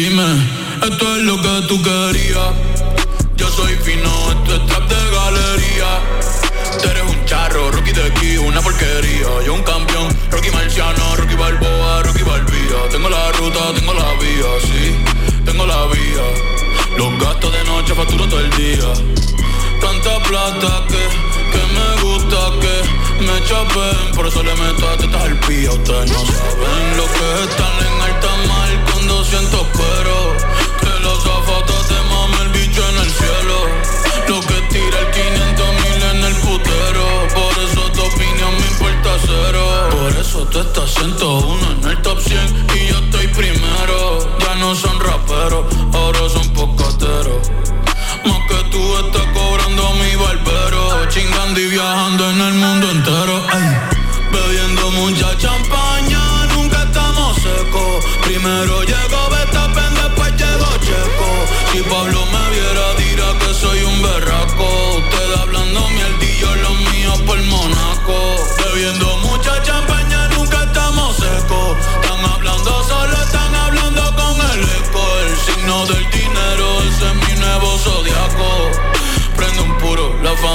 Dime, 0.00 0.48
esto 0.82 1.16
es 1.16 1.22
lo 1.24 1.36
que 1.40 1.62
tú 1.68 1.82
querías. 1.82 2.52
Yo 3.36 3.48
soy 3.48 3.74
fino, 3.74 4.10
esto 4.30 4.54
es 4.54 4.66
trap 4.66 4.88
de 4.88 5.10
galería. 5.16 5.90
Tú 6.80 6.88
eres 6.88 7.02
un 7.02 7.24
charro, 7.26 7.70
Rocky 7.70 7.92
de 7.92 8.04
aquí, 8.04 8.36
una 8.38 8.60
porquería. 8.62 9.28
Yo 9.44 9.54
un 9.54 9.62
campeón, 9.62 10.08
Rocky 10.30 10.50
Marciano, 10.50 11.16
Rocky 11.16 11.34
Balboa, 11.34 12.02
Rocky 12.02 12.22
Balbía. 12.22 12.78
Tengo 12.90 13.08
la 13.08 13.32
ruta, 13.32 13.60
tengo 13.74 13.92
la 13.92 14.12
vía, 14.14 14.50
sí, 14.68 14.96
tengo 15.44 15.66
la 15.66 15.86
vía. 15.86 16.26
Los 16.96 17.18
gastos 17.18 17.52
de 17.52 17.64
noche 17.64 17.94
facturo 17.94 18.26
todo 18.26 18.40
el 18.40 18.50
día. 18.56 18.88
Tanta 19.80 20.18
plata 20.22 20.84
que, 20.88 21.02
que 21.52 21.62
me 21.76 22.02
gusta 22.02 22.36
que 22.60 23.24
me 23.24 23.44
chapen 23.44 24.14
Por 24.14 24.26
eso 24.26 24.42
le 24.42 24.54
meto 24.54 24.88
a 24.88 24.96
tetas 24.96 25.22
al 25.22 25.40
pía 25.40 25.72
Ustedes 25.72 26.10
no 26.12 26.18
saben 26.18 26.96
lo 26.98 27.06
que 27.06 27.32
es 27.32 27.48
estar 27.48 27.82
en 27.86 28.02
alta 28.02 28.28
mar 28.46 28.59
200 29.20 29.66
pero 29.76 30.34
Que 30.80 31.00
los 31.02 31.22
zapatos 31.22 31.88
te 31.88 31.98
mame 32.08 32.42
el 32.44 32.48
bicho 32.58 32.82
en 32.88 32.96
el 33.04 33.10
cielo. 33.10 33.56
Lo 34.28 34.40
que 34.40 34.58
tira 34.72 34.98
el 34.98 35.10
500 35.10 35.66
mil 35.82 36.02
en 36.12 36.24
el 36.24 36.34
putero. 36.36 37.06
Por 37.34 37.54
eso 37.64 37.82
tu 37.92 38.00
opinión 38.00 38.52
me 38.58 38.66
importa 38.66 39.10
cero. 39.26 39.62
Por 39.90 40.16
eso 40.16 40.46
tú 40.46 40.60
estás 40.60 40.90
101 40.94 41.70
en 41.70 41.90
el 41.90 42.00
top 42.00 42.18
100 42.18 42.66
Y 42.76 42.86
yo 42.88 42.98
estoy 42.98 43.26
primero. 43.28 44.38
Ya 44.38 44.54
no 44.54 44.74
son 44.74 44.98
raperos, 44.98 45.66
ahora 45.92 46.20
son 46.30 46.48
pocateros 46.54 47.50
más 48.24 48.40
que 48.48 48.70
tú 48.70 48.82
estás 48.98 49.26
cobrando 49.32 49.86
a 49.86 49.94
mi 49.94 50.16
barbero 50.16 50.79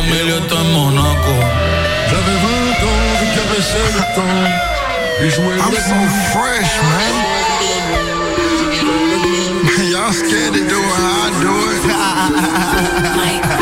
puro, 0.06 0.28
la 0.28 0.42
familia 0.48 0.64
Monaco 0.74 1.36
J'avais 2.10 2.38
20 2.38 2.50
ans, 2.86 3.06
je 3.20 3.26
caressais 3.36 3.90
le 3.94 4.04
temps 4.16 4.46
Et 5.22 5.30
jouais 5.30 5.58
I'm 5.58 5.74
so 5.74 5.98
fresh, 6.34 6.72
man. 6.82 7.16
Y'all 9.90 10.12
scared 10.12 10.54
to 10.54 10.60
do 10.60 10.66
it 10.66 11.00
I 11.00 11.32
do 11.42 11.54
it. 13.50 13.55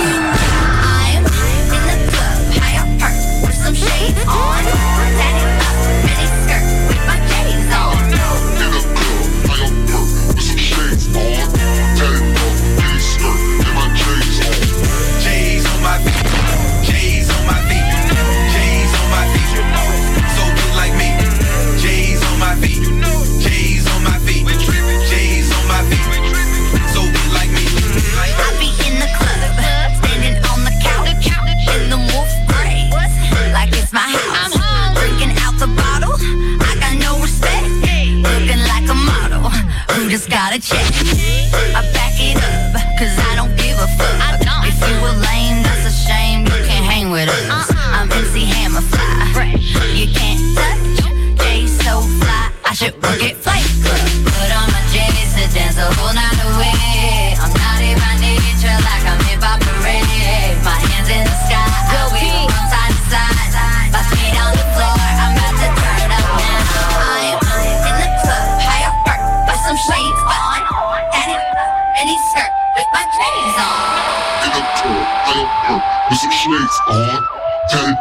it's 76.73 76.81
on 76.89 77.21
tape. 77.69 77.97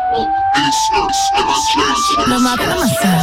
It's, 0.54 0.90
it's, 0.94 1.30
it's, 1.34 1.76
it's, 1.76 3.21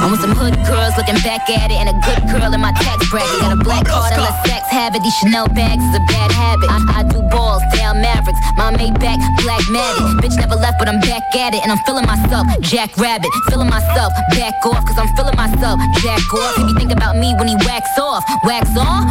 I'm 0.00 0.10
with 0.10 0.24
some 0.24 0.32
hood 0.32 0.56
girls 0.64 0.96
looking 0.96 1.20
back 1.20 1.44
at 1.52 1.68
it, 1.68 1.76
and 1.76 1.92
a 1.92 1.96
good 2.00 2.24
girl 2.32 2.48
in 2.48 2.60
my 2.60 2.72
tax 2.72 3.04
bracket. 3.12 3.40
Got 3.44 3.52
a 3.52 3.60
black 3.60 3.84
card 3.84 4.16
and 4.16 4.22
let 4.24 4.32
sex 4.48 4.64
have 4.72 4.96
it. 4.96 5.02
These 5.04 5.12
Chanel 5.20 5.46
bags 5.52 5.84
is 5.84 5.94
a 5.94 6.04
bad 6.08 6.32
habit. 6.32 6.72
I, 6.72 7.00
I 7.00 7.02
do 7.04 7.20
balls, 7.28 7.60
down 7.76 8.00
Mavericks. 8.00 8.40
My 8.56 8.72
Maybach, 8.72 9.20
black 9.44 9.60
matted. 9.68 10.24
Bitch 10.24 10.36
never 10.40 10.56
left, 10.56 10.80
but 10.80 10.88
I'm 10.88 11.00
back 11.04 11.22
at 11.36 11.52
it, 11.52 11.60
and 11.60 11.70
I'm 11.70 11.80
feeling 11.84 12.08
myself. 12.08 12.48
Jack 12.64 12.96
Rabbit, 12.96 13.28
feeling 13.52 13.68
myself. 13.68 14.12
Back 14.32 14.56
off, 14.64 14.80
cause 14.88 14.96
I'm 14.96 15.08
feeling 15.16 15.36
myself. 15.36 15.76
Jack 16.00 16.24
off. 16.32 16.56
If 16.56 16.64
you 16.64 16.74
think 16.80 16.92
about 16.92 17.20
me 17.20 17.36
when 17.36 17.48
he 17.48 17.56
wax 17.68 17.84
off, 18.00 18.24
wax 18.44 18.72
on. 18.80 19.04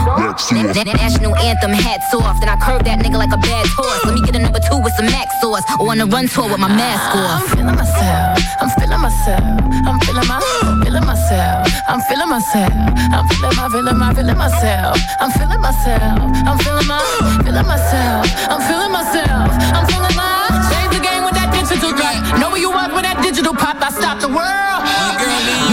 That, 0.74 0.74
that 0.74 0.98
national 0.98 1.38
anthem, 1.38 1.70
hats 1.70 2.10
off. 2.18 2.42
Then 2.42 2.50
I 2.50 2.58
curve 2.66 2.84
that 2.90 2.98
nigga 2.98 3.22
like 3.22 3.32
a 3.32 3.38
bad 3.38 3.66
horse. 3.78 4.06
Let 4.10 4.18
me 4.18 4.26
get 4.26 4.36
a 4.36 4.42
number 4.42 4.60
two 4.60 4.82
with 4.82 4.94
some 4.98 5.06
max 5.06 5.30
sauce, 5.38 5.64
or 5.78 5.94
on 5.94 6.02
a 6.02 6.10
run 6.10 6.28
tour 6.28 6.50
with 6.50 6.60
my 6.60 6.68
mask 6.68 7.14
ah, 7.14 7.38
off. 7.38 7.46
I'm 7.46 7.58
feeling 7.58 7.78
myself. 7.78 8.42
I'm 8.58 8.70
feeling 8.74 9.02
myself. 9.06 9.70
I'm 9.86 10.00
feeling 10.02 10.28
my, 10.28 10.42
feeling 10.84 11.06
myself. 11.06 11.68
I'm 11.88 12.02
feeling 12.02 12.30
myself. 12.30 12.74
I'm 13.12 13.28
feeling 13.28 13.56
my, 13.56 13.70
feeling 13.70 13.98
my, 13.98 14.14
feeling 14.14 14.38
myself. 14.38 14.98
I'm 15.20 15.32
feeling 15.32 15.62
myself. 15.62 16.20
I'm 16.48 16.58
feeling 16.60 16.88
my, 16.88 17.00
feeling 17.44 17.68
myself. 17.68 18.26
I'm 18.50 18.62
feeling 18.68 18.92
myself. 18.92 19.50
I'm 19.76 19.86
feeling 19.88 20.16
my. 20.16 20.50
Change 20.72 20.92
the 20.96 21.02
game 21.04 21.24
with 21.24 21.36
that 21.36 21.50
digital 21.52 21.92
drop. 21.92 22.40
Know 22.40 22.50
where 22.50 22.62
you 22.62 22.72
was 22.72 22.90
with 22.94 23.04
that 23.04 23.20
digital 23.22 23.54
pop. 23.54 23.82
I 23.82 23.90
stopped 23.92 24.22
the 24.22 24.32
world. 24.32 24.82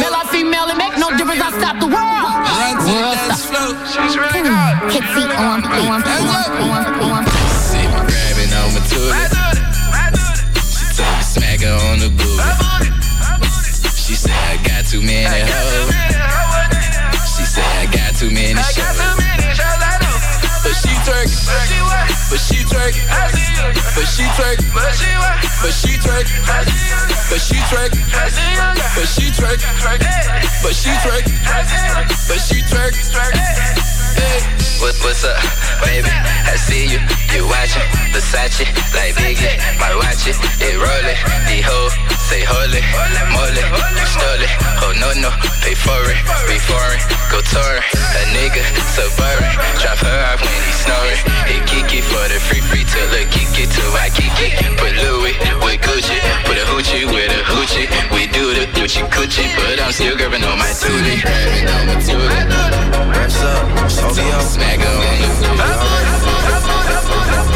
Male 0.01 0.16
or 0.16 0.27
female, 0.29 0.66
it 0.69 0.79
make 0.79 0.97
no 0.99 1.11
difference. 1.16 1.42
I 1.42 1.51
stopped 1.59 1.81
the 1.81 1.90
world. 1.90 2.33
World 2.87 3.19
stop. 3.27 3.77
Kitsy 4.90 5.25
on, 5.38 5.64
on, 5.64 6.03
on, 6.03 6.85
on. 7.05 7.23
See 7.69 7.85
me 7.85 7.99
grabbing 8.11 8.53
on 8.55 8.69
my 8.75 8.81
tootie. 8.88 9.37
She 10.57 10.87
told 10.97 11.14
me 11.16 11.23
smack 11.23 11.62
on 11.62 11.99
the 12.01 12.11
booty. 12.11 12.66
She 14.07 14.14
said 14.14 14.31
I 14.31 14.57
got 14.62 14.87
too 14.87 15.03
many 15.03 15.27
hoes. 15.27 15.90
She 17.27 17.42
said 17.42 17.66
I 17.66 17.90
got 17.90 18.14
too 18.14 18.31
many 18.31 18.55
shows. 18.62 18.95
But 20.62 20.75
she 20.79 20.95
twerk, 21.03 21.27
but 22.31 22.38
she 22.38 22.62
twerk, 22.71 22.95
but 23.99 24.07
she 24.07 24.23
twerk, 24.38 24.62
but 25.61 25.75
she 25.75 25.99
twerk, 25.99 26.27
but 27.31 27.40
she 27.42 27.59
twerk, 27.66 27.90
but 28.95 29.11
she 29.11 29.27
twerk, 29.35 29.66
but 30.62 30.73
she 30.73 30.95
twerk, 31.03 31.27
but 32.29 32.38
she 32.38 32.62
twerk. 32.62 32.95
Hey, 33.35 33.96
what, 34.81 34.95
what's 35.05 35.25
up, 35.25 35.37
baby? 35.85 36.09
I 36.47 36.57
see 36.57 36.87
you, 36.89 37.01
you 37.35 37.45
watching 37.49 37.85
Versace, 38.15 38.65
like 38.97 39.15
Biggie, 39.17 39.57
my 39.81 39.93
watch 39.97 40.27
it, 40.27 40.37
it 40.63 40.77
rollin'. 40.79 41.19
The 41.49 41.61
hoe 41.65 41.91
say 42.27 42.43
holy, 42.43 42.83
moly, 43.35 43.63
you 43.63 44.07
stole 44.09 44.43
it. 44.43 44.53
Oh 44.83 44.93
no 44.97 45.11
no, 45.21 45.31
pay 45.63 45.75
for 45.77 46.01
it, 46.09 46.19
be 46.49 46.59
foreign, 46.59 47.01
go 47.31 47.41
touring. 47.53 47.85
A 48.17 48.23
nigga 48.33 48.63
suburban, 48.95 49.51
drop 49.83 50.01
her 50.01 50.19
off 50.33 50.41
when 50.41 50.61
he 50.65 50.73
snoring. 50.73 51.21
He 51.51 51.57
kiki 51.69 52.01
for 52.01 52.25
the 52.33 52.39
free 52.41 52.65
free 52.65 52.85
till 52.89 53.09
the 53.13 53.29
kiki 53.31 53.69
to 53.69 53.85
I 54.01 54.09
kiki. 54.11 54.55
Put 54.81 54.95
Louis 54.97 55.37
with 55.63 55.81
Gucci, 55.85 56.17
put 56.49 56.57
a 56.57 56.65
hoochie 56.73 57.05
with 57.07 57.31
a 57.31 57.41
hoochie. 57.45 57.87
We 58.15 58.27
do 58.33 58.55
the 58.55 58.67
Gucci 58.73 59.05
coochie, 59.13 59.47
but 59.57 59.81
I'm 59.81 59.93
still 59.93 60.17
grabbing 60.17 60.45
on 60.45 60.59
my 60.59 60.73
tootie. 60.73 61.21
Grabbing 61.23 61.69
on 61.69 61.87
my 61.87 61.95
tootie. 62.01 62.46
Smack 64.14 64.79
on 64.79 64.85
the 64.85 65.07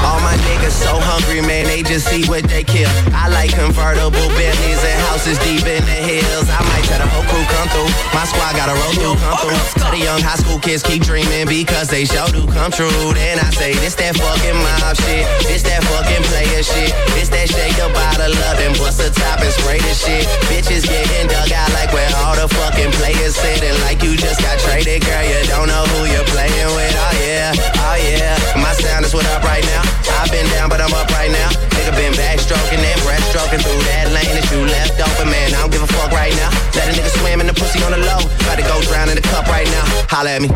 All 0.05 0.21
my 0.21 0.37
niggas 0.37 0.73
so 0.73 0.99
high 0.99 1.10
hungry, 1.21 1.41
man, 1.47 1.67
they 1.67 1.83
just 1.83 2.09
see 2.09 2.25
what 2.27 2.45
they 2.49 2.65
kill. 2.65 2.89
I 3.13 3.29
like 3.29 3.53
convertible 3.53 4.29
Bentleys 4.37 4.83
and 4.83 4.99
houses 5.09 5.39
deep 5.45 5.65
in 5.67 5.83
the 5.85 5.99
hills. 6.01 6.49
I 6.49 6.61
might 6.73 6.85
try 6.89 6.99
the 6.99 7.09
whole 7.09 7.25
crew 7.29 7.45
come 7.53 7.69
through. 7.69 7.91
My 8.17 8.25
squad 8.25 8.57
got 8.57 8.69
a 8.73 8.77
roll 8.77 8.95
through, 8.97 9.17
come 9.21 9.37
through. 9.45 9.61
Tell 9.81 9.93
the 9.93 10.01
young 10.01 10.21
high 10.21 10.41
school 10.41 10.59
kids 10.59 10.83
keep 10.83 11.03
dreaming 11.03 11.47
because 11.47 11.89
they 11.89 12.05
sure 12.05 12.29
do 12.33 12.47
come 12.49 12.73
true. 12.73 13.13
Then 13.13 13.39
I 13.39 13.51
say, 13.53 13.75
this 13.79 13.95
that 14.01 14.17
fucking 14.17 14.57
mob 14.57 14.97
shit. 14.97 15.25
This 15.45 15.63
that 15.69 15.85
fucking 15.85 16.25
player 16.33 16.63
shit. 16.63 16.93
This 17.15 17.29
that 17.31 17.49
shake 17.51 17.77
the 17.77 17.89
bottle 17.93 18.33
up 18.49 18.59
and 18.61 18.75
bust 18.79 18.99
the 18.99 19.11
top 19.13 19.41
and 19.41 19.53
spray 19.53 19.79
the 19.79 19.95
shit. 19.95 20.25
Bitches 20.49 20.87
getting 20.89 21.29
dug 21.29 21.53
out 21.53 21.71
like 21.77 21.93
where 21.93 22.09
all 22.25 22.37
the 22.37 22.49
fucking 22.49 22.93
players 22.97 23.37
sitting 23.37 23.77
like 23.85 24.03
you 24.03 24.17
just 24.17 24.41
got 24.41 24.59
traded, 24.63 25.05
girl. 25.05 25.25
You 25.25 25.41
don't 25.51 25.69
know 25.69 25.85
who 25.95 26.09
you're 26.09 26.29
playing 26.31 26.71
with. 26.75 26.95
Oh 26.97 27.15
yeah, 27.21 27.53
oh 27.85 27.97
yeah. 27.99 28.37
My 28.57 28.73
sound 28.73 29.05
is 29.05 29.13
what 29.15 29.27
up 29.35 29.43
right 29.45 29.65
now. 29.65 29.83
I've 30.21 30.31
been 30.31 30.47
down, 30.53 30.69
but 30.69 30.81
I'm 30.81 30.93
up 30.93 31.10
right 31.17 31.31
now. 31.31 31.51
Nigga 31.77 31.93
been 31.97 32.13
backstroking 32.15 32.83
and 32.83 33.01
breaststroking 33.03 33.63
through 33.63 33.83
that 33.91 34.11
lane 34.13 34.35
that 34.37 34.47
you 34.53 34.65
left 34.67 35.01
open, 35.01 35.31
man. 35.31 35.55
I 35.55 35.61
don't 35.63 35.73
give 35.73 35.83
a 35.83 35.87
fuck 35.87 36.13
right 36.13 36.35
now. 36.37 36.51
Let 36.77 36.89
a 36.89 36.93
nigga 36.93 37.11
swim 37.21 37.41
in 37.41 37.47
the 37.47 37.55
pussy 37.55 37.83
on 37.83 37.93
the 37.93 37.99
low. 37.99 38.21
About 38.45 38.57
to 38.59 38.65
go 38.65 38.81
drown 38.89 39.09
in 39.09 39.17
the 39.17 39.23
cup 39.23 39.47
right 39.47 39.67
now. 39.67 39.85
Holla 40.09 40.31
at 40.31 40.43
me. 40.43 40.49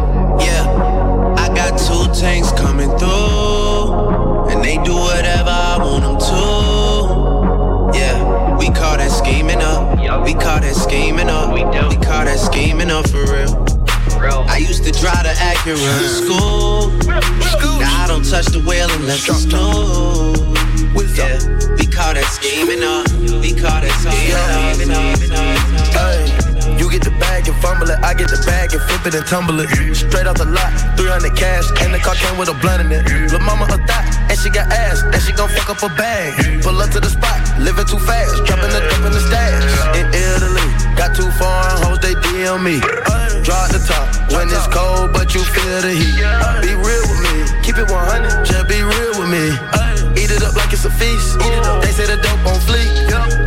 Yeah, 0.44 0.66
I 1.38 1.48
got 1.54 1.78
two 1.78 2.06
tanks 2.18 2.52
coming 2.52 2.90
through, 2.98 4.50
and 4.50 4.62
they 4.62 4.76
do 4.82 4.94
whatever 4.94 5.50
I 5.50 5.78
want 5.78 6.02
them 6.02 6.18
to. 6.18 7.98
Yeah, 7.98 8.56
we 8.58 8.66
call 8.70 8.96
that 8.98 9.10
scheming 9.10 9.62
up. 9.62 9.98
We 10.24 10.34
call 10.34 10.60
that 10.60 10.74
scheming 10.74 11.28
up. 11.28 11.52
We 11.54 11.62
call 11.62 12.24
that 12.24 12.38
scheming 12.38 12.90
up 12.90 13.08
for 13.08 13.24
real. 13.24 13.73
I 14.30 14.58
used 14.58 14.84
to 14.84 14.92
drive 14.92 15.24
the 15.24 15.34
Acura 15.34 15.98
to 15.98 16.08
school. 16.08 16.90
Now 17.80 18.04
I 18.04 18.06
don't 18.08 18.24
touch 18.24 18.46
the 18.46 18.60
wheel 18.60 18.88
unless 18.90 19.28
it's 19.28 19.44
new. 19.46 20.32
Yeah, 21.14 21.38
we 21.78 21.86
call 21.86 22.14
that 22.14 22.26
scheming 22.32 22.82
up. 22.82 23.06
We 23.40 23.52
call 23.52 23.80
that 23.80 23.94
scheming 24.02 24.90
up. 24.90 25.18
Hey, 25.94 26.53
you 26.78 26.90
get 26.90 27.02
the 27.04 27.14
bag 27.22 27.46
and 27.48 27.56
fumble 27.62 27.90
it. 27.90 27.98
I 28.02 28.14
get 28.14 28.28
the 28.28 28.40
bag 28.46 28.72
and 28.72 28.82
flip 28.82 29.06
it 29.06 29.14
and 29.14 29.26
tumble 29.26 29.60
it. 29.60 29.68
Straight 29.94 30.26
off 30.26 30.36
the 30.36 30.46
lot, 30.46 30.70
300 30.96 31.36
cash, 31.36 31.66
and 31.82 31.94
the 31.94 31.98
car 31.98 32.14
came 32.14 32.36
with 32.38 32.48
a 32.48 32.56
blunt 32.60 32.80
in 32.82 32.92
it. 32.92 33.04
Lil' 33.30 33.40
mama 33.40 33.64
a 33.70 33.78
thot, 33.86 34.04
and 34.30 34.36
she 34.38 34.50
got 34.50 34.70
ass, 34.72 35.02
and 35.02 35.20
she 35.22 35.32
gon' 35.32 35.48
fuck 35.50 35.70
up 35.70 35.82
a 35.82 35.90
bag. 35.94 36.62
Pull 36.62 36.80
up 36.80 36.90
to 36.90 37.00
the 37.00 37.10
spot, 37.10 37.38
living 37.60 37.86
too 37.86 37.98
fast, 37.98 38.44
dropping 38.44 38.72
the 38.72 38.80
dump 38.88 39.04
in 39.06 39.12
the 39.12 39.22
stash. 39.22 39.64
In 39.98 40.06
Italy, 40.10 40.68
got 40.96 41.14
too 41.14 41.28
foreign 41.38 41.76
hoes, 41.84 42.00
they 42.00 42.14
DM 42.24 42.62
me. 42.62 42.80
Drop 43.44 43.68
the 43.68 43.80
top 43.84 44.08
when 44.32 44.48
it's 44.48 44.66
cold, 44.72 45.12
but 45.12 45.34
you 45.34 45.42
feel 45.44 45.80
the 45.84 45.92
heat. 45.92 46.16
Be 46.64 46.72
real 46.72 47.04
with 47.08 47.20
me, 47.28 47.36
keep 47.62 47.76
it 47.76 47.90
100, 47.90 48.44
just 48.44 48.68
be 48.68 48.80
real 48.82 49.12
with 49.20 49.28
me. 49.28 49.83
Eat 50.16 50.30
it 50.30 50.42
up 50.42 50.54
like 50.54 50.72
it's 50.72 50.84
a 50.84 50.90
feast. 50.90 51.38
They 51.82 51.92
say 51.92 52.06
the 52.06 52.18
dope 52.22 52.46
on 52.46 52.58
fleek. 52.64 52.88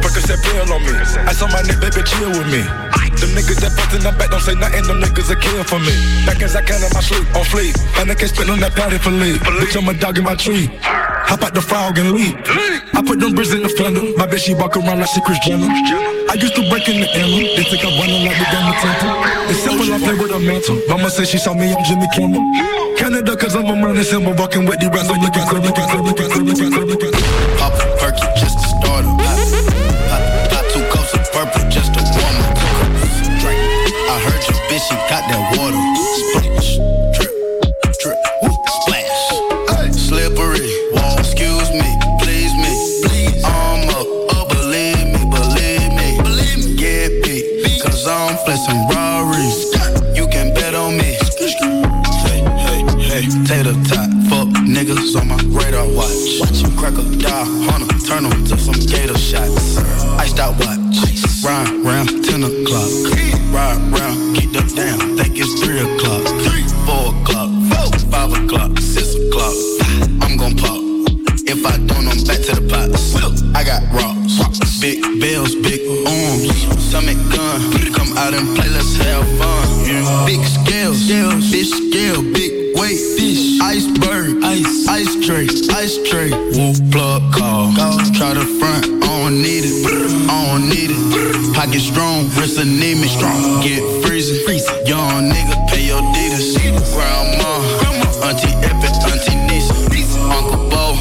Percocet 0.01 0.41
pill 0.43 0.73
on 0.73 0.81
me. 0.83 0.93
I 1.25 1.33
saw 1.33 1.47
my 1.47 1.61
nigga, 1.63 1.81
baby, 1.81 2.03
chill 2.03 2.29
with 2.29 2.47
me. 2.51 2.63
Them 3.17 3.33
niggas 3.33 3.57
that 3.65 3.73
bust 3.73 3.97
in 3.97 4.03
the 4.05 4.11
back 4.13 4.29
don't 4.29 4.41
say 4.41 4.53
nothing, 4.53 4.85
them 4.85 5.01
niggas 5.01 5.31
are 5.31 5.41
kill 5.41 5.63
for 5.63 5.79
me. 5.79 5.93
Back 6.27 6.41
as 6.43 6.55
I 6.55 6.61
can 6.61 6.83
in 6.83 6.89
my 6.93 7.01
sleep, 7.01 7.25
on 7.33 7.43
fleek. 7.49 7.73
And 7.99 8.11
I 8.11 8.15
can't 8.15 8.29
spit 8.29 8.49
on 8.49 8.59
that 8.59 8.75
patty 8.75 8.99
for 8.99 9.09
leave. 9.09 9.41
Bitch, 9.41 9.75
I'm 9.75 9.89
a 9.89 9.93
dog 9.97 10.19
in 10.19 10.23
my 10.23 10.35
tree. 10.35 10.69
Hop 10.83 11.41
out 11.41 11.53
the 11.53 11.61
frog 11.61 11.97
and 11.97 12.11
leap. 12.11 12.35
I 12.93 13.01
put 13.01 13.19
them 13.19 13.33
bricks 13.33 13.53
in 13.53 13.63
the 13.63 13.69
fender. 13.69 14.01
My 14.17 14.27
bitch, 14.27 14.45
she 14.45 14.53
walk 14.53 14.77
around 14.77 14.99
like 14.99 15.09
she 15.09 15.21
Chris 15.21 15.39
Jenner. 15.39 16.16
Used 16.37 16.53
to 16.53 16.69
break 16.69 16.87
in 16.87 17.01
the 17.01 17.09
emblem. 17.17 17.49
They 17.57 17.65
think 17.65 17.83
I'm 17.83 17.97
running 17.97 18.29
like 18.29 18.37
the 18.37 18.45
of 18.45 18.77
temple. 18.77 19.09
It's 19.49 19.57
simple, 19.65 19.89
I 19.89 19.97
play 19.97 20.13
with 20.13 20.31
a 20.31 20.39
mantle. 20.39 20.77
Mama 20.87 21.09
said 21.09 21.27
she 21.27 21.39
saw 21.39 21.53
me, 21.55 21.73
I'm 21.73 21.83
Jimmy 21.83 22.07
Kimmel. 22.13 22.39
Canada, 22.95 23.35
cause 23.35 23.55
I'm 23.55 23.65
a 23.65 23.73
running 23.73 24.03
symbol. 24.03 24.33
Walking 24.37 24.65
with 24.67 24.79
the 24.79 24.89
rest 24.93 25.09
of 25.09 25.17
the 25.17 25.29
guys. 25.33 25.49
Pop 27.57 27.73
a 27.73 27.85
perky 27.97 28.27
just 28.37 28.53
to 28.53 28.67
start 28.69 29.05
'em. 29.05 29.17
Pop, 29.17 30.21
pop 30.53 30.65
two 30.69 30.85
cups 30.93 31.13
of 31.17 31.25
purple 31.33 31.69
just 31.73 31.93
to 31.97 32.01
warm 32.05 32.35
'em. 32.37 32.53
Two 33.17 33.33
drink. 33.41 33.59
I 34.05 34.19
heard 34.21 34.41
your 34.45 34.61
bitch, 34.69 34.85
she 34.85 34.95
got 35.09 35.25
that 35.25 35.41
water. 35.57 36.16
Iced 60.37 60.45
out 60.45 60.59
watch, 60.59 61.43
ride 61.43 61.83
round 61.83 62.23
10 62.23 62.43
o'clock. 62.43 62.93
Ride 63.49 63.81
round, 63.89 64.37
keep 64.37 64.51
the 64.51 64.61
down, 64.77 65.17
think 65.17 65.33
it's 65.33 65.49
3 65.65 65.81
o'clock. 65.81 66.21
3, 66.45 66.61
4 66.85 67.09
o'clock, 67.09 67.49
4, 67.73 67.97
5 68.05 68.45
o'clock, 68.45 68.77
6 68.77 69.15
o'clock. 69.17 69.57
I'm 70.21 70.37
gon' 70.37 70.53
pop. 70.53 70.77
If 71.41 71.65
I 71.65 71.81
don't, 71.89 72.05
I'm 72.05 72.21
back 72.29 72.45
to 72.45 72.53
the 72.53 72.61
pots. 72.69 73.17
I 73.55 73.63
got 73.63 73.81
rocks, 73.89 74.77
big 74.77 75.01
bills, 75.19 75.55
big 75.55 75.81
arms. 76.05 76.53
Stomach 76.85 77.17
gun, 77.33 77.57
come 77.97 78.13
out 78.13 78.37
and 78.37 78.45
play, 78.53 78.69
let's 78.69 78.93
have 78.97 79.25
fun. 79.41 79.65
Big 80.29 80.45
scales, 80.45 81.01
big 81.49 81.65
scale, 81.65 82.21
big 82.21 82.77
wait, 82.77 83.01
fish, 83.17 83.57
iceberg, 83.59 84.37
ice, 84.43 84.87
ice 84.87 85.13
tray, 85.25 85.49
ice 85.73 85.97
tray. 86.05 86.29
Woo, 86.53 86.77
plug 86.93 87.25
call. 87.33 87.73
Try 88.13 88.33
to 88.33 88.45
front, 88.61 88.85
I 89.03 89.29
don't 89.29 89.41
need 89.41 89.65
it, 89.65 90.06
need 90.67 90.91
it. 90.91 91.55
Pocket 91.55 91.79
strong, 91.79 92.29
wrist 92.35 92.59
anemic, 92.59 93.09
strong, 93.09 93.61
get 93.61 93.81
freezing. 94.03 94.37
Young 94.85 95.31
nigga, 95.31 95.55
pay 95.67 95.87
your 95.87 96.01
deeders. 96.13 96.57
Grandma, 96.93 97.61
Auntie 98.27 98.53
Epic, 98.63 98.93
Auntie 99.07 99.35
Nisa, 99.47 99.73
Uncle 100.29 100.69
Bo, 100.69 100.95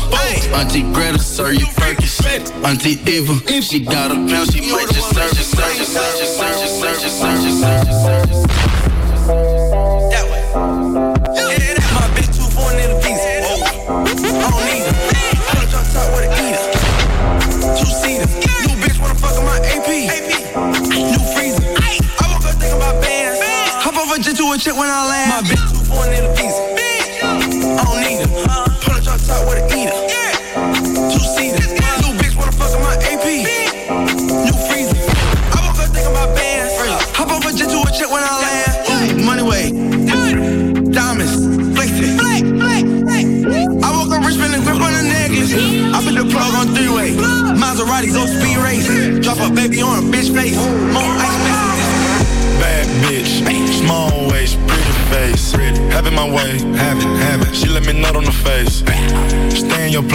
Auntie 0.55 0.83
Greta, 0.93 1.19
Sir 1.19 1.53
you 1.53 1.67
Perkins, 1.77 2.21
Auntie 2.65 2.99
Eva. 3.11 3.35
She 3.63 3.81
got 3.81 4.11
a 4.11 4.15
pound, 4.15 4.53
she 4.53 4.61
might 4.73 4.89
just 4.89 5.15
serve 5.15 5.33
it, 5.33 5.45
serve 5.45 5.81
it, 5.81 5.87
serve 5.87 6.21
it, 6.21 6.27
serve 6.27 6.63
it, 6.63 6.69
serve 6.69 7.05
it, 7.05 7.11
serve 7.11 7.45
it, 7.45 7.53
serve 7.61 7.83
it. 7.83 7.86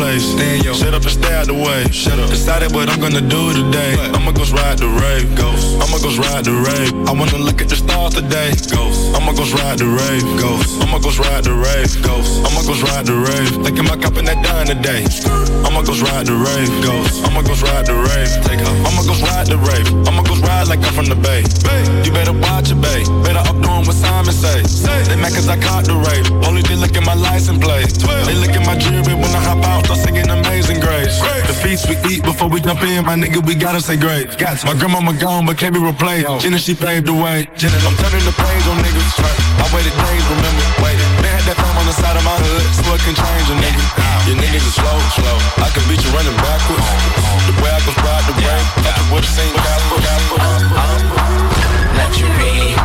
Place, 0.01 0.33
out 1.41 1.47
the 1.47 1.53
way. 1.53 1.83
Shut 1.89 2.19
up. 2.19 2.29
Decided 2.29 2.71
what 2.73 2.89
I'm 2.89 2.99
gonna 2.99 3.21
do 3.21 3.53
today. 3.53 3.97
I'ma 4.13 4.31
go 4.31 4.45
ride 4.53 4.77
the 4.77 4.87
rave, 4.87 5.25
ghost. 5.35 5.65
I'ma 5.81 5.97
go 5.97 6.09
ride 6.21 6.45
the 6.45 6.53
rave. 6.53 6.93
I 7.09 7.11
wanna 7.17 7.37
look 7.37 7.61
at 7.61 7.69
the 7.69 7.75
stars 7.75 8.13
today, 8.13 8.53
ghost. 8.69 9.15
I'ma 9.17 9.33
go 9.33 9.45
ride 9.57 9.79
the 9.79 9.89
rave, 9.89 10.25
ghost. 10.37 10.69
I'ma 10.81 10.99
go 10.99 11.09
ride 11.17 11.43
the 11.43 11.55
rave, 11.57 11.89
ghost. 12.05 12.45
I'ma 12.45 12.61
go 12.61 12.73
ride 12.85 13.05
the 13.09 13.17
rave. 13.17 13.49
Thinking 13.65 13.85
about 13.85 14.01
copping 14.01 14.25
that 14.25 14.39
dime 14.45 14.67
today. 14.69 15.01
I'ma 15.65 15.81
go 15.81 15.93
ride 16.05 16.25
the 16.29 16.37
rave, 16.37 16.71
ghost. 16.85 17.25
I'ma 17.25 17.41
go 17.41 17.53
ride 17.65 17.85
the 17.89 17.97
rave. 17.97 18.31
Take 18.45 18.61
off. 18.61 18.77
I'ma 18.85 19.01
go 19.09 19.15
ride 19.25 19.47
the 19.49 19.57
rave. 19.57 19.87
I'ma 20.07 20.21
go 20.21 20.35
ride 20.45 20.67
like 20.69 20.83
I'm 20.85 20.93
from 20.93 21.09
the 21.09 21.17
bay. 21.17 21.41
You 22.05 22.11
better 22.13 22.33
watch 22.37 22.69
it, 22.69 22.79
babe. 22.81 23.07
Better 23.25 23.41
up 23.41 23.57
doing 23.65 23.83
what 23.87 23.97
Simon 23.97 24.33
say. 24.33 24.61
They 25.09 25.17
mad 25.17 25.33
cause 25.33 25.49
I 25.49 25.57
caught 25.57 25.85
the 25.85 25.97
rave. 25.97 26.29
Only 26.45 26.61
they 26.61 26.75
look 26.75 26.93
at 26.93 27.05
my 27.05 27.15
license 27.15 27.57
plate. 27.57 27.89
They 28.27 28.37
look 28.37 28.53
at 28.53 28.65
my 28.65 28.77
jewelry 28.77 29.15
when 29.15 29.31
I 29.33 29.41
hop 29.41 29.63
out. 29.65 29.85
Start 29.85 29.99
singing 30.05 30.29
Amazing 30.29 30.79
Grace. 30.79 31.30
The 31.31 31.55
feast 31.63 31.87
we 31.87 31.95
eat 32.11 32.23
before 32.23 32.49
we 32.49 32.59
jump 32.59 32.83
in, 32.83 33.05
my 33.05 33.15
nigga, 33.15 33.39
we 33.39 33.55
gotta 33.55 33.79
say 33.79 33.95
great. 33.95 34.27
My 34.67 34.75
grandmama 34.75 35.15
gone, 35.15 35.45
but 35.45 35.57
can't 35.57 35.73
be 35.73 35.79
replaced. 35.79 36.27
Jenna, 36.43 36.59
she 36.59 36.75
paved 36.75 37.07
the 37.07 37.15
way. 37.15 37.47
Jenna, 37.55 37.79
I'm 37.87 37.95
turning 37.95 38.23
the 38.27 38.35
page 38.35 38.65
on 38.67 38.75
niggas. 38.83 39.15
I 39.15 39.65
waited 39.71 39.95
days, 39.95 40.25
remember, 40.27 40.65
waited. 40.83 41.07
Man 41.23 41.31
had 41.31 41.47
that 41.47 41.55
phone 41.55 41.77
on 41.79 41.87
the 41.87 41.95
side 41.95 42.19
of 42.19 42.23
my 42.27 42.35
hood, 42.35 42.67
so 42.83 42.91
it 42.91 43.01
can 43.07 43.15
change 43.15 43.47
a 43.47 43.55
nigga. 43.63 43.83
Your 44.27 44.37
niggas 44.43 44.65
are 44.67 44.75
slow, 44.75 44.97
slow. 45.15 45.37
I 45.63 45.71
can 45.71 45.83
beat 45.87 46.03
you 46.03 46.11
running 46.11 46.35
backwards. 46.35 46.83
Oh, 46.83 47.23
oh. 47.23 47.39
The 47.47 47.53
way 47.63 47.71
I 47.71 47.79
can 47.79 47.95
ride 48.03 48.25
the 48.27 48.35
wave, 48.35 48.67
I 48.83 48.91
can 48.91 49.07
whip 49.15 49.23
sing 49.23 49.55
Luxury, 51.95 52.75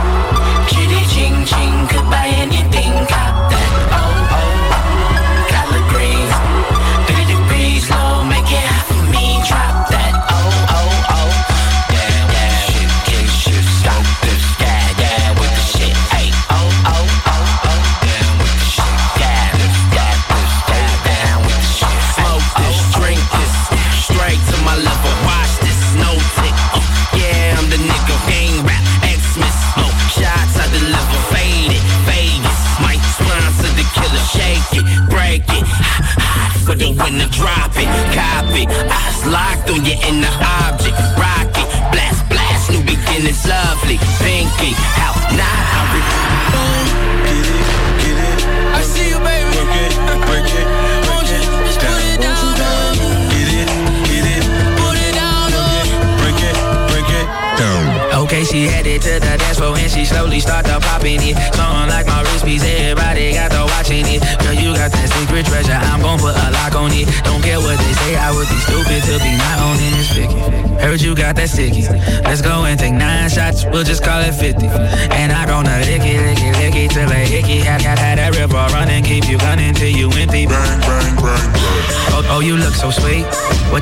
kitty 0.70 1.02
ching 1.10 1.42
ching, 1.50 1.74
could 1.90 2.06
buy 2.06 2.30
anything, 2.30 2.94
cop 3.10 3.35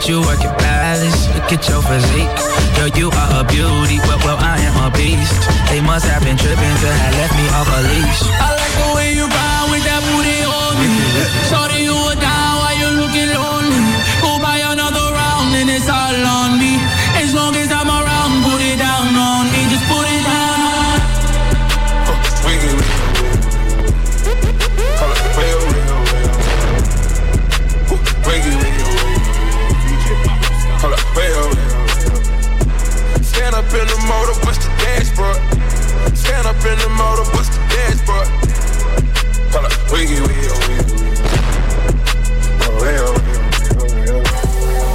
You 0.07 0.21
work 0.21 0.43
your 0.43 0.53
balance, 0.59 1.29
look 1.35 1.51
at 1.51 1.67
your 1.67 1.81
physique. 1.81 2.29
Girl, 2.77 2.89
you 2.89 3.09
are 3.09 3.41
a 3.41 3.45
beauty, 3.45 3.99
well, 4.01 4.19
well, 4.19 4.37
I 4.39 4.59
am 4.61 4.77
a 4.85 4.95
beast. 4.95 5.33
They 5.71 5.81
must 5.81 6.05
have 6.05 6.23
been 6.23 6.37
tripping 6.37 6.57
to 6.57 6.89
have 6.93 7.15
left 7.17 7.35
me 7.35 7.49
off 7.49 7.69
a 7.73 7.81
leash. 7.89 8.54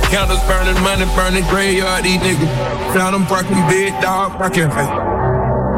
Counters 0.10 0.42
burning, 0.50 0.82
money 0.82 1.06
burning, 1.16 1.44
graveyard, 1.50 2.04
these 2.04 2.20
niggas. 2.20 2.94
Found 2.94 3.14
them 3.14 3.26
parking 3.28 3.62
big 3.70 3.94
dog, 4.02 4.32
parking 4.34 4.70
hey. 4.70 4.90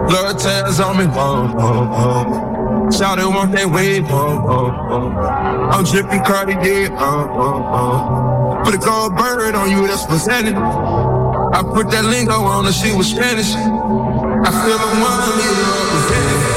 Blood 0.08 0.40
tears 0.40 0.80
on 0.80 0.98
me, 0.98 1.06
oh, 1.10 1.54
oh, 1.60 2.88
oh. 2.88 2.92
Shout 2.92 3.20
it, 3.20 3.26
want 3.26 3.52
that 3.52 3.70
wave, 3.70 4.06
oh, 4.08 4.46
oh, 4.48 4.88
oh. 4.90 5.72
I'm 5.72 5.84
dripping 5.84 6.24
Cartier, 6.24 6.90
oh, 6.94 6.98
oh, 6.98 8.60
oh. 8.60 8.64
Put 8.64 8.74
a 8.74 8.78
gold 8.78 9.18
bird 9.18 9.54
on 9.54 9.70
you, 9.70 9.86
that's 9.86 10.08
what's 10.08 10.26
happening. 10.28 10.56
I 10.56 11.62
put 11.64 11.92
that 11.92 12.06
lingo 12.06 12.34
on 12.34 12.64
her, 12.64 12.72
she 12.72 12.96
was 12.96 13.10
Spanish. 13.10 13.52
I 13.52 14.50
feel 14.64 14.80
the 14.80 14.90
one 14.96 15.28
leader 15.36 15.68
representing. 15.76 16.51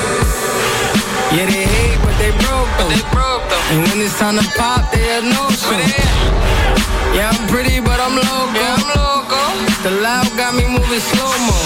Yeah, 1.35 1.51
they 1.51 1.66
hate, 1.66 1.99
but 1.99 2.14
they 2.22 2.30
broke 2.47 2.70
though. 2.78 2.87
They 2.95 3.03
broke 3.11 3.43
though. 3.51 3.74
And 3.74 3.82
when 3.91 3.99
it's 3.99 4.14
time 4.22 4.39
to 4.39 4.47
pop, 4.55 4.87
they 4.95 5.03
have 5.11 5.26
no 5.26 5.51
show. 5.51 5.74
Yeah, 7.11 7.35
I'm 7.35 7.43
pretty, 7.51 7.82
but 7.82 7.99
I'm 7.99 8.14
local. 8.14 8.55
Yeah, 8.55 8.78
I'm 8.78 8.87
loco. 8.95 9.43
The 9.82 9.99
loud 9.99 10.30
got 10.39 10.55
me 10.55 10.62
moving 10.70 11.03
slow 11.03 11.35
mo. 11.43 11.59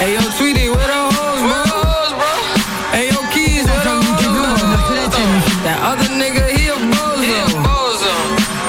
Hey 0.00 0.16
yo, 0.16 0.24
Tweety, 0.40 0.72
where 0.72 0.88
the 0.88 1.00
hoes, 1.12 1.42
bro? 1.44 2.32
Hey 2.96 3.12
yo, 3.12 3.20
Keys, 3.28 3.68
where 3.68 3.84
the 3.84 4.00
hoes? 4.08 4.20
That 5.60 5.76
other 5.84 6.08
nigga, 6.08 6.48
he 6.56 6.72
a 6.72 6.80
bozo. 6.80 7.20
He 7.20 7.36
a 7.36 7.44
bozo. 7.60 8.12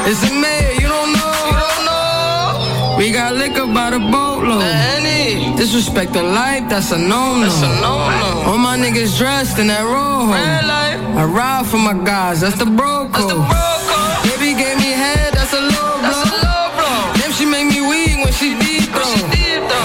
It's 0.03 0.19
a 0.27 0.33
mayor, 0.35 0.75
you 0.83 0.89
don't 0.91 1.15
know. 1.15 1.35
You 1.47 1.55
don't 1.63 1.83
know. 1.87 2.95
We 2.99 3.11
got 3.11 3.35
liquor 3.35 3.67
by 3.67 3.91
the 3.91 3.99
boatload. 3.99 4.90
Disrespect 5.61 6.13
the 6.13 6.23
life, 6.23 6.67
that's 6.69 6.91
a 6.91 6.97
no-no. 6.97 7.45
All 8.49 8.57
my 8.57 8.75
niggas 8.79 9.15
dressed 9.15 9.59
in 9.59 9.67
that 9.67 9.85
rojo. 9.85 10.33
I 10.33 11.23
ride 11.23 11.67
for 11.67 11.77
my 11.77 11.93
guys, 11.93 12.41
that's 12.41 12.57
the 12.57 12.65
bro 12.65 13.07
code. 13.13 13.45
Baby 14.25 14.57
gave 14.57 14.77
me 14.81 14.89
head, 14.89 15.35
that's 15.35 15.53
a 15.53 15.61
low 15.61 16.01
blow. 16.01 17.13
Damn, 17.13 17.31
she 17.37 17.45
make 17.45 17.67
me 17.69 17.79
weak 17.79 18.17
when 18.25 18.33
she 18.33 18.57
deep 18.57 18.89
though. 18.89 19.05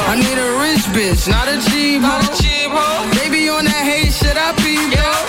I 0.08 0.16
need 0.16 0.38
a 0.40 0.48
rich 0.64 0.88
bitch, 0.96 1.28
not 1.28 1.46
a 1.46 1.60
cheap 1.68 2.00
hoe. 2.00 2.24
Baby 3.20 3.50
on 3.50 3.66
that 3.66 3.84
hate 3.84 4.14
shit, 4.16 4.32
I 4.32 4.56
peep 4.56 4.96
though. 4.96 5.25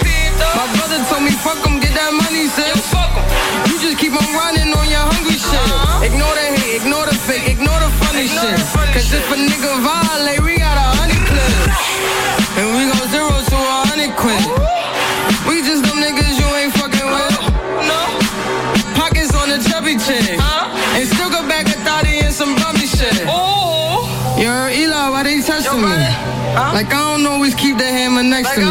Like 26.78 26.94
I 26.94 27.18
don't 27.18 27.26
always 27.26 27.56
keep 27.56 27.76
the 27.80 27.86
hammer 27.86 28.22
next 28.22 28.54
to 28.54 28.62
me. 28.62 28.68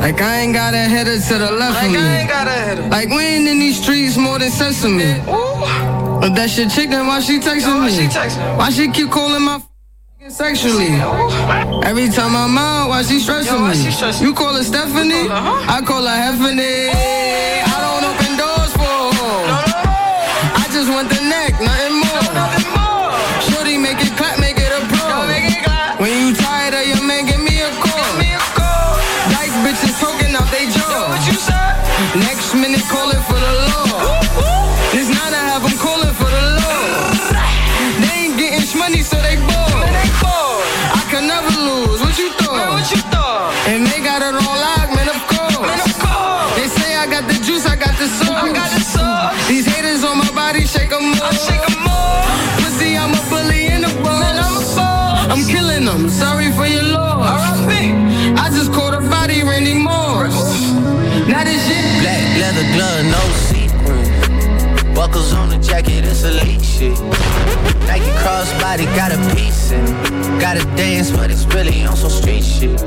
Like 0.00 0.22
I 0.22 0.38
ain't 0.40 0.54
got 0.54 0.72
a 0.72 0.78
header 0.78 1.20
to 1.20 1.34
the 1.44 1.52
left 1.52 1.84
of 1.84 1.92
me. 1.92 2.88
Like 2.88 3.10
we 3.10 3.20
ain't 3.22 3.46
in 3.46 3.58
these 3.58 3.82
streets 3.82 4.16
more 4.16 4.38
than 4.38 4.50
sesame. 4.50 5.20
ooh 5.28 6.20
But 6.22 6.32
that 6.36 6.48
shit 6.48 6.70
chick, 6.70 6.88
then 6.88 7.06
why 7.06 7.20
she 7.20 7.38
texting 7.38 7.84
me? 7.84 8.08
Why 8.56 8.70
she 8.70 8.90
keep 8.90 9.10
calling 9.10 9.42
my 9.42 9.56
f***ing 9.56 10.30
sexually? 10.30 10.88
Every 11.84 12.08
time 12.08 12.34
I'm 12.34 12.56
out, 12.56 12.88
why 12.88 13.02
she 13.02 13.20
stressing 13.20 13.60
me? 13.60 13.76
You 14.24 14.32
call 14.32 14.54
her 14.54 14.64
Stephanie? 14.64 15.28
I 15.28 15.82
call 15.84 16.06
her 16.06 16.16
Heffany. 16.16 16.96
I 17.74 17.76
don't 17.84 18.04
open 18.08 18.32
doors 18.40 18.72
for 18.72 19.12
her. 19.20 19.52
I 20.62 20.64
just 20.72 20.88
want 20.88 21.10
the 21.10 21.20
neck, 21.28 21.60
nothing 21.60 21.92
more. 21.96 22.01
Black 62.62 62.76
leather 62.78 63.02
glove, 63.02 63.04
no 63.06 63.22
sequin. 63.48 64.94
Buckles 64.94 65.32
on 65.32 65.48
the 65.48 65.58
jacket, 65.58 66.04
it's 66.04 66.22
elite 66.22 66.64
shit. 66.64 66.98
Nike 67.86 68.10
crossbody 68.22 68.84
got 68.94 69.12
a 69.12 69.18
piece 69.34 69.72
in 69.72 69.84
it. 69.84 70.40
Gotta 70.40 70.64
dance, 70.76 71.10
but 71.10 71.30
it's 71.30 71.44
really 71.46 71.84
on 71.84 71.96
some 71.96 72.10
street 72.10 72.44
shit. 72.44 72.80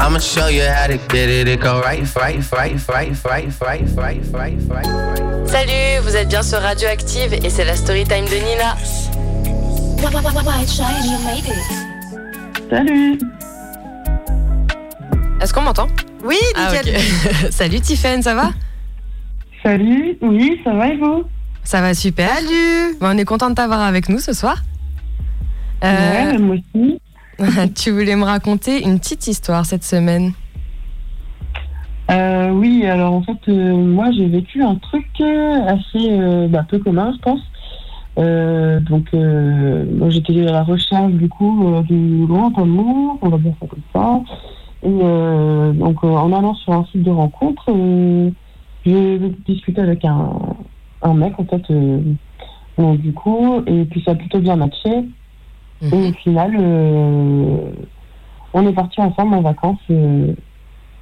I'ma 0.00 0.18
show 0.18 0.48
you 0.48 0.62
how 0.62 0.86
to 0.86 0.96
get 1.08 1.28
it. 1.28 1.48
It 1.48 1.60
go 1.60 1.80
right, 1.80 2.04
right, 2.16 2.40
right, 2.52 2.88
right, 2.88 3.24
right, 3.24 3.24
right, 3.24 3.56
right, 3.60 3.96
right, 3.96 4.22
right, 4.32 4.58
right. 4.68 5.48
Salut, 5.48 6.00
vous 6.02 6.16
êtes 6.16 6.28
bien 6.28 6.42
sur 6.42 6.60
Radioactive 6.60 7.34
et 7.34 7.50
c'est 7.50 7.64
la 7.64 7.76
story 7.76 8.04
time 8.04 8.24
de 8.24 8.36
Nina. 8.36 8.76
Salut 12.70 13.18
Est-ce 15.40 15.52
qu'on 15.52 15.62
m'entend? 15.62 15.88
Oui, 16.24 16.38
ah, 16.54 16.72
nickel. 16.72 17.00
Salut 17.50 17.80
Tiffen, 17.80 18.22
ça 18.22 18.34
va? 18.34 18.50
Salut, 19.62 20.16
oui, 20.22 20.58
ça 20.64 20.72
va 20.72 20.88
et 20.88 20.96
vous 20.96 21.24
Ça 21.64 21.82
va 21.82 21.92
super. 21.92 22.30
Salut 22.30 22.96
On 23.02 23.18
est 23.18 23.24
content 23.26 23.50
de 23.50 23.54
t'avoir 23.54 23.80
avec 23.80 24.08
nous 24.08 24.18
ce 24.18 24.32
soir. 24.32 24.56
Ouais, 25.82 26.38
moi 26.38 26.56
aussi. 26.56 27.00
tu 27.74 27.90
voulais 27.90 28.16
me 28.16 28.24
raconter 28.24 28.82
une 28.82 28.98
petite 28.98 29.26
histoire 29.26 29.66
cette 29.66 29.84
semaine. 29.84 30.32
Euh, 32.10 32.50
oui, 32.50 32.86
alors 32.86 33.12
en 33.12 33.22
fait, 33.22 33.38
euh, 33.48 33.76
moi 33.76 34.10
j'ai 34.12 34.26
vécu 34.26 34.62
un 34.62 34.74
truc 34.76 35.06
euh, 35.20 35.66
assez 35.66 36.10
euh, 36.10 36.48
bah, 36.48 36.66
peu 36.68 36.78
commun, 36.78 37.12
je 37.14 37.20
pense. 37.20 37.40
Euh, 38.18 38.80
donc, 38.80 39.06
euh, 39.14 39.84
moi 39.96 40.10
j'étais 40.10 40.46
à 40.46 40.52
la 40.52 40.62
recherche 40.64 41.12
du 41.12 41.28
coup 41.28 41.68
euh, 41.68 41.82
du 41.82 42.26
grand 42.26 42.56
amour, 42.58 43.18
on 43.22 43.28
va 43.28 43.38
dire 43.38 43.52
ça 43.60 43.66
comme 43.66 43.82
ça. 43.94 44.20
Et 44.82 44.88
euh, 44.88 45.72
donc, 45.72 45.98
euh, 46.02 46.08
en 46.08 46.32
allant 46.32 46.54
sur 46.54 46.72
un 46.72 46.84
site 46.86 47.02
de 47.02 47.10
rencontre, 47.10 47.66
euh, 47.68 48.30
j'ai 48.84 49.18
discuté 49.46 49.80
avec 49.80 50.04
un, 50.04 50.38
un 51.02 51.14
mec 51.14 51.34
en 51.38 51.44
fait. 51.44 51.62
euh, 51.70 52.00
donc, 52.78 53.00
du 53.00 53.12
coup, 53.12 53.62
et 53.66 53.84
puis 53.84 54.02
ça 54.04 54.12
a 54.12 54.14
plutôt 54.14 54.38
bien 54.38 54.56
matché. 54.56 55.04
Et 55.82 56.08
au 56.08 56.12
final, 56.12 56.54
euh, 56.58 57.56
on 58.52 58.66
est 58.66 58.72
parti 58.72 59.00
ensemble 59.00 59.34
en 59.34 59.42
vacances 59.42 59.78
euh, 59.90 60.32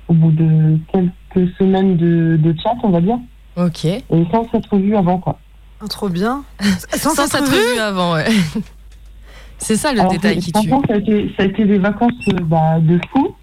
au 0.09 0.14
bout 0.14 0.31
de 0.31 0.79
quelques 0.93 1.53
semaines 1.57 1.97
de, 1.97 2.37
de 2.37 2.55
chat, 2.61 2.74
on 2.83 2.91
va 2.91 3.01
dire. 3.01 3.18
Ok. 3.57 3.85
Et 3.85 4.03
sans 4.31 4.49
s'être 4.51 4.76
vu 4.76 4.97
avant, 4.97 5.18
quoi. 5.18 5.39
Ah, 5.81 5.87
trop 5.89 6.09
bien. 6.09 6.45
Sans, 6.91 7.14
s'être 7.14 7.51
vu 7.51 7.79
avant, 7.79 8.14
ouais. 8.14 8.26
C'est 9.59 9.76
ça 9.76 9.93
le 9.93 10.01
Alors, 10.01 10.12
détail 10.12 10.39
qui 10.39 10.53
tue. 10.53 10.68
Ça 10.68 10.76
a, 10.91 10.97
été, 10.97 11.33
ça 11.37 11.43
a 11.43 11.47
été 11.47 11.64
des 11.64 11.79
vacances 11.79 12.12
bah, 12.43 12.79
de 12.81 12.99
fou. 13.12 13.35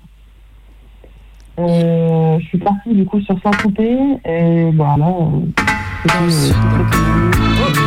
Euh, 1.58 2.38
je 2.40 2.46
suis 2.48 2.58
partie 2.58 2.94
du 2.94 3.06
coup 3.06 3.22
sur 3.22 3.36
Saint-Tropez 3.42 3.98
et 4.26 4.72
bah 4.74 4.96
là. 4.98 5.08
euh, 5.08 5.40
euh, 6.12 6.30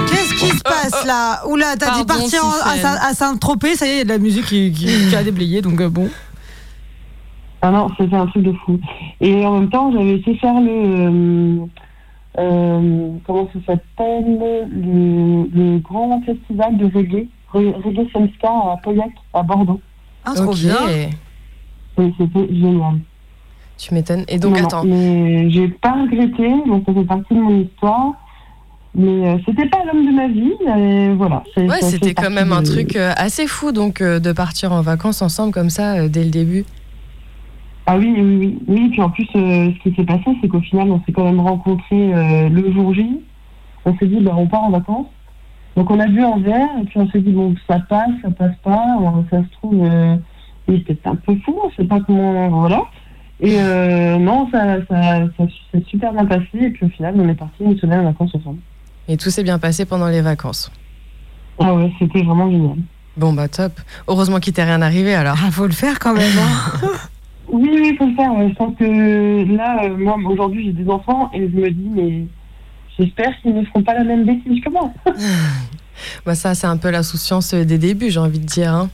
Qu'est-ce 0.09 0.35
qui 0.35 0.47
se 0.47 0.63
passe 0.63 1.05
là? 1.07 1.43
Oula, 1.49 1.77
t'as 1.79 1.99
dit 1.99 2.05
Pardon, 2.07 2.23
partir 2.23 2.45
en- 2.45 2.49
à, 2.49 2.73
Tiffen. 2.75 2.81
Saint- 2.81 2.99
à 3.11 3.15
Saint-Tropez, 3.15 3.75
ça 3.75 3.87
y 3.87 3.91
est, 3.91 3.95
il 3.95 3.99
y 3.99 4.01
a 4.01 4.05
de 4.05 4.09
la 4.09 4.19
musique 4.19 4.47
qui, 4.47 4.73
qui- 4.73 5.09
qui 5.09 5.15
a 5.17 5.23
déblayé, 5.23 5.61
donc 5.61 5.81
euh, 5.81 5.89
bon. 5.91 6.09
Ah 7.61 7.71
non, 7.71 7.89
c'était 7.99 8.17
un 8.17 8.27
truc 8.27 8.45
de 8.45 8.53
fou. 8.65 8.79
Et 9.21 9.45
en 9.45 9.59
même 9.59 9.69
temps, 9.71 9.93
j'avais 9.93 10.15
été 10.15 10.35
faire 10.37 10.61
le. 10.61 10.71
euh, 10.71 11.67
euh, 12.39 13.09
comment 13.27 13.49
ça 13.53 13.59
s'appelle? 13.67 14.39
Le, 14.71 15.49
le 15.53 15.79
grand 15.81 16.23
festival 16.25 16.77
de 16.79 16.85
reggae, 16.87 17.27
Re- 17.53 17.75
Reggae 17.83 18.09
Semska 18.13 18.49
à 18.49 18.77
Pauillac, 18.83 19.11
à 19.35 19.43
Bordeaux. 19.43 19.81
Ah, 20.25 20.33
trop 20.35 20.55
bien. 20.55 20.77
Et 20.89 22.13
c'était 22.17 22.49
génial. 22.55 23.01
Tu 23.79 23.95
m'étonnes. 23.95 24.25
Et 24.29 24.39
donc, 24.39 24.59
Non, 24.59 24.65
attends. 24.65 24.85
mais 24.85 25.49
j'ai 25.51 25.69
pas 25.69 25.93
regretté, 25.93 26.49
donc 26.67 26.83
ça 26.85 26.93
fait 26.93 27.05
partie 27.05 27.35
de 27.35 27.41
mon 27.41 27.61
histoire. 27.61 28.13
Mais 28.95 29.29
euh, 29.29 29.39
c'était 29.47 29.69
pas 29.69 29.85
l'homme 29.85 30.05
de 30.05 30.11
ma 30.13 30.27
vie, 30.27 30.53
et 30.77 31.15
voilà. 31.15 31.45
Ouais, 31.57 31.81
c'était 31.83 32.15
quand 32.15 32.31
même 32.31 32.53
un 32.53 32.65
truc 32.65 32.97
euh, 32.97 33.13
assez 33.17 33.47
fou, 33.47 33.71
donc, 33.71 34.01
euh, 34.01 34.19
de 34.19 34.33
partir 34.33 34.73
en 34.73 34.81
vacances 34.81 35.23
ensemble 35.23 35.53
comme 35.53 35.71
ça 35.71 35.95
euh, 35.95 36.09
dès 36.09 36.25
le 36.25 36.31
début. 36.31 36.65
Ah 37.87 37.97
oui, 37.97 38.13
oui, 38.17 38.37
oui. 38.39 38.59
Oui, 38.67 38.89
puis 38.91 39.01
en 39.01 39.11
plus, 39.11 39.27
ce 39.33 39.79
qui 39.83 39.95
s'est 39.95 40.05
passé, 40.05 40.25
c'est 40.43 40.49
qu'au 40.49 40.61
final, 40.61 40.91
on 40.91 41.01
s'est 41.05 41.13
quand 41.13 41.25
même 41.25 41.39
rencontrés 41.41 42.13
le 42.51 42.73
jour 42.73 42.93
J. 42.93 43.21
On 43.85 43.97
s'est 43.97 44.07
dit, 44.07 44.21
bah, 44.21 44.35
on 44.37 44.47
part 44.47 44.65
en 44.65 44.71
vacances. 44.71 45.07
Donc 45.77 45.91
on 45.91 46.01
a 46.01 46.07
bu 46.07 46.21
un 46.21 46.39
verre, 46.41 46.69
et 46.83 46.85
puis 46.85 46.99
on 46.99 47.09
s'est 47.11 47.21
dit, 47.21 47.31
bon, 47.31 47.55
ça 47.69 47.79
passe, 47.79 48.11
ça 48.23 48.31
passe 48.31 48.57
pas. 48.65 48.85
Ça 49.31 49.39
se 49.43 49.51
trouve, 49.59 49.89
il 50.69 50.85
peut-être 50.85 51.07
un 51.07 51.15
peu 51.15 51.37
fou, 51.45 51.57
on 51.65 51.71
sait 51.71 51.85
pas 51.89 52.01
comment. 52.01 52.49
Voilà. 52.49 52.83
Et 53.41 53.55
euh, 53.61 54.19
non, 54.19 54.49
ça, 54.51 54.79
ça, 54.89 55.21
ça 55.37 55.45
s'est 55.73 55.85
super 55.89 56.13
bien 56.13 56.25
passé, 56.27 56.49
et 56.55 56.71
puis 56.71 56.87
au 56.87 56.89
final, 56.89 57.15
on 57.17 57.29
est 57.29 57.35
parti 57.35 57.63
une 57.63 57.79
semaine 57.79 58.01
en 58.01 58.05
vacances 58.11 58.35
ensemble. 58.35 58.59
Et 59.07 59.17
tout 59.17 59.31
s'est 59.31 59.43
bien 59.45 59.59
passé 59.59 59.85
pendant 59.85 60.09
les 60.09 60.21
vacances. 60.21 60.71
Ah 61.61 61.75
ouais, 61.75 61.93
c'était 61.99 62.23
vraiment 62.23 62.51
génial. 62.51 62.77
Bon, 63.17 63.33
bah 63.33 63.49
top. 63.49 63.73
Heureusement 64.07 64.39
qu'il 64.41 64.53
t'est 64.53 64.65
rien 64.65 64.83
arrivé 64.83 65.15
alors. 65.15 65.37
Ah, 65.45 65.51
faut 65.51 65.67
le 65.67 65.73
faire 65.73 65.99
quand 65.99 66.15
même. 66.15 66.33
hein. 66.39 66.89
Oui, 67.51 67.71
oui, 67.73 67.89
il 67.93 67.97
faut 67.97 68.05
le 68.07 68.15
faire. 68.15 68.31
Je 68.47 68.55
pense 68.55 68.77
que 68.77 69.57
là, 69.57 69.85
euh, 69.85 69.97
moi, 69.97 70.17
aujourd'hui, 70.29 70.67
j'ai 70.67 70.73
des 70.73 70.89
enfants, 70.91 71.31
et 71.33 71.41
je 71.49 71.57
me 71.57 71.71
dis, 71.71 71.89
mais 71.95 72.27
j'espère 72.99 73.31
qu'ils 73.41 73.55
ne 73.55 73.65
feront 73.65 73.83
pas 73.83 73.95
la 73.95 74.05
même 74.05 74.25
bêtise 74.25 74.61
que 74.63 74.71
moi. 74.71 74.91
Bah 76.25 76.35
ça, 76.37 76.55
c'est 76.55 76.67
un 76.67 76.77
peu 76.77 76.91
l'insouciance 76.91 77.55
des 77.55 77.79
débuts, 77.79 78.11
j'ai 78.11 78.21
envie 78.21 78.39
de 78.39 78.45
dire. 78.45 78.73
hein. 78.73 78.89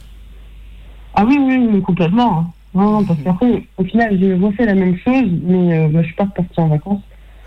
Ah 1.15 1.25
oui, 1.27 1.37
oui, 1.39 1.69
oui, 1.71 1.83
complètement. 1.83 2.53
Non, 2.75 2.91
non, 2.91 3.05
parce 3.05 3.21
qu'après, 3.23 3.67
au 3.79 3.85
final, 3.85 4.19
j'ai 4.19 4.35
refait 4.35 4.67
la 4.67 4.75
même 4.75 4.97
chose, 4.99 5.29
mais 5.45 5.79
euh, 5.79 5.89
bah, 5.89 6.03
je 6.03 6.07
suis 6.07 6.17
pas 6.17 6.25
repartie 6.25 6.61
en 6.61 6.69
vacances. 6.69 7.03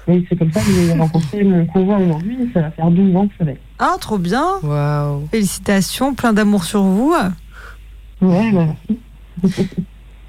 Et 0.07 0.23
c'est 0.29 0.37
comme 0.37 0.51
ça 0.53 0.61
que 0.61 0.71
j'ai 0.71 0.93
rencontré 0.93 1.43
mon 1.43 1.65
conjoint 1.65 1.99
aujourd'hui. 1.99 2.49
Ça 2.53 2.61
va 2.61 2.71
faire 2.71 2.89
12 2.89 3.15
ans 3.15 3.27
que 3.27 3.33
ça 3.37 3.43
va. 3.43 3.51
Ah, 3.79 3.95
trop 3.99 4.17
bien. 4.17 4.45
Waouh. 4.63 5.27
Félicitations, 5.29 6.13
plein 6.13 6.31
d'amour 6.31 6.63
sur 6.63 6.81
vous. 6.81 7.13
Ouais, 8.21 8.51
bah, 8.51 8.67
merci. 9.43 9.67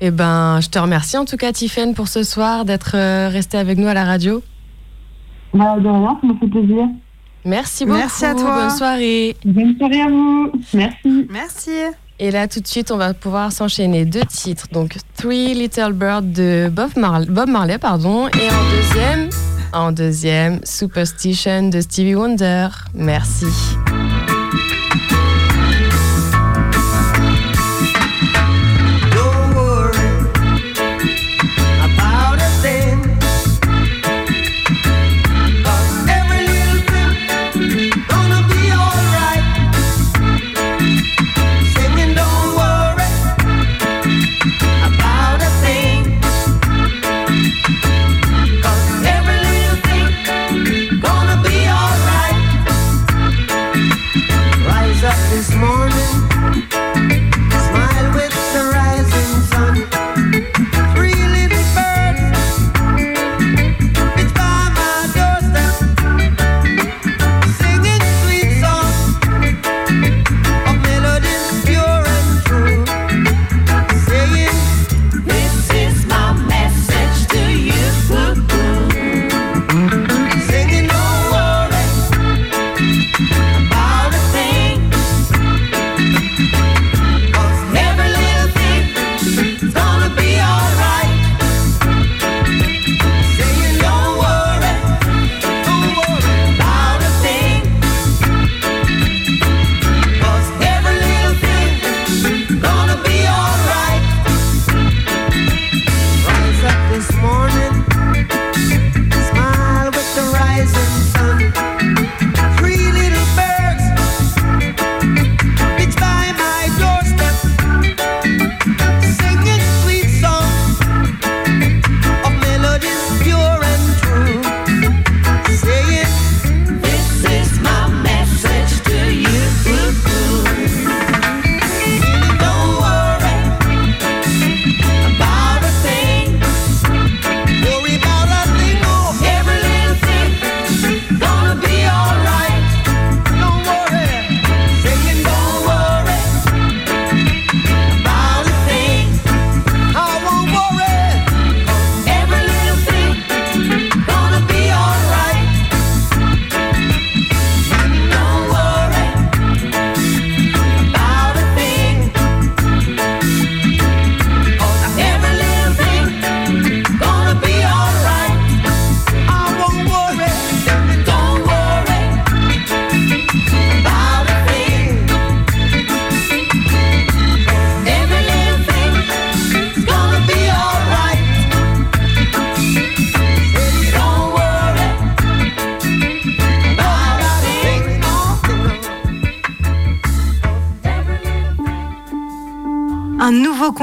Eh 0.01 0.12
ben, 0.12 0.61
je 0.61 0.68
te 0.68 0.78
remercie 0.78 1.16
en 1.16 1.24
tout 1.24 1.36
cas, 1.36 1.53
Tiffaine, 1.53 1.92
pour 1.92 2.07
ce 2.07 2.22
soir, 2.22 2.64
d'être 2.64 2.94
euh, 2.94 3.28
restée 3.28 3.59
avec 3.59 3.78
nous 3.78 3.88
à 3.88 3.94
la 3.94 4.05
radio. 4.05 4.42
Bah, 5.53 5.76
de 5.80 5.88
rien, 5.88 6.16
ça 6.20 6.26
me 6.26 6.34
fait 6.34 6.46
plaisir. 6.46 6.86
Merci 7.44 7.84
beaucoup. 7.84 7.99
Merci 7.99 8.24
à 8.24 8.34
toi. 8.34 8.61
Bonne 8.61 8.70
soirée. 8.70 9.36
Bonne 9.44 9.76
soirée 9.76 10.03
à 10.03 10.09
vous. 10.09 10.53
Merci. 10.72 11.26
Merci. 11.30 11.70
Et 12.21 12.31
là, 12.33 12.49
tout 12.49 12.61
de 12.61 12.66
suite, 12.66 12.91
on 12.91 12.97
va 12.97 13.14
pouvoir 13.14 13.53
s'enchaîner 13.53 14.05
deux 14.05 14.25
titres. 14.25 14.66
Donc, 14.73 14.97
Three 15.16 15.55
Little 15.55 15.93
Birds 15.93 16.23
de 16.23 16.69
Bob, 16.69 16.91
Marley, 16.97 17.79
pardon. 17.79 18.29
Et 18.29 18.49
en 19.73 19.93
deuxième, 19.93 20.61
Superstition 20.64 21.69
de 21.69 21.81
Stevie 21.81 22.14
Wonder. 22.14 22.69
Merci. 22.95 23.47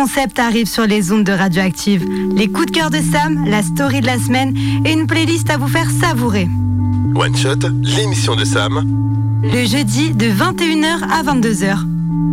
Concept 0.06 0.38
arrive 0.38 0.68
sur 0.68 0.86
les 0.86 1.12
ondes 1.12 1.24
de 1.24 1.32
Radioactive. 1.32 2.06
Les 2.36 2.48
coups 2.48 2.68
de 2.68 2.72
cœur 2.72 2.92
de 2.92 2.98
Sam, 2.98 3.44
la 3.48 3.64
story 3.64 4.02
de 4.02 4.06
la 4.06 4.20
semaine 4.20 4.56
et 4.86 4.94
une 4.94 5.08
playlist 5.08 5.50
à 5.50 5.58
vous 5.58 5.68
faire 5.68 5.90
savourer. 5.90 6.48
One 7.16 7.36
Shot, 7.36 7.70
l'émission 7.82 8.36
de 8.36 8.46
Sam. 8.46 8.84
Le 9.42 9.66
jeudi 9.66 10.12
de 10.12 10.28
21h 10.28 11.10
à 11.10 11.24
22h. 11.24 11.78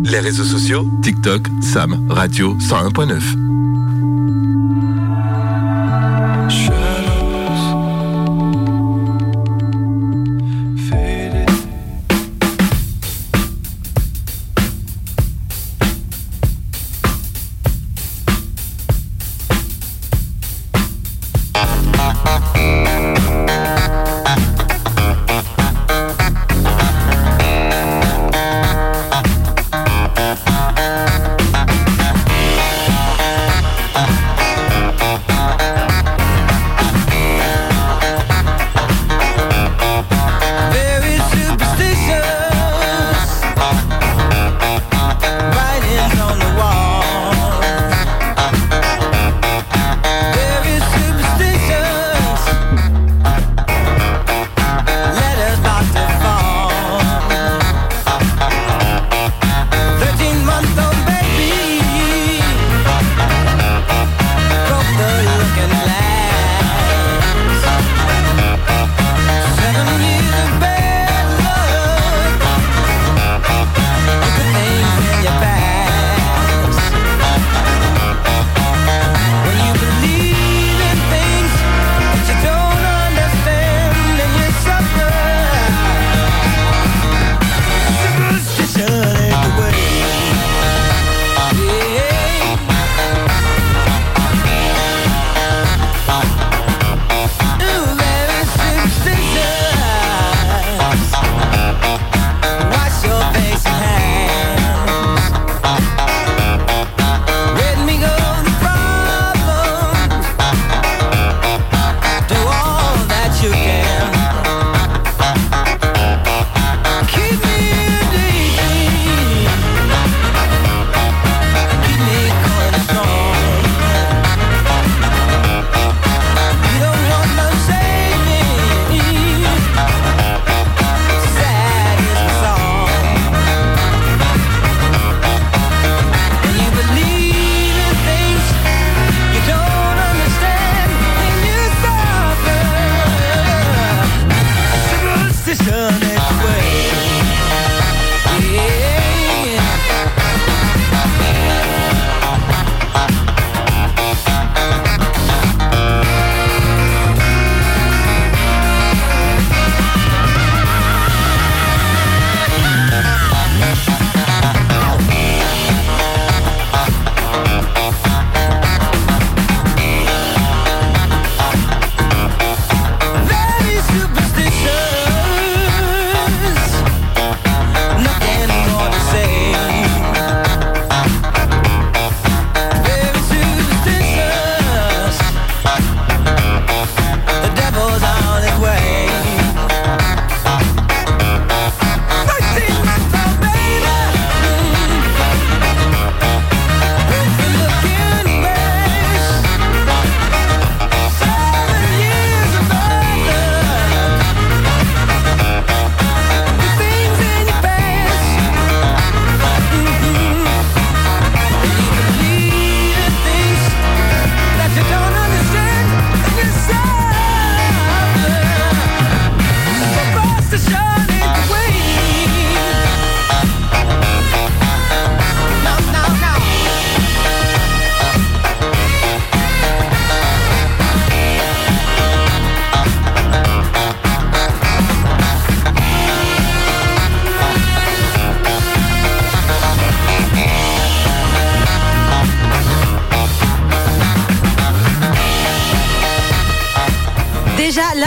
Les 0.03 0.19
réseaux 0.19 0.43
sociaux, 0.43 0.87
TikTok, 1.01 1.47
Sam, 1.61 2.05
Radio 2.11 2.55
101.9. 2.59 3.52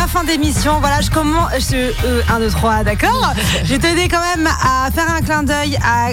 la 0.07 0.13
fin 0.13 0.25
d'émission. 0.25 0.79
Voilà, 0.81 1.01
je 1.01 1.11
commence. 1.11 1.51
Je, 1.59 1.77
euh, 2.05 2.23
1, 2.29 2.39
2, 2.39 2.49
3, 2.51 2.85
d'accord 2.85 3.35
Je 3.65 3.75
tenais 3.75 4.09
quand 4.09 4.21
même 4.21 4.47
à 4.47 4.89
faire 4.93 5.11
un 5.11 5.21
clin 5.21 5.43
d'œil 5.43 5.77
à, 5.83 6.11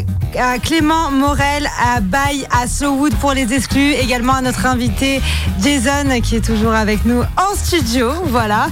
à 0.53 0.57
Clément 0.57 1.11
Morel, 1.11 1.69
à 1.85 1.99
Baye, 1.99 2.47
à 2.51 2.67
Slowwood 2.67 3.13
pour 3.15 3.33
les 3.33 3.53
exclus. 3.53 3.91
Également 3.91 4.33
à 4.33 4.41
notre 4.41 4.65
invité 4.65 5.21
Jason 5.61 6.21
qui 6.23 6.37
est 6.37 6.45
toujours 6.45 6.73
avec 6.73 7.05
nous 7.05 7.21
en 7.21 7.55
studio. 7.55 8.11
Voilà. 8.25 8.67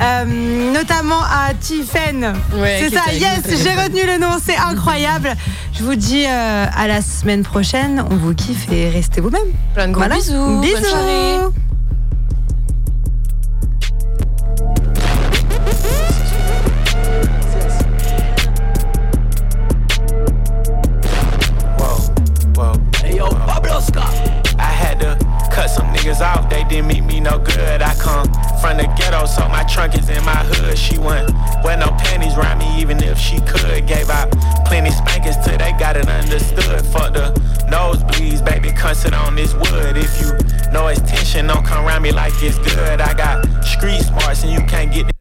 Euh, 0.00 0.72
notamment 0.72 1.20
à 1.20 1.52
Tiffen. 1.60 2.32
Ouais, 2.54 2.78
c'est 2.80 2.94
ça, 2.94 3.12
yes, 3.12 3.42
j'ai 3.62 3.74
retenu 3.74 4.06
le 4.06 4.18
nom, 4.18 4.38
c'est 4.42 4.56
incroyable. 4.56 5.34
Je 5.74 5.84
vous 5.84 5.96
dis 5.96 6.24
euh, 6.26 6.66
à 6.74 6.88
la 6.88 7.02
semaine 7.02 7.42
prochaine. 7.42 8.02
On 8.10 8.16
vous 8.16 8.34
kiffe 8.34 8.72
et 8.72 8.88
restez 8.88 9.20
vous-même. 9.20 9.52
Plein 9.74 9.88
de 9.88 9.92
gros 9.92 10.08
bisous, 10.08 10.60
Bisous. 10.60 11.52
Sit 39.02 39.14
on 39.14 39.34
this 39.34 39.52
wood. 39.54 39.96
If 39.96 40.20
you 40.20 40.28
know 40.72 40.86
it's 40.86 41.00
tension, 41.00 41.48
don't 41.48 41.66
come 41.66 41.84
around 41.84 42.02
me 42.02 42.12
like 42.12 42.32
it's 42.36 42.58
good. 42.58 43.00
I 43.00 43.12
got 43.14 43.44
street 43.64 44.00
smarts 44.02 44.44
and 44.44 44.52
you 44.52 44.60
can't 44.68 44.92
get 44.92 45.11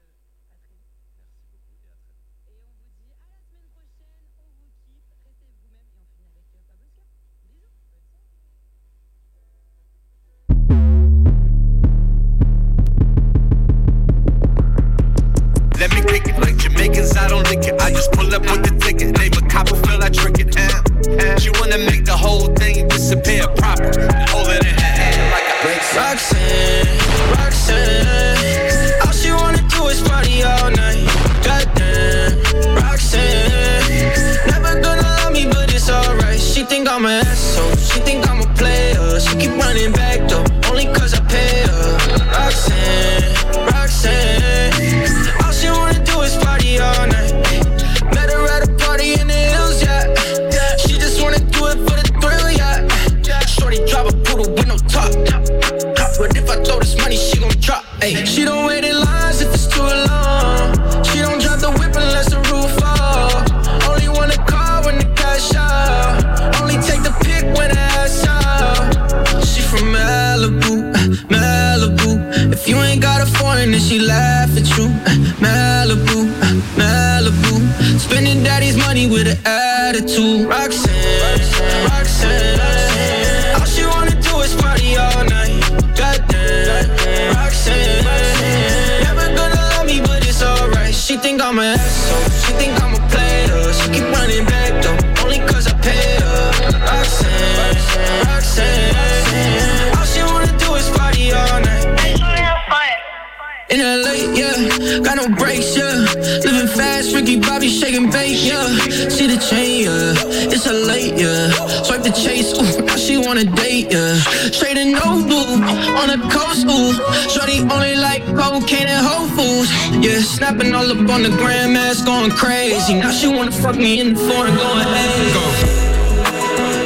Snapping 120.42 120.74
all 120.74 120.90
up 120.90 120.98
on 120.98 121.22
the 121.22 121.30
grandmas, 121.38 122.02
going 122.02 122.32
crazy. 122.32 122.96
Now 122.96 123.12
she 123.12 123.28
wanna 123.28 123.52
fuck 123.52 123.76
me 123.76 124.00
in 124.00 124.16
the 124.16 124.20
foreign, 124.20 124.56
going, 124.56 124.88
hey. 124.90 125.22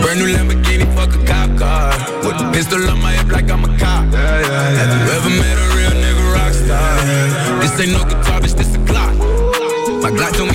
Brand 0.01 0.19
new 0.19 0.27
Lamborghini, 0.27 0.83
fuck 0.93 1.15
a 1.15 1.25
cop 1.25 1.57
car. 1.57 1.95
With 2.27 2.35
a 2.35 2.51
pistol 2.51 2.83
on 2.89 3.01
my 3.01 3.13
hip 3.13 3.31
like 3.31 3.49
I'm 3.49 3.63
a 3.63 3.71
cop. 3.79 4.11
Have 4.11 4.91
you 4.91 5.07
ever 5.07 5.29
met 5.39 5.55
a 5.55 5.67
real 5.71 5.95
nigga 6.03 6.33
rock 6.35 6.51
star? 6.51 6.99
This 7.61 7.79
ain't 7.79 7.93
no 7.93 8.03
guitar, 8.03 8.41
bitch, 8.41 8.57
this 8.57 8.75
a 8.75 8.77
Glock. 8.79 9.15
My 10.03 10.11
Glock 10.11 10.35
told 10.35 10.51
me 10.51 10.54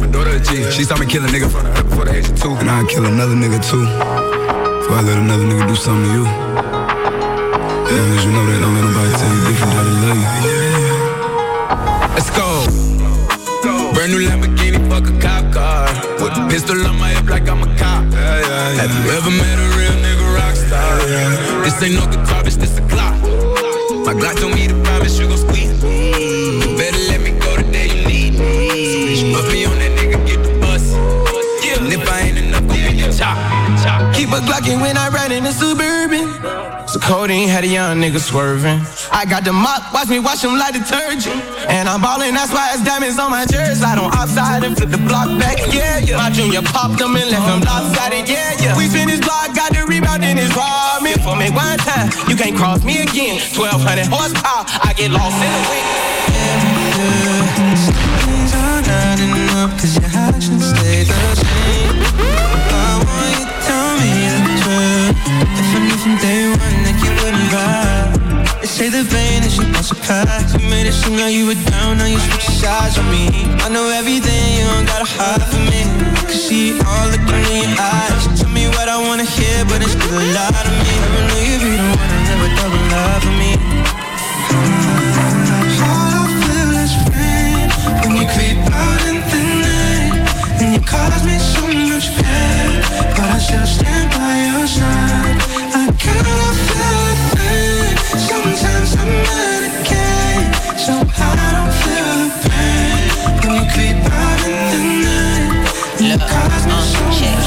Daughter 0.11 0.35
a 0.35 0.39
G, 0.39 0.69
she 0.71 0.83
saw 0.83 0.97
me 0.97 1.05
kill 1.05 1.23
a 1.23 1.27
nigga 1.27 1.49
front 1.49 1.67
her 1.67 1.83
before 1.83 2.03
the 2.03 2.11
age 2.11 2.27
of 2.27 2.35
two. 2.35 2.51
And 2.55 2.69
I'd 2.69 2.87
kill 2.89 3.05
another 3.05 3.33
nigga 3.33 3.63
too. 3.63 3.87
Before 3.87 4.97
I 4.99 5.01
let 5.07 5.17
another 5.17 5.45
nigga 5.45 5.67
do 5.67 5.75
something 5.75 6.03
to 6.03 6.11
you. 6.19 6.25
As 6.27 7.95
long 7.95 8.11
as 8.17 8.25
you 8.25 8.31
know 8.35 8.43
that, 8.43 8.59
don't 8.59 8.75
let 8.75 8.83
nobody 8.83 9.11
tell 9.15 9.31
you 9.31 9.41
different 9.47 9.71
how 9.71 9.83
to 9.87 9.93
love 10.03 10.19
you. 10.19 10.27
Let's 12.11 12.29
go. 12.35 12.67
Brand 13.95 14.11
new 14.11 14.19
Lamborghini, 14.27 14.79
fuck 14.91 15.07
a 15.07 15.15
cop 15.23 15.47
car. 15.53 15.87
With 16.19 16.35
a 16.35 16.47
pistol 16.51 16.75
on 16.85 16.99
my 16.99 17.09
hip 17.15 17.29
like 17.29 17.47
I'm 17.47 17.63
a 17.63 17.71
cop. 17.77 18.03
Have 18.11 18.91
you 18.91 19.11
ever 19.15 19.31
met 19.31 19.57
a 19.59 19.67
real 19.79 19.95
nigga 20.03 20.27
rock 20.35 20.55
star? 20.55 20.99
This 21.63 21.81
ain't 21.83 21.95
no 21.95 22.05
guitar, 22.07 22.43
bitch, 22.43 22.59
this 22.59 22.77
a 22.77 22.81
Glock. 22.81 23.15
My 24.05 24.13
Glock 24.13 24.35
told 24.39 24.55
me 24.55 24.67
to 24.67 24.75
promise 24.83 25.17
you 25.19 25.27
gon' 25.27 25.37
squeeze 25.37 25.71
a 34.33 34.39
Glockin' 34.39 34.79
when 34.81 34.97
I 34.97 35.09
ride 35.09 35.31
in 35.31 35.43
the 35.43 35.51
Suburban. 35.51 36.27
So 36.87 36.99
codeine 36.99 37.47
had 37.47 37.63
a 37.63 37.67
young 37.67 37.97
nigga 38.01 38.19
swerving. 38.19 38.81
I 39.11 39.25
got 39.25 39.43
the 39.43 39.53
mop, 39.53 39.93
watch 39.93 40.09
me 40.09 40.19
wash 40.19 40.43
him 40.43 40.57
like 40.57 40.73
detergent. 40.73 41.35
And 41.67 41.87
I'm 41.87 42.01
ballin', 42.01 42.33
that's 42.33 42.51
why 42.51 42.71
it's 42.73 42.83
diamonds 42.83 43.19
on 43.19 43.31
my 43.31 43.45
jersey. 43.45 43.83
On 43.83 44.11
outside 44.13 44.63
and 44.63 44.75
flip 44.75 44.89
the 44.89 44.97
block 44.97 45.27
back, 45.39 45.57
yeah, 45.73 45.99
yeah. 45.99 46.17
My 46.17 46.29
junior 46.29 46.61
popped 46.61 46.99
them 46.99 47.15
and 47.15 47.29
left 47.31 47.47
him 47.47 47.61
lopsided, 47.61 48.27
yeah, 48.27 48.55
yeah. 48.59 48.77
We 48.77 48.87
spin 48.87 49.09
his 49.09 49.21
block, 49.21 49.55
got 49.55 49.73
the 49.73 49.85
rebound 49.85 50.23
in 50.23 50.37
his. 50.37 50.51
Me 51.01 51.13
for 51.23 51.35
me 51.35 51.49
one 51.49 51.77
time, 51.79 52.09
you 52.27 52.35
can't 52.35 52.55
cross 52.55 52.83
me 52.83 53.01
again. 53.01 53.39
1200 53.55 54.07
horsepower, 54.07 54.65
I 54.83 54.93
get 54.95 55.11
lost 55.11 55.35
in 55.39 55.51
the 55.51 55.61
wind. 55.69 56.11
Things 58.25 58.53
are 58.53 58.81
'cause 59.77 59.95
your 59.95 60.11
actions 60.13 60.69
stay 60.69 61.03
the 61.03 61.13
same. 61.35 62.70
This, 68.89 69.05
you 71.05 71.13
know 71.15 71.27
you 71.27 71.45
were 71.45 71.53
down, 71.69 71.97
now 71.97 72.05
you 72.05 72.17
switch 72.17 72.47
sides 72.49 72.97
on 72.97 73.07
me. 73.11 73.29
I 73.61 73.69
know 73.69 73.87
everything, 73.89 74.57
you 74.57 74.63
don't 74.65 74.85
gotta 74.85 75.05
hide 75.05 75.43
from 75.51 75.65
me. 75.69 75.83
I 75.85 76.25
can 76.25 76.33
see 76.33 76.71
it 76.71 76.83
all 76.85 77.07
looking 77.13 77.45
in 77.45 77.69
your 77.69 77.77
eyes. 77.77 78.25
Tell 78.39 78.49
me 78.49 78.65
what 78.73 78.89
I 78.89 78.97
wanna 78.97 79.25
hear, 79.25 79.65
but 79.65 79.81
it's 79.81 79.91
still 79.91 80.17
a 80.17 80.33
lot 80.33 80.65
of 80.65 80.73
me. 80.81 80.93
Never 80.97 81.21
knew 81.29 81.41
you'd 81.45 81.61
be 81.61 81.77
the 81.77 81.83
one 81.93 82.09
to 82.09 82.17
never 82.25 82.49
double 82.57 82.81
love 82.93 83.21
for 83.21 83.35
me. 83.41 83.51
All 85.85 86.09
I 86.17 86.25
feel 86.41 86.73
is 86.81 86.93
rain 87.13 87.69
when 88.01 88.17
you 88.17 88.25
creep 88.33 88.57
out 88.81 89.01
in 89.09 89.17
the 89.31 89.41
night, 89.61 90.25
and 90.59 90.73
you 90.73 90.81
cause 90.81 91.21
me 91.23 91.37
so 91.37 91.61
much 91.69 92.09
pain, 92.17 92.81
but 93.13 93.29
I 93.29 93.37
still 93.37 93.61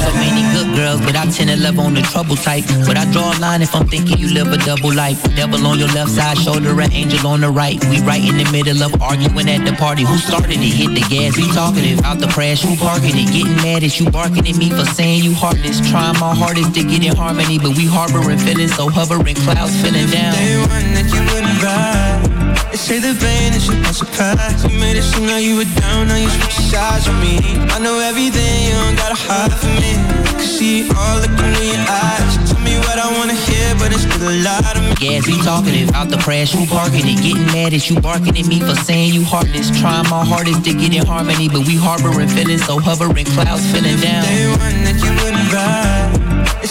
so 0.04 0.12
many 0.20 0.42
good 0.52 0.76
girls, 0.76 1.00
but 1.00 1.16
I 1.16 1.24
tend 1.30 1.48
to 1.50 1.56
love 1.56 1.78
on 1.78 1.94
the 1.94 2.02
trouble 2.02 2.36
type. 2.36 2.64
But 2.86 2.96
I 2.96 3.10
draw 3.12 3.32
a 3.32 3.38
line 3.40 3.62
if 3.62 3.74
I'm 3.74 3.86
thinking 3.88 4.18
you 4.18 4.28
live 4.32 4.52
a 4.52 4.58
double 4.58 4.92
life. 4.92 5.22
Devil 5.34 5.66
on 5.66 5.78
your 5.78 5.88
left 5.88 6.10
side, 6.10 6.36
shoulder 6.38 6.78
an 6.80 6.92
angel 6.92 7.26
on 7.26 7.40
the 7.40 7.50
right. 7.50 7.82
We 7.88 8.00
right 8.00 8.22
in 8.22 8.36
the 8.36 8.48
middle 8.52 8.82
of 8.82 9.00
arguing 9.00 9.48
at 9.48 9.64
the 9.64 9.72
party. 9.72 10.04
Who 10.04 10.16
started 10.18 10.60
it? 10.60 10.74
Hit 10.80 10.92
the 10.94 11.04
gas, 11.08 11.36
we 11.36 11.46
talkative. 11.52 12.04
Out 12.04 12.18
the 12.18 12.28
crash, 12.28 12.62
who 12.62 12.76
parking 12.76 13.16
it? 13.16 13.32
Getting 13.32 13.56
mad 13.56 13.82
at 13.82 13.98
you, 13.98 14.10
barking 14.10 14.46
at 14.46 14.56
me 14.56 14.68
for 14.70 14.84
saying 14.84 15.24
you 15.24 15.34
heartless. 15.34 15.80
Trying 15.90 16.18
my 16.20 16.34
hardest 16.34 16.74
to 16.74 16.82
get 16.84 17.02
in 17.02 17.16
harmony, 17.16 17.58
but 17.58 17.76
we 17.76 17.86
harboring 17.86 18.38
feelings, 18.38 18.74
so 18.76 18.88
hovering 18.88 19.36
clouds 19.36 19.74
feeling 19.80 20.08
down. 20.10 20.34
Day 20.34 20.58
one 20.58 20.88
that 20.92 21.08
you 21.12 21.20
wouldn't 21.32 21.62
ride. 21.62 22.13
They 22.74 22.78
say 22.78 22.98
the 22.98 23.14
pain 23.22 23.54
is 23.54 23.70
a 23.70 23.94
surprise. 23.94 24.66
You 24.66 24.76
made 24.80 24.96
it 24.98 25.06
seem 25.06 25.30
like 25.30 25.44
you 25.44 25.54
were 25.54 25.70
down, 25.78 26.08
now 26.08 26.18
you 26.18 26.26
switch 26.26 26.58
sides 26.74 27.06
on 27.06 27.14
me. 27.22 27.38
I 27.70 27.78
know 27.78 28.02
everything, 28.02 28.66
you 28.66 28.74
don't 28.74 28.98
gotta 28.98 29.14
hide 29.14 29.54
from 29.54 29.78
me. 29.78 29.94
I 29.94 30.34
can 30.34 30.40
see 30.42 30.80
it 30.82 30.90
all 30.90 31.22
looking 31.22 31.54
in 31.54 31.70
your 31.70 31.86
eyes. 31.86 32.34
Tell 32.50 32.58
me 32.66 32.74
what 32.82 32.98
I 32.98 33.14
wanna 33.14 33.38
hear, 33.46 33.78
but 33.78 33.94
it's 33.94 34.02
still 34.02 34.26
a 34.26 34.42
lot 34.42 34.74
of 34.74 34.82
me. 34.82 34.94
Gas, 34.98 35.24
we 35.24 35.38
talkative. 35.46 35.94
Out 35.94 36.10
the 36.10 36.18
crash, 36.18 36.50
who 36.50 36.66
parking 36.66 37.06
it? 37.06 37.22
Getting 37.22 37.46
mad 37.54 37.74
at 37.74 37.88
you, 37.88 38.00
barking 38.00 38.36
at 38.36 38.46
me 38.50 38.58
for 38.58 38.74
saying 38.82 39.14
you 39.14 39.22
heartless. 39.22 39.70
Trying 39.78 40.10
my 40.10 40.26
hardest 40.26 40.64
to 40.64 40.74
get 40.74 40.92
in 40.92 41.06
harmony, 41.06 41.46
but 41.46 41.62
we 41.70 41.78
harboring 41.78 42.26
feelings, 42.26 42.66
so 42.66 42.80
hovering 42.80 43.26
clouds 43.38 43.70
feeling 43.70 44.02
down. 44.02 44.26
Day 44.26 44.50
one 44.50 44.82
that 44.82 44.98
you 44.98 45.14
wouldn't 45.22 45.46
ride. 45.54 46.03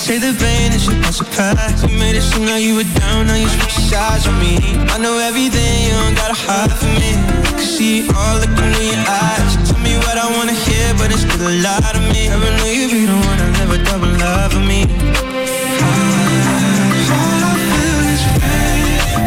Say 0.03 0.17
the 0.17 0.35
pain 0.35 0.73
is 0.73 0.85
your 0.85 0.99
best 0.99 1.19
surprise. 1.19 1.79
You 1.81 1.97
made 1.97 2.19
it 2.19 2.23
seem 2.23 2.43
like 2.43 2.61
you 2.61 2.75
were 2.75 2.91
down 2.99 3.25
Now 3.25 3.39
you 3.39 3.47
switch 3.47 3.87
sides 3.87 4.27
on 4.27 4.35
me. 4.35 4.59
I 4.91 4.97
know 4.99 5.15
everything, 5.15 5.87
you 5.87 5.95
don't 5.95 6.13
gotta 6.13 6.35
hide 6.35 6.75
from 6.75 6.91
me. 6.99 7.15
I 7.15 7.55
can 7.55 7.63
see 7.63 8.03
it 8.03 8.11
all 8.11 8.35
looking 8.35 8.67
in 8.83 8.99
your 8.99 9.07
eyes. 9.07 9.55
You 9.55 9.63
Tell 9.63 9.79
me 9.79 9.95
what 10.03 10.19
I 10.19 10.27
wanna 10.35 10.59
hear 10.59 10.91
But 10.99 11.07
it's 11.15 11.23
still 11.23 11.47
a 11.47 11.55
lie 11.63 11.79
to 11.95 12.03
me. 12.11 12.27
Never 12.27 12.51
knew 12.51 12.83
you'd 12.83 12.91
be 12.91 13.07
the 13.07 13.15
one 13.15 13.37
to 13.39 13.47
live 13.55 13.71
a 13.71 13.79
double 13.79 14.11
life 14.19 14.51
for 14.51 14.59
me. 14.59 14.83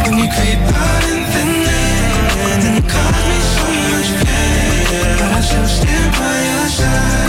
When 0.04 0.14
you 0.20 0.28
creep 0.28 0.60
out 0.60 1.02
in 1.08 1.20
thin 1.32 1.50
air 1.72 2.52
And 2.52 2.62
it 2.68 2.84
me 2.84 3.38
so 3.56 3.64
much 3.80 4.10
pain 4.28 5.16
But 5.24 5.30
I 5.32 5.40
still 5.40 5.68
stand 5.72 6.12
by 6.20 6.36
your 6.52 6.68
side. 6.68 7.25